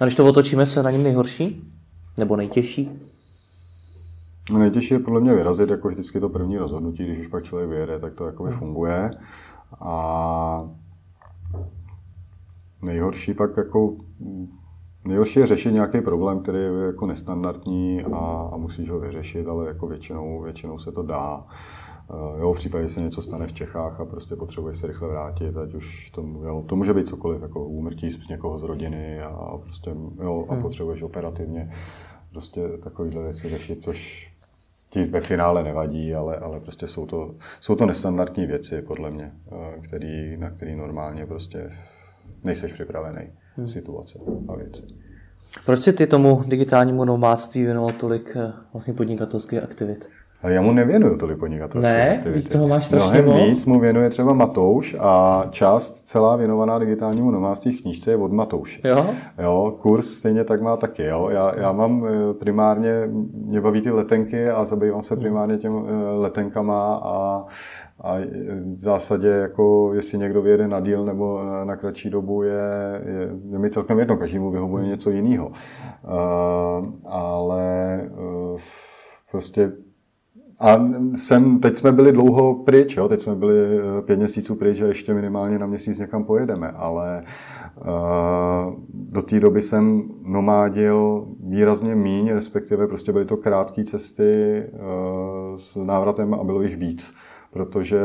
A 0.01 0.05
když 0.05 0.15
to 0.15 0.27
otočíme, 0.27 0.67
se 0.67 0.83
na 0.83 0.91
něm 0.91 1.03
nejhorší? 1.03 1.71
Nebo 2.19 2.37
nejtěžší? 2.37 3.01
Nejtěžší 4.59 4.95
je 4.95 5.01
podle 5.01 5.21
mě 5.21 5.35
vyrazit, 5.35 5.71
jako 5.71 5.89
vždycky 5.89 6.21
to 6.21 6.29
první 6.29 6.59
rozhodnutí, 6.59 7.05
když 7.05 7.19
už 7.19 7.27
pak 7.27 7.45
člověk 7.45 7.71
vyjede, 7.71 7.99
tak 7.99 8.15
to 8.15 8.27
jako 8.27 8.45
hmm. 8.45 8.53
funguje. 8.53 9.11
A 9.81 10.71
nejhorší 12.83 13.35
pak 13.35 13.57
jako 13.57 13.97
Nejhorší 15.05 15.41
je 15.41 15.47
řešit 15.47 15.73
nějaký 15.73 16.01
problém, 16.01 16.41
který 16.41 16.59
je 16.59 16.87
jako 16.87 17.07
nestandardní 17.07 18.03
a, 18.03 18.51
a 18.53 18.57
musíš 18.57 18.91
ho 18.91 19.01
vyřešit, 19.01 19.47
ale 19.47 19.67
jako 19.67 19.87
většinou, 19.87 20.43
většinou 20.43 20.79
se 20.79 20.93
to 20.93 21.03
dá. 21.03 21.47
Eh, 22.11 22.41
jo, 22.41 22.53
v 22.53 22.57
případě, 22.57 22.83
že 22.83 22.89
se 22.89 23.01
něco 23.01 23.23
stane 23.23 23.47
v 23.47 23.53
Čechách 23.53 24.01
a 24.01 24.05
prostě 24.05 24.37
potřebuješ 24.37 24.77
se 24.77 24.87
rychle 24.87 25.09
vrátit, 25.09 25.57
ať 25.57 25.75
už 25.75 26.11
to, 26.11 26.21
jo, 26.43 26.65
to 26.67 26.77
může 26.77 26.95
být 26.95 27.09
cokoliv, 27.09 27.43
jako 27.43 27.65
úmrtí 27.65 28.11
z 28.11 28.29
někoho 28.29 28.59
z 28.59 28.63
rodiny 28.63 29.21
a, 29.23 29.59
prostě, 29.59 29.95
jo, 30.23 30.47
a 30.49 30.53
hmm. 30.53 30.63
potřebuješ 30.63 31.03
operativně 31.03 31.71
prostě 32.31 32.69
takovýhle 32.69 33.23
věci 33.23 33.49
řešit, 33.49 33.83
což 33.83 34.30
ti 34.91 35.03
ve 35.03 35.21
finále 35.21 35.65
nevadí, 35.65 36.15
ale, 36.15 36.37
ale 36.37 36.61
prostě 36.61 36.87
jsou 36.87 37.07
to, 37.07 37.35
jsou 37.61 37.75
to 37.75 37.87
nestandardní 37.87 38.47
věci, 38.47 38.83
podle 38.83 39.11
mě, 39.11 39.33
eh, 39.53 39.81
který, 39.81 40.37
na 40.37 40.51
který 40.51 40.77
normálně 40.77 41.27
prostě 41.27 41.71
nejseš 42.45 42.73
připravený 42.73 43.33
hmm. 43.57 43.67
situace 43.67 44.19
a 44.49 44.57
věci. 44.57 44.83
Proč 45.65 45.83
si 45.83 45.93
ty 45.93 46.07
tomu 46.07 46.45
digitálnímu 46.47 47.05
nomádství 47.05 47.65
věnoval 47.65 47.91
tolik 47.91 48.37
eh, 48.37 48.53
vlastně 48.73 48.95
podnikatelských 48.95 49.63
aktivit? 49.63 50.11
Ale 50.43 50.53
já 50.53 50.63
mu 50.63 50.73
nevěnuju 50.73 51.17
tolik 51.17 51.39
podnikatelské 51.39 51.93
ne, 51.93 52.17
aktivity. 52.19 52.49
toho 52.49 52.69
máš 52.69 52.87
strašně 52.87 53.23
Mnohem 53.23 53.41
moc. 53.41 53.51
víc 53.51 53.65
mu 53.67 53.81
věnuje 53.81 54.09
třeba 54.09 54.35
Matouš 54.35 54.97
a 54.99 55.45
část 55.51 55.93
celá 55.93 56.37
věnovaná 56.37 56.79
digitálnímu 56.79 57.31
nomádství 57.31 57.77
v 57.77 57.83
knížce 57.83 58.11
je 58.11 58.17
od 58.17 58.33
Matouše. 58.33 58.81
Jo? 58.85 59.07
Jo, 59.43 59.77
kurz 59.81 60.07
stejně 60.07 60.45
tak 60.45 60.63
má 60.63 60.77
taky. 60.77 61.05
Jo. 61.05 61.29
Já, 61.33 61.53
já 61.61 61.73
mám 61.73 62.07
eh, 62.07 62.35
primárně, 62.35 62.91
mě 63.33 63.61
baví 63.61 63.81
ty 63.81 63.91
letenky 63.91 64.51
a 64.51 64.65
zabývám 64.65 65.03
se 65.03 65.17
primárně 65.17 65.59
těm 65.59 65.73
eh, 65.89 66.19
letenkama 66.19 67.01
a 67.05 67.45
a 68.03 68.17
v 68.77 68.81
zásadě, 68.81 69.29
jako 69.29 69.91
jestli 69.95 70.19
někdo 70.19 70.43
vyjede 70.43 70.69
na 70.69 70.81
díl 70.81 71.05
nebo 71.05 71.45
na, 71.45 71.65
na 71.65 71.77
kratší 71.77 72.11
dobu, 72.11 72.43
je, 72.43 72.53
je, 73.05 73.29
je 73.53 73.59
mi 73.59 73.71
celkem 73.71 73.99
jedno, 73.99 74.17
každému 74.17 74.51
vyhovuje 74.51 74.87
něco 74.87 75.11
jiného. 75.11 75.47
Uh, 75.47 76.87
ale 77.05 78.01
uh, 78.19 78.61
prostě 79.31 79.73
a 80.61 80.79
jsem, 81.15 81.61
teď 81.61 81.79
jsme 81.79 81.93
byli 81.93 82.13
dlouho 82.13 82.55
pryč, 82.55 82.97
jo? 82.97 83.09
teď 83.09 83.23
jsme 83.23 83.35
byli 83.35 83.55
eh, 83.79 84.03
pět 84.03 84.19
měsíců 84.19 84.55
pryč 84.55 84.81
a 84.81 84.87
ještě 84.87 85.15
minimálně 85.15 85.59
na 85.59 85.67
měsíc 85.67 85.99
někam 85.99 86.25
pojedeme, 86.25 86.71
ale 86.71 87.23
uh, 87.77 87.85
do 88.95 89.23
té 89.23 89.41
doby 89.41 89.63
jsem 89.63 90.03
nomádil 90.23 91.29
výrazně 91.45 91.95
míň, 91.95 92.31
respektive 92.33 92.87
prostě 92.87 93.13
byly 93.13 93.25
to 93.25 93.37
krátké 93.37 93.85
cesty 93.85 94.63
uh, 94.73 95.57
s 95.57 95.77
návratem 95.77 96.35
a 96.35 96.45
bylo 96.45 96.63
jich 96.63 96.77
víc 96.77 97.15
protože 97.53 98.01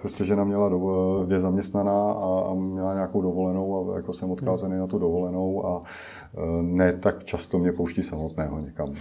prostě 0.00 0.24
žena 0.24 0.44
měla 0.44 0.68
dovo, 0.68 1.26
je 1.30 1.38
zaměstnaná 1.38 2.12
a, 2.12 2.44
a 2.50 2.54
měla 2.54 2.94
nějakou 2.94 3.22
dovolenou 3.22 3.92
a 3.92 3.96
jako 3.96 4.12
jsem 4.12 4.30
odkázaný 4.30 4.78
na 4.78 4.86
tu 4.86 4.98
dovolenou 4.98 5.66
a 5.66 5.80
ne 6.62 6.92
tak 6.92 7.24
často 7.24 7.58
mě 7.58 7.72
pouští 7.72 8.02
samotného 8.02 8.60
někam. 8.60 8.88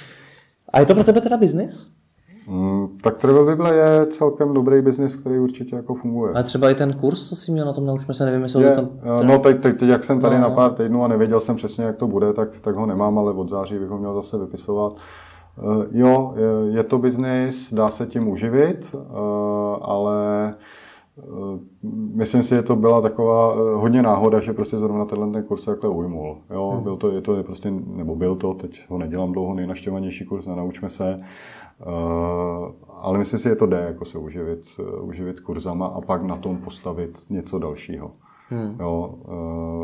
A 0.72 0.80
je 0.80 0.86
to 0.86 0.94
pro 0.94 1.04
tebe 1.04 1.20
teda 1.20 1.36
biznis? 1.36 1.86
Mm, 2.48 2.88
tak 3.02 3.16
Travel 3.16 3.46
Bible 3.46 3.76
je 3.76 4.06
celkem 4.06 4.54
dobrý 4.54 4.82
biznis, 4.82 5.16
který 5.16 5.38
určitě 5.38 5.76
jako 5.76 5.94
funguje. 5.94 6.32
A 6.32 6.42
třeba 6.42 6.70
i 6.70 6.74
ten 6.74 6.92
kurz, 6.92 7.28
co 7.28 7.36
jsi 7.36 7.52
měl 7.52 7.66
na 7.66 7.72
tom, 7.72 7.86
naučme 7.86 8.14
se, 8.14 8.24
nevím, 8.24 8.42
jestli 8.42 8.64
je, 8.64 8.74
tam... 8.74 8.88
Eh, 9.20 9.24
no 9.24 9.38
teď, 9.38 9.60
teď, 9.60 9.78
teď, 9.78 9.88
jak 9.88 10.04
jsem 10.04 10.20
tady 10.20 10.36
no, 10.36 10.42
na 10.42 10.50
pár 10.50 10.72
týdnů 10.72 11.04
a 11.04 11.08
nevěděl 11.08 11.40
jsem 11.40 11.56
přesně, 11.56 11.84
jak 11.84 11.96
to 11.96 12.06
bude, 12.06 12.32
tak, 12.32 12.60
tak 12.60 12.76
ho 12.76 12.86
nemám, 12.86 13.18
ale 13.18 13.32
od 13.32 13.48
září 13.48 13.78
bych 13.78 13.88
ho 13.88 13.98
měl 13.98 14.14
zase 14.14 14.38
vypisovat. 14.38 14.92
Uh, 15.62 15.84
jo, 15.90 16.34
je, 16.36 16.76
je 16.76 16.82
to 16.82 16.98
biznis, 16.98 17.74
dá 17.74 17.90
se 17.90 18.06
tím 18.06 18.28
uživit, 18.28 18.94
uh, 18.94 19.10
ale 19.80 20.52
Eh, 20.52 20.54
myslím 22.14 22.42
si, 22.42 22.54
že 22.54 22.62
to 22.62 22.76
byla 22.76 23.00
taková 23.00 23.54
eh, 23.54 23.74
hodně 23.74 24.02
náhoda, 24.02 24.40
že 24.40 24.52
prostě 24.52 24.78
zrovna 24.78 25.04
tenhle 25.04 25.30
ten 25.30 25.42
kurz 25.42 25.64
se 25.64 25.70
takhle 25.70 25.90
ujmul. 25.90 26.38
Jo, 26.50 26.70
hmm. 26.70 26.82
byl 26.82 26.96
to, 26.96 27.10
je 27.10 27.20
to 27.20 27.42
prostě, 27.42 27.70
nebo 27.70 28.16
byl 28.16 28.36
to, 28.36 28.54
teď 28.54 28.90
ho 28.90 28.98
nedělám 28.98 29.32
dlouho, 29.32 29.54
nejnaštěvanější 29.54 30.24
kurz, 30.24 30.46
nenaučme 30.46 30.88
se. 30.88 31.18
Uh, 31.86 32.68
ale 32.88 33.18
myslím 33.18 33.38
si, 33.38 33.48
že 33.48 33.54
to 33.54 33.66
jde, 33.66 33.76
jako 33.76 34.04
se 34.04 34.18
uživit, 34.18 34.80
uživit 35.02 35.40
kurzama 35.40 35.86
a 35.86 36.00
pak 36.00 36.22
na 36.22 36.36
tom 36.36 36.56
postavit 36.56 37.18
něco 37.30 37.58
dalšího. 37.58 38.10
Hmm. 38.48 38.76
Jo, 38.80 39.14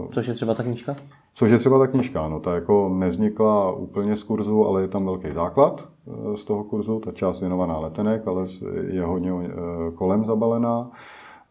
uh, 0.05 0.11
Což 0.11 0.27
je 0.27 0.35
třeba 0.35 0.55
ta 0.55 0.63
knížka? 0.63 0.97
Což 1.39 1.51
je 1.51 1.59
třeba 1.59 1.79
ta 1.79 1.87
knížka, 1.87 2.29
no 2.29 2.41
ta 2.41 2.55
jako 2.55 2.89
nevznikla 2.89 3.73
úplně 3.73 4.17
z 4.17 4.23
kurzu, 4.23 4.67
ale 4.67 4.81
je 4.81 4.89
tam 4.89 5.05
velký 5.05 5.33
základ 5.33 5.89
z 6.35 6.45
toho 6.45 6.65
kurzu, 6.65 7.01
ta 7.01 7.13
část 7.13 7.41
věnovaná 7.41 7.79
letenek, 7.79 8.29
ale 8.29 8.47
je 8.91 9.03
hodně 9.03 9.33
kolem 9.95 10.25
zabalená. 10.25 10.91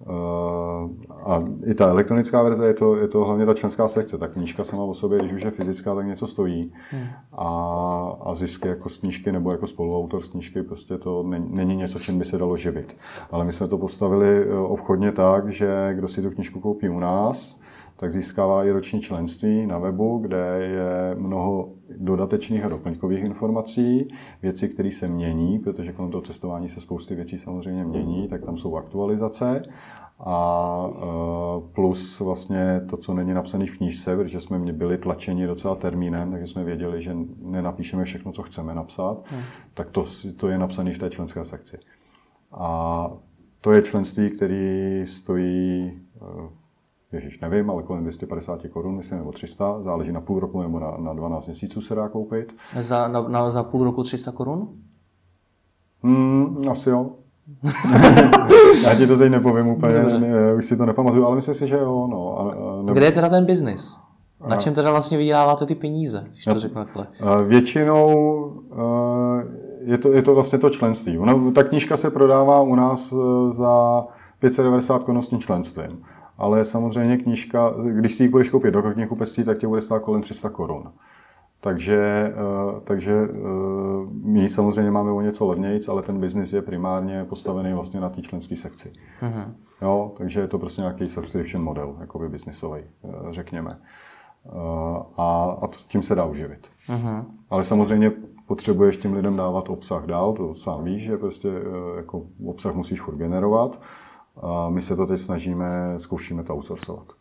Eh, 0.01 0.89
a 1.23 1.43
i 1.65 1.73
ta 1.73 1.87
elektronická 1.87 2.43
verze 2.43 2.67
je 2.67 2.73
to, 2.73 2.95
je 2.95 3.07
to 3.07 3.25
hlavně 3.25 3.45
ta 3.45 3.53
členská 3.53 3.87
sekce. 3.87 4.17
Ta 4.17 4.27
knížka 4.27 4.63
sama 4.63 4.83
o 4.83 4.93
sobě, 4.93 5.19
když 5.19 5.33
už 5.33 5.43
je 5.43 5.51
fyzická, 5.51 5.95
tak 5.95 6.05
něco 6.05 6.27
stojí. 6.27 6.73
Hmm. 6.91 7.07
A, 7.33 7.49
a 8.21 8.35
zisky 8.35 8.67
jako 8.67 8.89
z 8.89 8.97
knížky 8.97 9.31
nebo 9.31 9.51
jako 9.51 9.67
spoluautor 9.67 10.21
z 10.21 10.27
knížky, 10.27 10.63
prostě 10.63 10.97
to 10.97 11.23
není, 11.23 11.47
není 11.49 11.75
něco, 11.75 11.99
čím 11.99 12.19
by 12.19 12.25
se 12.25 12.37
dalo 12.37 12.57
živit. 12.57 12.97
Ale 13.31 13.45
my 13.45 13.51
jsme 13.51 13.67
to 13.67 13.77
postavili 13.77 14.43
eh, 14.43 14.57
obchodně 14.57 15.11
tak, 15.11 15.49
že 15.49 15.93
kdo 15.93 16.07
si 16.07 16.21
tu 16.21 16.29
knížku 16.29 16.59
koupí 16.59 16.89
u 16.89 16.99
nás, 16.99 17.59
tak 17.97 18.11
získává 18.11 18.65
i 18.65 18.71
roční 18.71 19.01
členství 19.01 19.67
na 19.67 19.79
webu, 19.79 20.17
kde 20.17 20.59
je 20.61 21.15
mnoho 21.15 21.69
dodatečných 21.97 22.65
a 22.65 22.69
doplňkových 22.69 23.23
informací, 23.23 24.07
věci, 24.41 24.69
které 24.69 24.91
se 24.91 25.07
mění, 25.07 25.59
protože 25.59 25.91
kolem 25.91 26.11
toho 26.11 26.21
cestování 26.21 26.69
se 26.69 26.81
spousty 26.81 27.15
věcí 27.15 27.37
samozřejmě 27.37 27.85
mění, 27.85 28.27
tak 28.27 28.41
tam 28.41 28.57
jsou 28.57 28.75
aktualizace 28.75 29.63
a 30.19 30.89
e, 30.89 31.03
plus 31.73 32.19
vlastně 32.19 32.81
to, 32.89 32.97
co 32.97 33.13
není 33.13 33.33
napsané 33.33 33.65
v 33.65 33.77
knížce, 33.77 34.15
protože 34.15 34.39
jsme 34.39 34.59
byli 34.73 34.97
tlačeni 34.97 35.47
docela 35.47 35.75
termínem, 35.75 36.31
takže 36.31 36.47
jsme 36.47 36.63
věděli, 36.63 37.01
že 37.01 37.15
nenapíšeme 37.41 38.03
všechno, 38.03 38.31
co 38.31 38.43
chceme 38.43 38.75
napsat, 38.75 39.17
hmm. 39.25 39.41
tak 39.73 39.89
to, 39.89 40.05
to 40.37 40.47
je 40.47 40.57
napsané 40.57 40.93
v 40.93 40.99
té 40.99 41.09
členské 41.09 41.45
sekci. 41.45 41.77
A 42.51 43.11
to 43.61 43.71
je 43.71 43.81
členství, 43.81 44.29
který 44.29 45.03
stojí 45.05 45.83
e, 45.85 46.64
Ježíš, 47.15 47.39
nevím, 47.39 47.69
ale 47.69 47.83
kolem 47.83 48.03
250 48.03 48.59
korun, 48.73 48.95
myslím, 48.95 49.17
nebo 49.17 49.31
300, 49.31 49.81
záleží 49.81 50.11
na 50.11 50.21
půl 50.21 50.39
roku 50.39 50.61
nebo 50.61 50.79
na, 50.79 50.97
na 50.97 51.13
12 51.13 51.47
měsíců 51.47 51.81
se 51.81 51.95
dá 51.95 52.09
koupit. 52.09 52.55
Za, 52.79 53.07
na, 53.07 53.21
na, 53.21 53.49
za 53.49 53.63
půl 53.63 53.83
roku 53.83 54.03
300 54.03 54.31
korun? 54.31 54.69
Hmm, 56.03 56.61
asi 56.71 56.89
jo. 56.89 57.11
Já 58.83 58.95
ti 58.95 59.07
to 59.07 59.17
teď 59.17 59.31
nepovím 59.31 59.67
úplně, 59.67 60.03
ne, 60.03 60.53
už 60.53 60.65
si 60.65 60.77
to 60.77 60.85
nepamatuju, 60.85 61.25
ale 61.25 61.35
myslím 61.35 61.55
si, 61.55 61.67
že 61.67 61.75
jo. 61.75 62.07
No. 62.11 62.39
A, 62.39 62.43
nebo... 62.81 62.93
Kde 62.93 63.05
je 63.05 63.11
teda 63.11 63.29
ten 63.29 63.45
biznis? 63.45 63.97
Na 64.47 64.55
čem 64.55 64.73
teda 64.73 64.91
vlastně 64.91 65.17
vyděláváte 65.17 65.65
ty 65.65 65.75
peníze, 65.75 66.23
když 66.31 66.43
to 66.43 66.59
řeknu 66.59 66.85
takhle? 66.85 67.07
Většinou 67.47 68.51
je 69.85 69.97
to, 69.97 70.11
je 70.11 70.21
to 70.21 70.35
vlastně 70.35 70.59
to 70.59 70.69
členství. 70.69 71.19
Ona, 71.19 71.51
ta 71.51 71.63
knížka 71.63 71.97
se 71.97 72.09
prodává 72.09 72.61
u 72.61 72.75
nás 72.75 73.11
e, 73.13 73.15
za 73.51 74.05
590 74.39 75.03
korun 75.03 75.21
s 75.21 75.27
tím 75.27 75.39
členstvím 75.39 76.03
ale 76.37 76.65
samozřejmě 76.65 77.17
knížka, 77.17 77.73
když 77.91 78.13
si 78.13 78.23
ji 78.23 78.29
budeš 78.29 78.49
koupit 78.49 78.71
do 78.71 78.81
knihkupectví, 78.81 79.43
tak 79.43 79.57
tě 79.57 79.67
bude 79.67 79.81
stát 79.81 79.99
kolem 79.99 80.21
300 80.21 80.49
korun. 80.49 80.91
Takže, 81.65 82.33
eh, 82.35 82.81
takže 82.83 83.13
eh, 83.13 83.37
my 84.23 84.49
samozřejmě 84.49 84.91
máme 84.91 85.11
o 85.11 85.21
něco 85.21 85.47
levnějc, 85.47 85.87
ale 85.87 86.01
ten 86.01 86.19
biznis 86.19 86.53
je 86.53 86.61
primárně 86.61 87.23
postavený 87.23 87.73
vlastně 87.73 87.99
na 87.99 88.09
té 88.09 88.21
členské 88.21 88.55
sekci. 88.55 88.91
Uh-huh. 89.21 89.53
Jo, 89.81 90.11
takže 90.17 90.39
je 90.39 90.47
to 90.47 90.59
prostě 90.59 90.81
nějaký 90.81 91.09
subscription 91.09 91.63
model, 91.63 91.95
jakoby 91.99 92.29
biznisový, 92.29 92.81
eh, 92.81 93.07
řekněme. 93.31 93.79
A, 95.17 95.57
a 95.61 95.67
tím 95.87 96.03
se 96.03 96.15
dá 96.15 96.25
uživit. 96.25 96.69
Uh-huh. 96.87 97.25
Ale 97.49 97.63
samozřejmě 97.63 98.11
potřebuješ 98.47 98.97
těm 98.97 99.13
lidem 99.13 99.35
dávat 99.35 99.69
obsah 99.69 100.05
dál, 100.05 100.33
to 100.33 100.53
sám 100.53 100.83
víš, 100.83 101.03
že 101.03 101.17
prostě 101.17 101.49
jako 101.97 102.25
obsah 102.45 102.75
musíš 102.75 103.01
furt 103.01 103.15
generovat. 103.15 103.81
A 104.41 104.69
my 104.69 104.81
se 104.81 104.95
to 104.95 105.05
teď 105.05 105.19
snažíme, 105.19 105.93
zkoušíme 105.97 106.43
to 106.43 106.53
outsourcovat. 106.53 107.13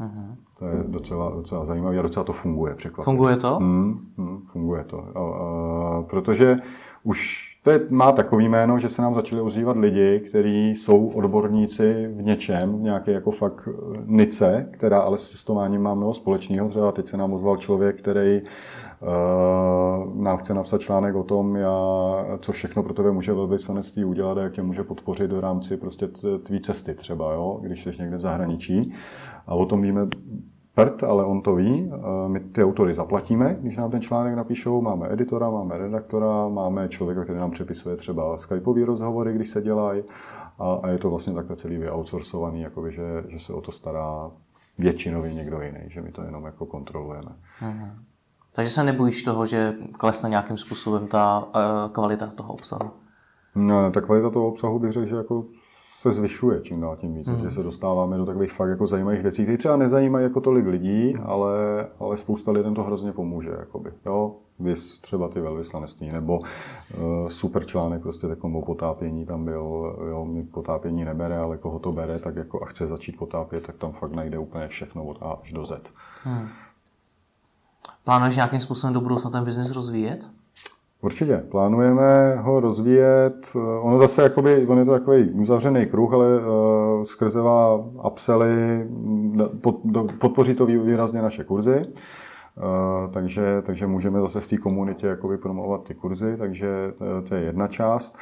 Uh-huh. 0.00 0.36
To 0.62 0.68
je 0.68 0.84
docela, 0.88 1.30
docela 1.30 1.64
zajímavé 1.64 1.98
a 1.98 2.02
docela 2.02 2.24
to 2.24 2.32
funguje 2.32 2.74
překvapivě. 2.74 3.04
Funguje 3.04 3.36
to? 3.36 3.56
Hmm, 3.56 3.98
hmm, 4.18 4.42
funguje 4.46 4.84
to. 4.84 5.04
A, 5.14 5.20
a, 5.20 6.02
protože 6.02 6.56
už 7.04 7.52
to 7.62 7.70
je, 7.70 7.80
má 7.90 8.12
takový 8.12 8.48
jméno, 8.48 8.78
že 8.78 8.88
se 8.88 9.02
nám 9.02 9.14
začali 9.14 9.40
ozývat 9.40 9.76
lidi, 9.76 10.20
kteří 10.28 10.70
jsou 10.70 11.06
odborníci 11.06 12.08
v 12.16 12.22
něčem, 12.22 12.78
v 12.78 12.82
nějaké 12.82 13.12
jako 13.12 13.30
fakt 13.30 13.68
eh, 13.68 13.98
nice, 14.06 14.68
která 14.70 14.98
ale 14.98 15.18
s 15.18 15.30
cestováním 15.30 15.82
má 15.82 15.94
mnoho 15.94 16.14
společného. 16.14 16.68
Třeba 16.68 16.92
teď 16.92 17.08
se 17.08 17.16
nám 17.16 17.32
ozval 17.32 17.56
člověk, 17.56 17.98
který 17.98 18.42
uh, 18.42 20.22
nám 20.22 20.36
chce 20.36 20.54
napsat 20.54 20.80
článek 20.80 21.14
o 21.14 21.22
tom, 21.22 21.56
já, 21.56 21.78
co 22.40 22.52
všechno 22.52 22.82
pro 22.82 22.94
tebe 22.94 23.12
může 23.12 23.32
velvyslanectví 23.32 24.04
udělat 24.04 24.38
a 24.38 24.42
jak 24.42 24.52
tě 24.52 24.62
může 24.62 24.84
podpořit 24.84 25.32
v 25.32 25.40
rámci 25.40 25.76
prostě 25.76 26.08
tvý 26.42 26.60
cesty 26.60 26.94
třeba, 26.94 27.32
jo, 27.32 27.58
když 27.62 27.82
jsi 27.82 27.92
někde 27.98 28.16
v 28.16 28.20
zahraničí. 28.20 28.92
A 29.46 29.54
o 29.54 29.66
tom 29.66 29.82
víme 29.82 30.06
prd, 30.74 31.02
ale 31.02 31.24
on 31.24 31.42
to 31.42 31.54
ví. 31.54 31.90
My 32.26 32.40
ty 32.40 32.64
autory 32.64 32.94
zaplatíme, 32.94 33.56
když 33.60 33.76
nám 33.76 33.90
ten 33.90 34.02
článek 34.02 34.36
napíšou. 34.36 34.82
Máme 34.82 35.12
editora, 35.12 35.50
máme 35.50 35.78
redaktora, 35.78 36.48
máme 36.48 36.88
člověka, 36.88 37.22
který 37.24 37.38
nám 37.38 37.50
přepisuje 37.50 37.96
třeba 37.96 38.36
skypeový 38.36 38.84
rozhovory, 38.84 39.34
když 39.34 39.48
se 39.48 39.62
dělají. 39.62 40.02
A, 40.58 40.88
je 40.88 40.98
to 40.98 41.10
vlastně 41.10 41.34
takhle 41.34 41.56
celý 41.56 41.78
vyoutsourcovaný, 41.78 42.62
jakoby, 42.62 42.92
že, 42.92 43.24
že 43.28 43.38
se 43.38 43.52
o 43.52 43.60
to 43.60 43.72
stará 43.72 44.30
většinově 44.78 45.34
někdo 45.34 45.60
jiný, 45.60 45.80
že 45.86 46.02
my 46.02 46.12
to 46.12 46.22
jenom 46.22 46.44
jako 46.44 46.66
kontrolujeme. 46.66 47.32
Mhm. 47.62 47.90
Takže 48.54 48.70
se 48.70 48.84
nebojíš 48.84 49.22
toho, 49.22 49.46
že 49.46 49.74
klesne 49.92 50.28
nějakým 50.28 50.56
způsobem 50.56 51.06
ta 51.06 51.44
uh, 51.44 51.92
kvalita 51.92 52.26
toho 52.26 52.52
obsahu? 52.52 52.90
No, 53.54 53.90
ta 53.90 54.00
kvalita 54.00 54.30
toho 54.30 54.48
obsahu 54.48 54.78
bych 54.78 54.92
řekl, 54.92 55.06
že 55.06 55.16
jako 55.16 55.44
se 56.02 56.12
zvyšuje 56.12 56.60
čím 56.60 56.80
dál 56.80 56.96
tím 56.96 57.14
víc, 57.14 57.28
mm. 57.28 57.38
že 57.38 57.50
se 57.50 57.62
dostáváme 57.62 58.16
do 58.16 58.26
takových 58.26 58.52
fakt 58.52 58.68
jako 58.68 58.86
zajímavých 58.86 59.22
věcí, 59.22 59.42
které 59.42 59.58
třeba 59.58 59.76
nezajímají 59.76 60.24
jako 60.24 60.40
tolik 60.40 60.66
lidí, 60.66 61.16
ale, 61.16 61.86
ale 61.98 62.16
spousta 62.16 62.52
lidem 62.52 62.74
to 62.74 62.82
hrozně 62.82 63.12
pomůže. 63.12 63.50
Jakoby. 63.58 63.92
Jo? 64.06 64.36
Vys 64.58 64.98
třeba 64.98 65.28
ty 65.28 65.40
velvyslanectví, 65.40 66.12
nebo 66.12 66.38
uh, 66.38 66.46
super 67.28 67.64
článek 67.64 68.02
prostě 68.02 68.28
takovou 68.28 68.62
potápění 68.62 69.26
tam 69.26 69.44
byl, 69.44 69.96
jo, 70.08 70.24
mi 70.24 70.42
potápění 70.42 71.04
nebere, 71.04 71.38
ale 71.38 71.58
koho 71.58 71.78
to 71.78 71.92
bere, 71.92 72.18
tak 72.18 72.36
jako 72.36 72.62
a 72.62 72.66
chce 72.66 72.86
začít 72.86 73.16
potápět, 73.16 73.66
tak 73.66 73.76
tam 73.76 73.92
fakt 73.92 74.12
najde 74.12 74.38
úplně 74.38 74.68
všechno 74.68 75.04
od 75.04 75.22
A 75.22 75.32
až 75.42 75.52
do 75.52 75.64
Z. 75.64 75.92
Hmm. 76.24 76.48
Plánuješ 78.04 78.36
nějakým 78.36 78.60
způsobem 78.60 78.94
do 78.94 79.00
budoucna 79.00 79.30
ten 79.30 79.44
biznis 79.44 79.70
rozvíjet? 79.70 80.28
Určitě. 81.02 81.44
Plánujeme 81.50 82.36
ho 82.36 82.60
rozvíjet. 82.60 83.52
Eh, 83.56 83.58
ono 83.80 83.98
zase, 83.98 84.22
jakoby, 84.22 84.66
on 84.66 84.78
je 84.78 84.84
to 84.84 84.90
takový 84.90 85.30
uzavřený 85.30 85.86
kruh, 85.86 86.12
ale 86.12 86.26
uh, 86.38 87.02
skrzevá 87.02 87.76
upsely 88.06 88.86
pod, 89.60 89.80
do, 89.84 90.06
podpoří 90.18 90.54
to 90.54 90.66
výrazně 90.66 91.22
naše 91.22 91.44
kurzy. 91.44 91.86
Uh, 91.86 93.12
takže, 93.12 93.62
takže 93.62 93.86
můžeme 93.86 94.20
zase 94.20 94.40
v 94.40 94.46
té 94.46 94.56
komunitě 94.56 95.06
jakoby 95.06 95.38
promovat 95.38 95.84
ty 95.84 95.94
kurzy, 95.94 96.36
takže 96.36 96.92
to, 96.98 97.04
to 97.22 97.34
je 97.34 97.42
jedna 97.42 97.66
část. 97.66 98.16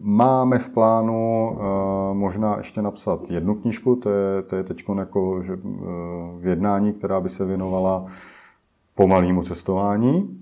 Máme 0.00 0.58
v 0.58 0.68
plánu 0.68 1.50
uh, 1.50 1.58
možná 2.16 2.56
ještě 2.56 2.82
napsat 2.82 3.30
jednu 3.30 3.54
knížku, 3.54 3.96
to 3.96 4.10
je, 4.10 4.42
to 4.42 4.56
je 4.56 4.64
teď 4.64 4.84
jako, 4.98 5.30
uh, 5.30 5.42
v 6.40 6.46
jednání, 6.46 6.92
která 6.92 7.20
by 7.20 7.28
se 7.28 7.44
věnovala 7.44 8.02
pomalému 8.98 9.42
cestování, 9.42 10.40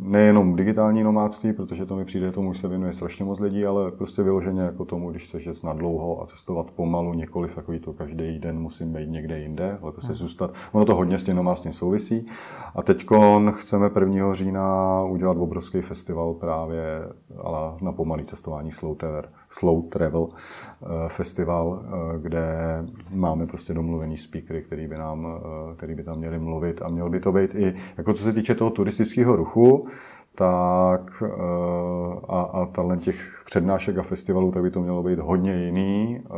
nejenom 0.00 0.56
digitální 0.56 1.02
nomádství, 1.02 1.52
protože 1.52 1.86
to 1.86 1.96
mi 1.96 2.04
přijde, 2.04 2.32
tomu 2.32 2.54
se 2.54 2.68
věnuje 2.68 2.92
strašně 2.92 3.24
moc 3.24 3.40
lidí, 3.40 3.66
ale 3.66 3.90
prostě 3.90 4.22
vyloženě 4.22 4.60
jako 4.60 4.84
tomu, 4.84 5.10
když 5.10 5.24
chceš 5.24 5.46
jet 5.46 5.64
na 5.64 5.72
dlouho 5.72 6.22
a 6.22 6.26
cestovat 6.26 6.70
pomalu, 6.70 7.14
nikoliv 7.14 7.54
takový 7.54 7.78
to 7.78 7.92
každý 7.92 8.38
den 8.38 8.58
musím 8.58 8.92
být 8.92 9.08
někde 9.08 9.40
jinde, 9.40 9.78
ale 9.82 9.92
prostě 9.92 10.12
hmm. 10.12 10.16
zůstat. 10.16 10.54
Ono 10.72 10.84
to 10.84 10.94
hodně 10.94 11.18
s 11.18 11.24
tím 11.24 11.36
nomádstvím 11.36 11.72
souvisí. 11.72 12.26
A 12.74 12.82
teď 12.82 13.06
chceme 13.52 13.90
1. 14.00 14.34
října 14.34 15.02
udělat 15.04 15.36
obrovský 15.36 15.80
festival 15.80 16.34
právě 16.34 17.08
ale 17.42 17.74
na 17.82 17.92
pomalý 17.92 18.24
cestování 18.24 18.72
Slow 18.72 18.96
Travel, 18.96 19.22
Slow 19.48 19.82
Travel 19.88 20.28
eh, 20.32 21.08
festival, 21.08 21.82
eh, 21.84 22.18
kde 22.18 22.46
máme 23.10 23.46
prostě 23.46 23.74
domluvený 23.74 24.16
speakery, 24.16 24.62
který 24.62 24.86
by, 24.86 24.96
nám, 24.96 25.26
eh, 25.26 25.74
který 25.74 25.94
by 25.94 26.02
tam 26.02 26.16
měli 26.16 26.38
mluvit 26.38 26.82
a 26.82 26.88
měl 26.88 27.10
by 27.10 27.20
to 27.20 27.32
být 27.32 27.54
i 27.54 27.74
jako 27.96 28.12
co 28.12 28.24
se 28.24 28.32
týče 28.32 28.54
toho 28.54 28.70
turistického 28.70 29.36
ruchu, 29.36 29.86
tak 30.34 31.22
eh, 31.22 31.30
a, 32.28 32.40
a 32.40 32.66
talent 32.66 33.02
těch 33.02 33.42
přednášek 33.44 33.98
a 33.98 34.02
festivalů, 34.02 34.50
tak 34.50 34.62
by 34.62 34.70
to 34.70 34.80
mělo 34.80 35.02
být 35.02 35.18
hodně 35.18 35.64
jiný, 35.64 36.20
eh, 36.24 36.28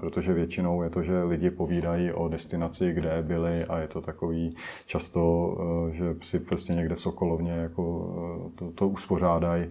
protože 0.00 0.34
většinou 0.34 0.82
je 0.82 0.90
to, 0.90 1.02
že 1.02 1.22
lidi 1.22 1.50
povídají 1.50 2.12
o 2.12 2.28
destinaci, 2.28 2.92
kde 2.92 3.22
byli 3.22 3.64
a 3.64 3.78
je 3.78 3.88
to 3.88 4.00
takový 4.00 4.56
často, 4.86 5.56
eh, 5.60 5.94
že 5.94 6.16
si 6.20 6.38
prostě 6.38 6.74
někde 6.74 6.94
v 6.94 7.00
Sokolovně 7.00 7.52
jako 7.52 8.14
to, 8.54 8.70
to 8.70 8.88
uspořádají 8.88 9.66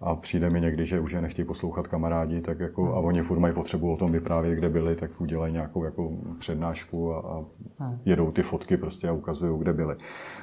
a 0.00 0.16
přijde 0.16 0.50
mi 0.50 0.60
někdy, 0.60 0.86
že 0.86 1.00
už 1.00 1.12
je 1.12 1.20
nechtějí 1.20 1.46
poslouchat 1.46 1.88
kamarádi, 1.88 2.40
tak 2.40 2.60
jako, 2.60 2.94
a 2.94 2.98
oni 2.98 3.22
furt 3.22 3.38
mají 3.38 3.54
potřebu 3.54 3.92
o 3.92 3.96
tom 3.96 4.12
vyprávět, 4.12 4.58
kde 4.58 4.68
byli, 4.68 4.96
tak 4.96 5.20
udělají 5.20 5.52
nějakou 5.52 5.84
jako 5.84 6.10
přednášku 6.38 7.14
a, 7.14 7.18
a 7.18 7.44
hmm. 7.78 7.98
jedou 8.04 8.30
ty 8.30 8.42
fotky 8.42 8.76
prostě 8.76 9.08
a 9.08 9.12
ukazují, 9.12 9.58
kde 9.58 9.72
byli. 9.72 9.94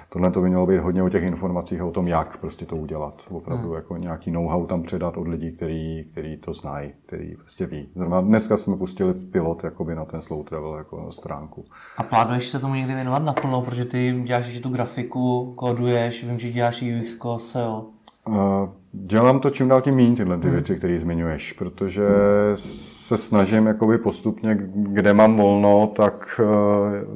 Tohle 0.10 0.32
to 0.32 0.42
by 0.42 0.48
mělo 0.48 0.66
být 0.66 0.80
hodně 0.80 1.04
o 1.04 1.10
těch 1.10 1.24
informacích 1.24 1.82
a 1.82 1.86
o 1.86 1.92
tom, 1.92 2.08
jak 2.08 2.38
prostě 2.38 2.66
to 2.66 2.76
udělat. 2.76 3.26
Opravdu 3.32 3.68
hmm. 3.68 3.76
jako 3.76 3.98
nějaký 3.98 4.32
know-how 4.32 4.66
tam 4.66 4.82
předat 4.82 5.18
od 5.18 5.28
lidí, 5.28 5.52
který, 5.52 6.06
který 6.12 6.38
to 6.38 6.54
znají, 6.54 6.94
který 7.06 7.36
prostě 7.36 7.66
ví. 7.66 7.90
Zrovna 7.96 8.22
dneska 8.22 8.58
jsme 8.58 8.78
pustili 8.78 9.14
pilot 9.14 9.64
jakoby 9.64 9.96
na 9.96 10.06
ten 10.06 10.22
slow 10.22 10.44
travel 10.44 10.76
jako 10.76 11.12
stránku. 11.12 11.66
A 11.98 12.04
plánuješ 12.04 12.50
se 12.50 12.60
tomu 12.60 12.74
někdy 12.74 12.94
věnovat 12.94 13.24
naplno, 13.24 13.62
protože 13.62 13.86
ty 13.86 14.22
děláš 14.24 14.46
ještě 14.46 14.60
tu 14.60 14.70
grafiku, 14.70 15.54
kóduješ, 15.56 16.24
vím, 16.24 16.40
že 16.40 16.52
děláš 16.52 16.84
UX, 17.02 17.18
SEO. 17.38 17.86
Uh, 18.28 18.36
Dělám 19.04 19.40
to 19.40 19.50
čím 19.50 19.68
dál 19.68 19.82
tím 19.82 19.96
méně 19.96 20.16
tyhle 20.16 20.38
ty 20.38 20.48
hmm. 20.48 20.54
věci, 20.54 20.76
které 20.76 21.00
zmiňuješ, 21.00 21.54
protože 21.54 22.04
se 22.56 23.18
snažím 23.18 23.66
jakoby 23.66 23.98
postupně, 23.98 24.58
kde 24.74 25.14
mám 25.14 25.36
volno, 25.36 25.92
tak 25.96 26.42
eh, 26.44 26.46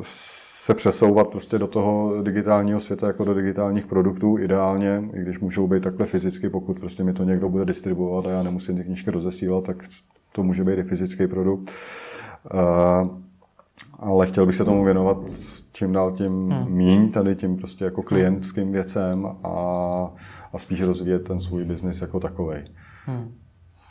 se 0.01 0.73
přesouvat 0.73 1.27
prostě 1.27 1.57
do 1.57 1.67
toho 1.67 2.23
digitálního 2.23 2.79
světa, 2.79 3.07
jako 3.07 3.25
do 3.25 3.33
digitálních 3.33 3.87
produktů 3.87 4.37
ideálně, 4.37 5.09
i 5.13 5.21
když 5.21 5.39
můžou 5.39 5.67
být 5.67 5.83
takhle 5.83 6.05
fyzicky, 6.05 6.49
pokud 6.49 6.79
prostě 6.79 7.03
mi 7.03 7.13
to 7.13 7.23
někdo 7.23 7.49
bude 7.49 7.65
distribuovat 7.65 8.25
a 8.25 8.29
já 8.29 8.43
nemusím 8.43 8.77
ty 8.77 8.83
knížky 8.83 9.11
rozesílat, 9.11 9.63
tak 9.63 9.77
to 10.31 10.43
může 10.43 10.63
být 10.63 10.79
i 10.79 10.83
fyzický 10.83 11.27
produkt. 11.27 11.71
Uh, 12.53 13.28
ale 13.99 14.27
chtěl 14.27 14.45
bych 14.45 14.55
se 14.55 14.65
tomu 14.65 14.83
věnovat 14.83 15.17
čím 15.71 15.93
dál 15.93 16.11
tím 16.11 16.49
hmm. 16.49 16.71
míň, 16.71 17.11
tady 17.11 17.35
tím 17.35 17.57
prostě 17.57 17.85
jako 17.85 18.03
klientským 18.03 18.71
věcem 18.71 19.25
a, 19.25 19.49
a 20.53 20.57
spíš 20.57 20.81
rozvíjet 20.81 21.19
ten 21.19 21.39
svůj 21.41 21.63
biznis 21.63 22.01
jako 22.01 22.19
takový. 22.19 22.57
Hmm. 23.05 23.35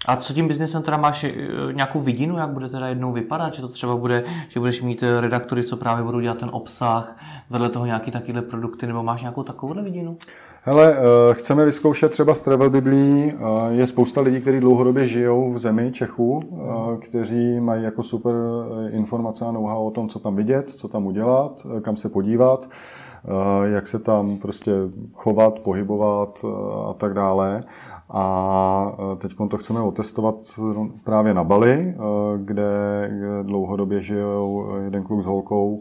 A 0.07 0.17
co 0.17 0.35
tím 0.35 0.49
biznesem 0.49 0.83
teda 0.83 0.97
máš 0.97 1.25
eh, 1.25 1.33
nějakou 1.73 2.01
vidinu, 2.01 2.39
jak 2.39 2.51
bude 2.51 2.69
teda 2.69 2.89
jednou 2.89 3.13
vypadat? 3.13 3.55
Že 3.55 3.63
to 3.63 3.69
třeba 3.69 3.97
bude, 3.97 4.25
že 4.49 4.61
budeš 4.61 4.83
mít 4.83 5.03
eh, 5.03 5.21
redaktory, 5.21 5.65
co 5.65 5.77
právě 5.77 6.05
budou 6.05 6.21
dělat 6.21 6.39
ten 6.39 6.49
obsah, 6.53 7.17
vedle 7.51 7.69
toho 7.69 7.87
nějaký 7.87 8.11
takovýhle 8.11 8.43
produkty, 8.43 8.87
nebo 8.87 9.03
máš 9.03 9.23
nějakou 9.23 9.43
takovouhle 9.43 9.83
vidinu? 9.83 10.17
Hele, 10.69 10.97
eh, 10.97 11.35
chceme 11.35 11.65
vyzkoušet 11.65 12.11
třeba 12.11 12.35
z 12.35 12.43
Travel 12.43 12.71
Biblí. 12.71 13.33
Je 13.69 13.87
spousta 13.87 14.21
lidí, 14.21 14.41
kteří 14.41 14.61
dlouhodobě 14.61 15.09
žijou 15.09 15.53
v 15.53 15.59
zemi 15.59 15.93
Čechů, 15.93 16.43
kteří 17.01 17.61
mají 17.61 17.83
jako 17.83 18.03
super 18.03 18.35
informace 18.91 19.45
a 19.45 19.53
know-how 19.53 19.87
o 19.87 19.91
tom, 19.91 20.09
co 20.09 20.19
tam 20.19 20.37
vidět, 20.37 20.71
co 20.71 20.89
tam 20.89 21.07
udělat, 21.07 21.67
kam 21.83 21.97
se 21.97 22.09
podívat, 22.09 22.69
jak 23.65 23.87
se 23.87 23.99
tam 23.99 24.37
prostě 24.37 24.73
chovat, 25.13 25.61
pohybovat 25.61 26.45
a 26.89 26.93
tak 26.93 27.15
dále. 27.15 27.65
A 28.11 28.97
teď 29.19 29.33
to 29.51 29.59
chceme 29.59 29.81
otestovat 29.81 30.35
právě 31.05 31.35
na 31.35 31.45
Bali, 31.45 31.95
kde, 32.37 33.11
kde 33.13 33.43
dlouhodobě 33.43 34.03
žijou 34.03 34.67
jeden 34.85 35.03
kluk 35.03 35.23
s 35.23 35.27
holkou, 35.27 35.79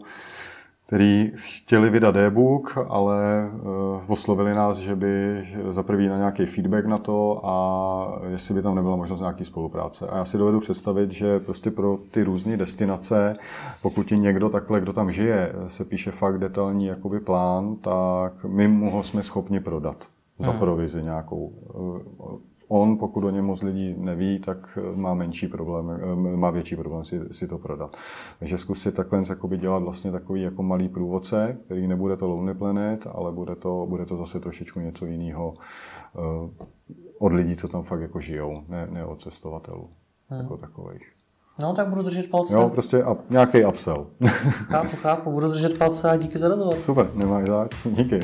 který 0.88 1.32
chtěli 1.34 1.90
vydat 1.90 2.16
e-book, 2.16 2.78
ale 2.88 3.50
uh, 3.52 3.70
oslovili 4.06 4.54
nás, 4.54 4.76
že 4.76 4.96
by 4.96 5.44
za 5.70 5.82
prvý 5.82 6.08
na 6.08 6.16
nějaký 6.16 6.46
feedback 6.46 6.86
na 6.86 6.98
to 6.98 7.40
a 7.44 8.20
jestli 8.28 8.54
by 8.54 8.62
tam 8.62 8.74
nebyla 8.74 8.96
možnost 8.96 9.20
nějaký 9.20 9.44
spolupráce. 9.44 10.06
A 10.06 10.16
já 10.16 10.24
si 10.24 10.38
dovedu 10.38 10.60
představit, 10.60 11.12
že 11.12 11.40
prostě 11.40 11.70
pro 11.70 11.98
ty 12.10 12.22
různé 12.22 12.56
destinace, 12.56 13.36
pokud 13.82 14.06
ti 14.06 14.18
někdo 14.18 14.48
takhle, 14.48 14.80
kdo 14.80 14.92
tam 14.92 15.12
žije, 15.12 15.52
se 15.68 15.84
píše 15.84 16.10
fakt 16.10 16.38
detailní 16.38 16.86
jakoby 16.86 17.20
plán, 17.20 17.76
tak 17.76 18.44
my 18.44 18.68
mu 18.68 18.90
ho 18.90 19.02
jsme 19.02 19.22
schopni 19.22 19.60
prodat 19.60 20.06
za 20.38 20.50
hmm. 20.50 20.60
provizi 20.60 21.02
nějakou. 21.02 21.52
On, 22.68 22.98
pokud 22.98 23.24
o 23.24 23.30
něm 23.30 23.44
moc 23.44 23.62
lidí 23.62 23.94
neví, 23.98 24.38
tak 24.38 24.78
má 24.94 25.14
menší 25.14 25.48
problém, 25.48 26.00
má 26.36 26.50
větší 26.50 26.76
problém 26.76 27.04
si, 27.04 27.20
si 27.30 27.48
to 27.48 27.58
prodat. 27.58 27.96
Takže 28.38 28.58
zkusit 28.58 28.94
takhle 28.94 29.22
jakoby 29.28 29.58
dělat 29.58 29.82
vlastně 29.82 30.12
takový 30.12 30.42
jako 30.42 30.62
malý 30.62 30.88
průvodce, 30.88 31.58
který 31.64 31.86
nebude 31.86 32.16
to 32.16 32.28
Lonely 32.28 32.54
Planet, 32.54 33.06
ale 33.12 33.32
bude 33.32 33.56
to, 33.56 33.86
bude 33.88 34.04
to 34.04 34.16
zase 34.16 34.40
trošičku 34.40 34.80
něco 34.80 35.06
jiného 35.06 35.54
uh, 36.14 36.50
od 37.18 37.32
lidí, 37.32 37.56
co 37.56 37.68
tam 37.68 37.82
fakt 37.82 38.00
jako 38.00 38.20
žijou, 38.20 38.62
ne, 38.68 38.88
ne 38.90 39.04
od 39.04 39.22
cestovatelů 39.22 39.88
hmm. 40.28 40.40
jako 40.40 40.56
takových. 40.56 41.12
No, 41.62 41.74
tak 41.74 41.88
budu 41.88 42.02
držet 42.02 42.30
palce. 42.30 42.54
Jo, 42.54 42.68
prostě 42.68 43.04
up, 43.04 43.30
nějaký 43.30 43.64
upsell. 43.64 44.06
chápu, 44.68 44.96
chápu, 44.96 45.32
budu 45.32 45.48
držet 45.48 45.78
palce 45.78 46.10
a 46.10 46.16
díky 46.16 46.38
za 46.38 46.48
rozhovor. 46.48 46.80
Super, 46.80 47.14
nemáš 47.14 47.46
zač. 47.46 47.70
Díky. 47.84 48.20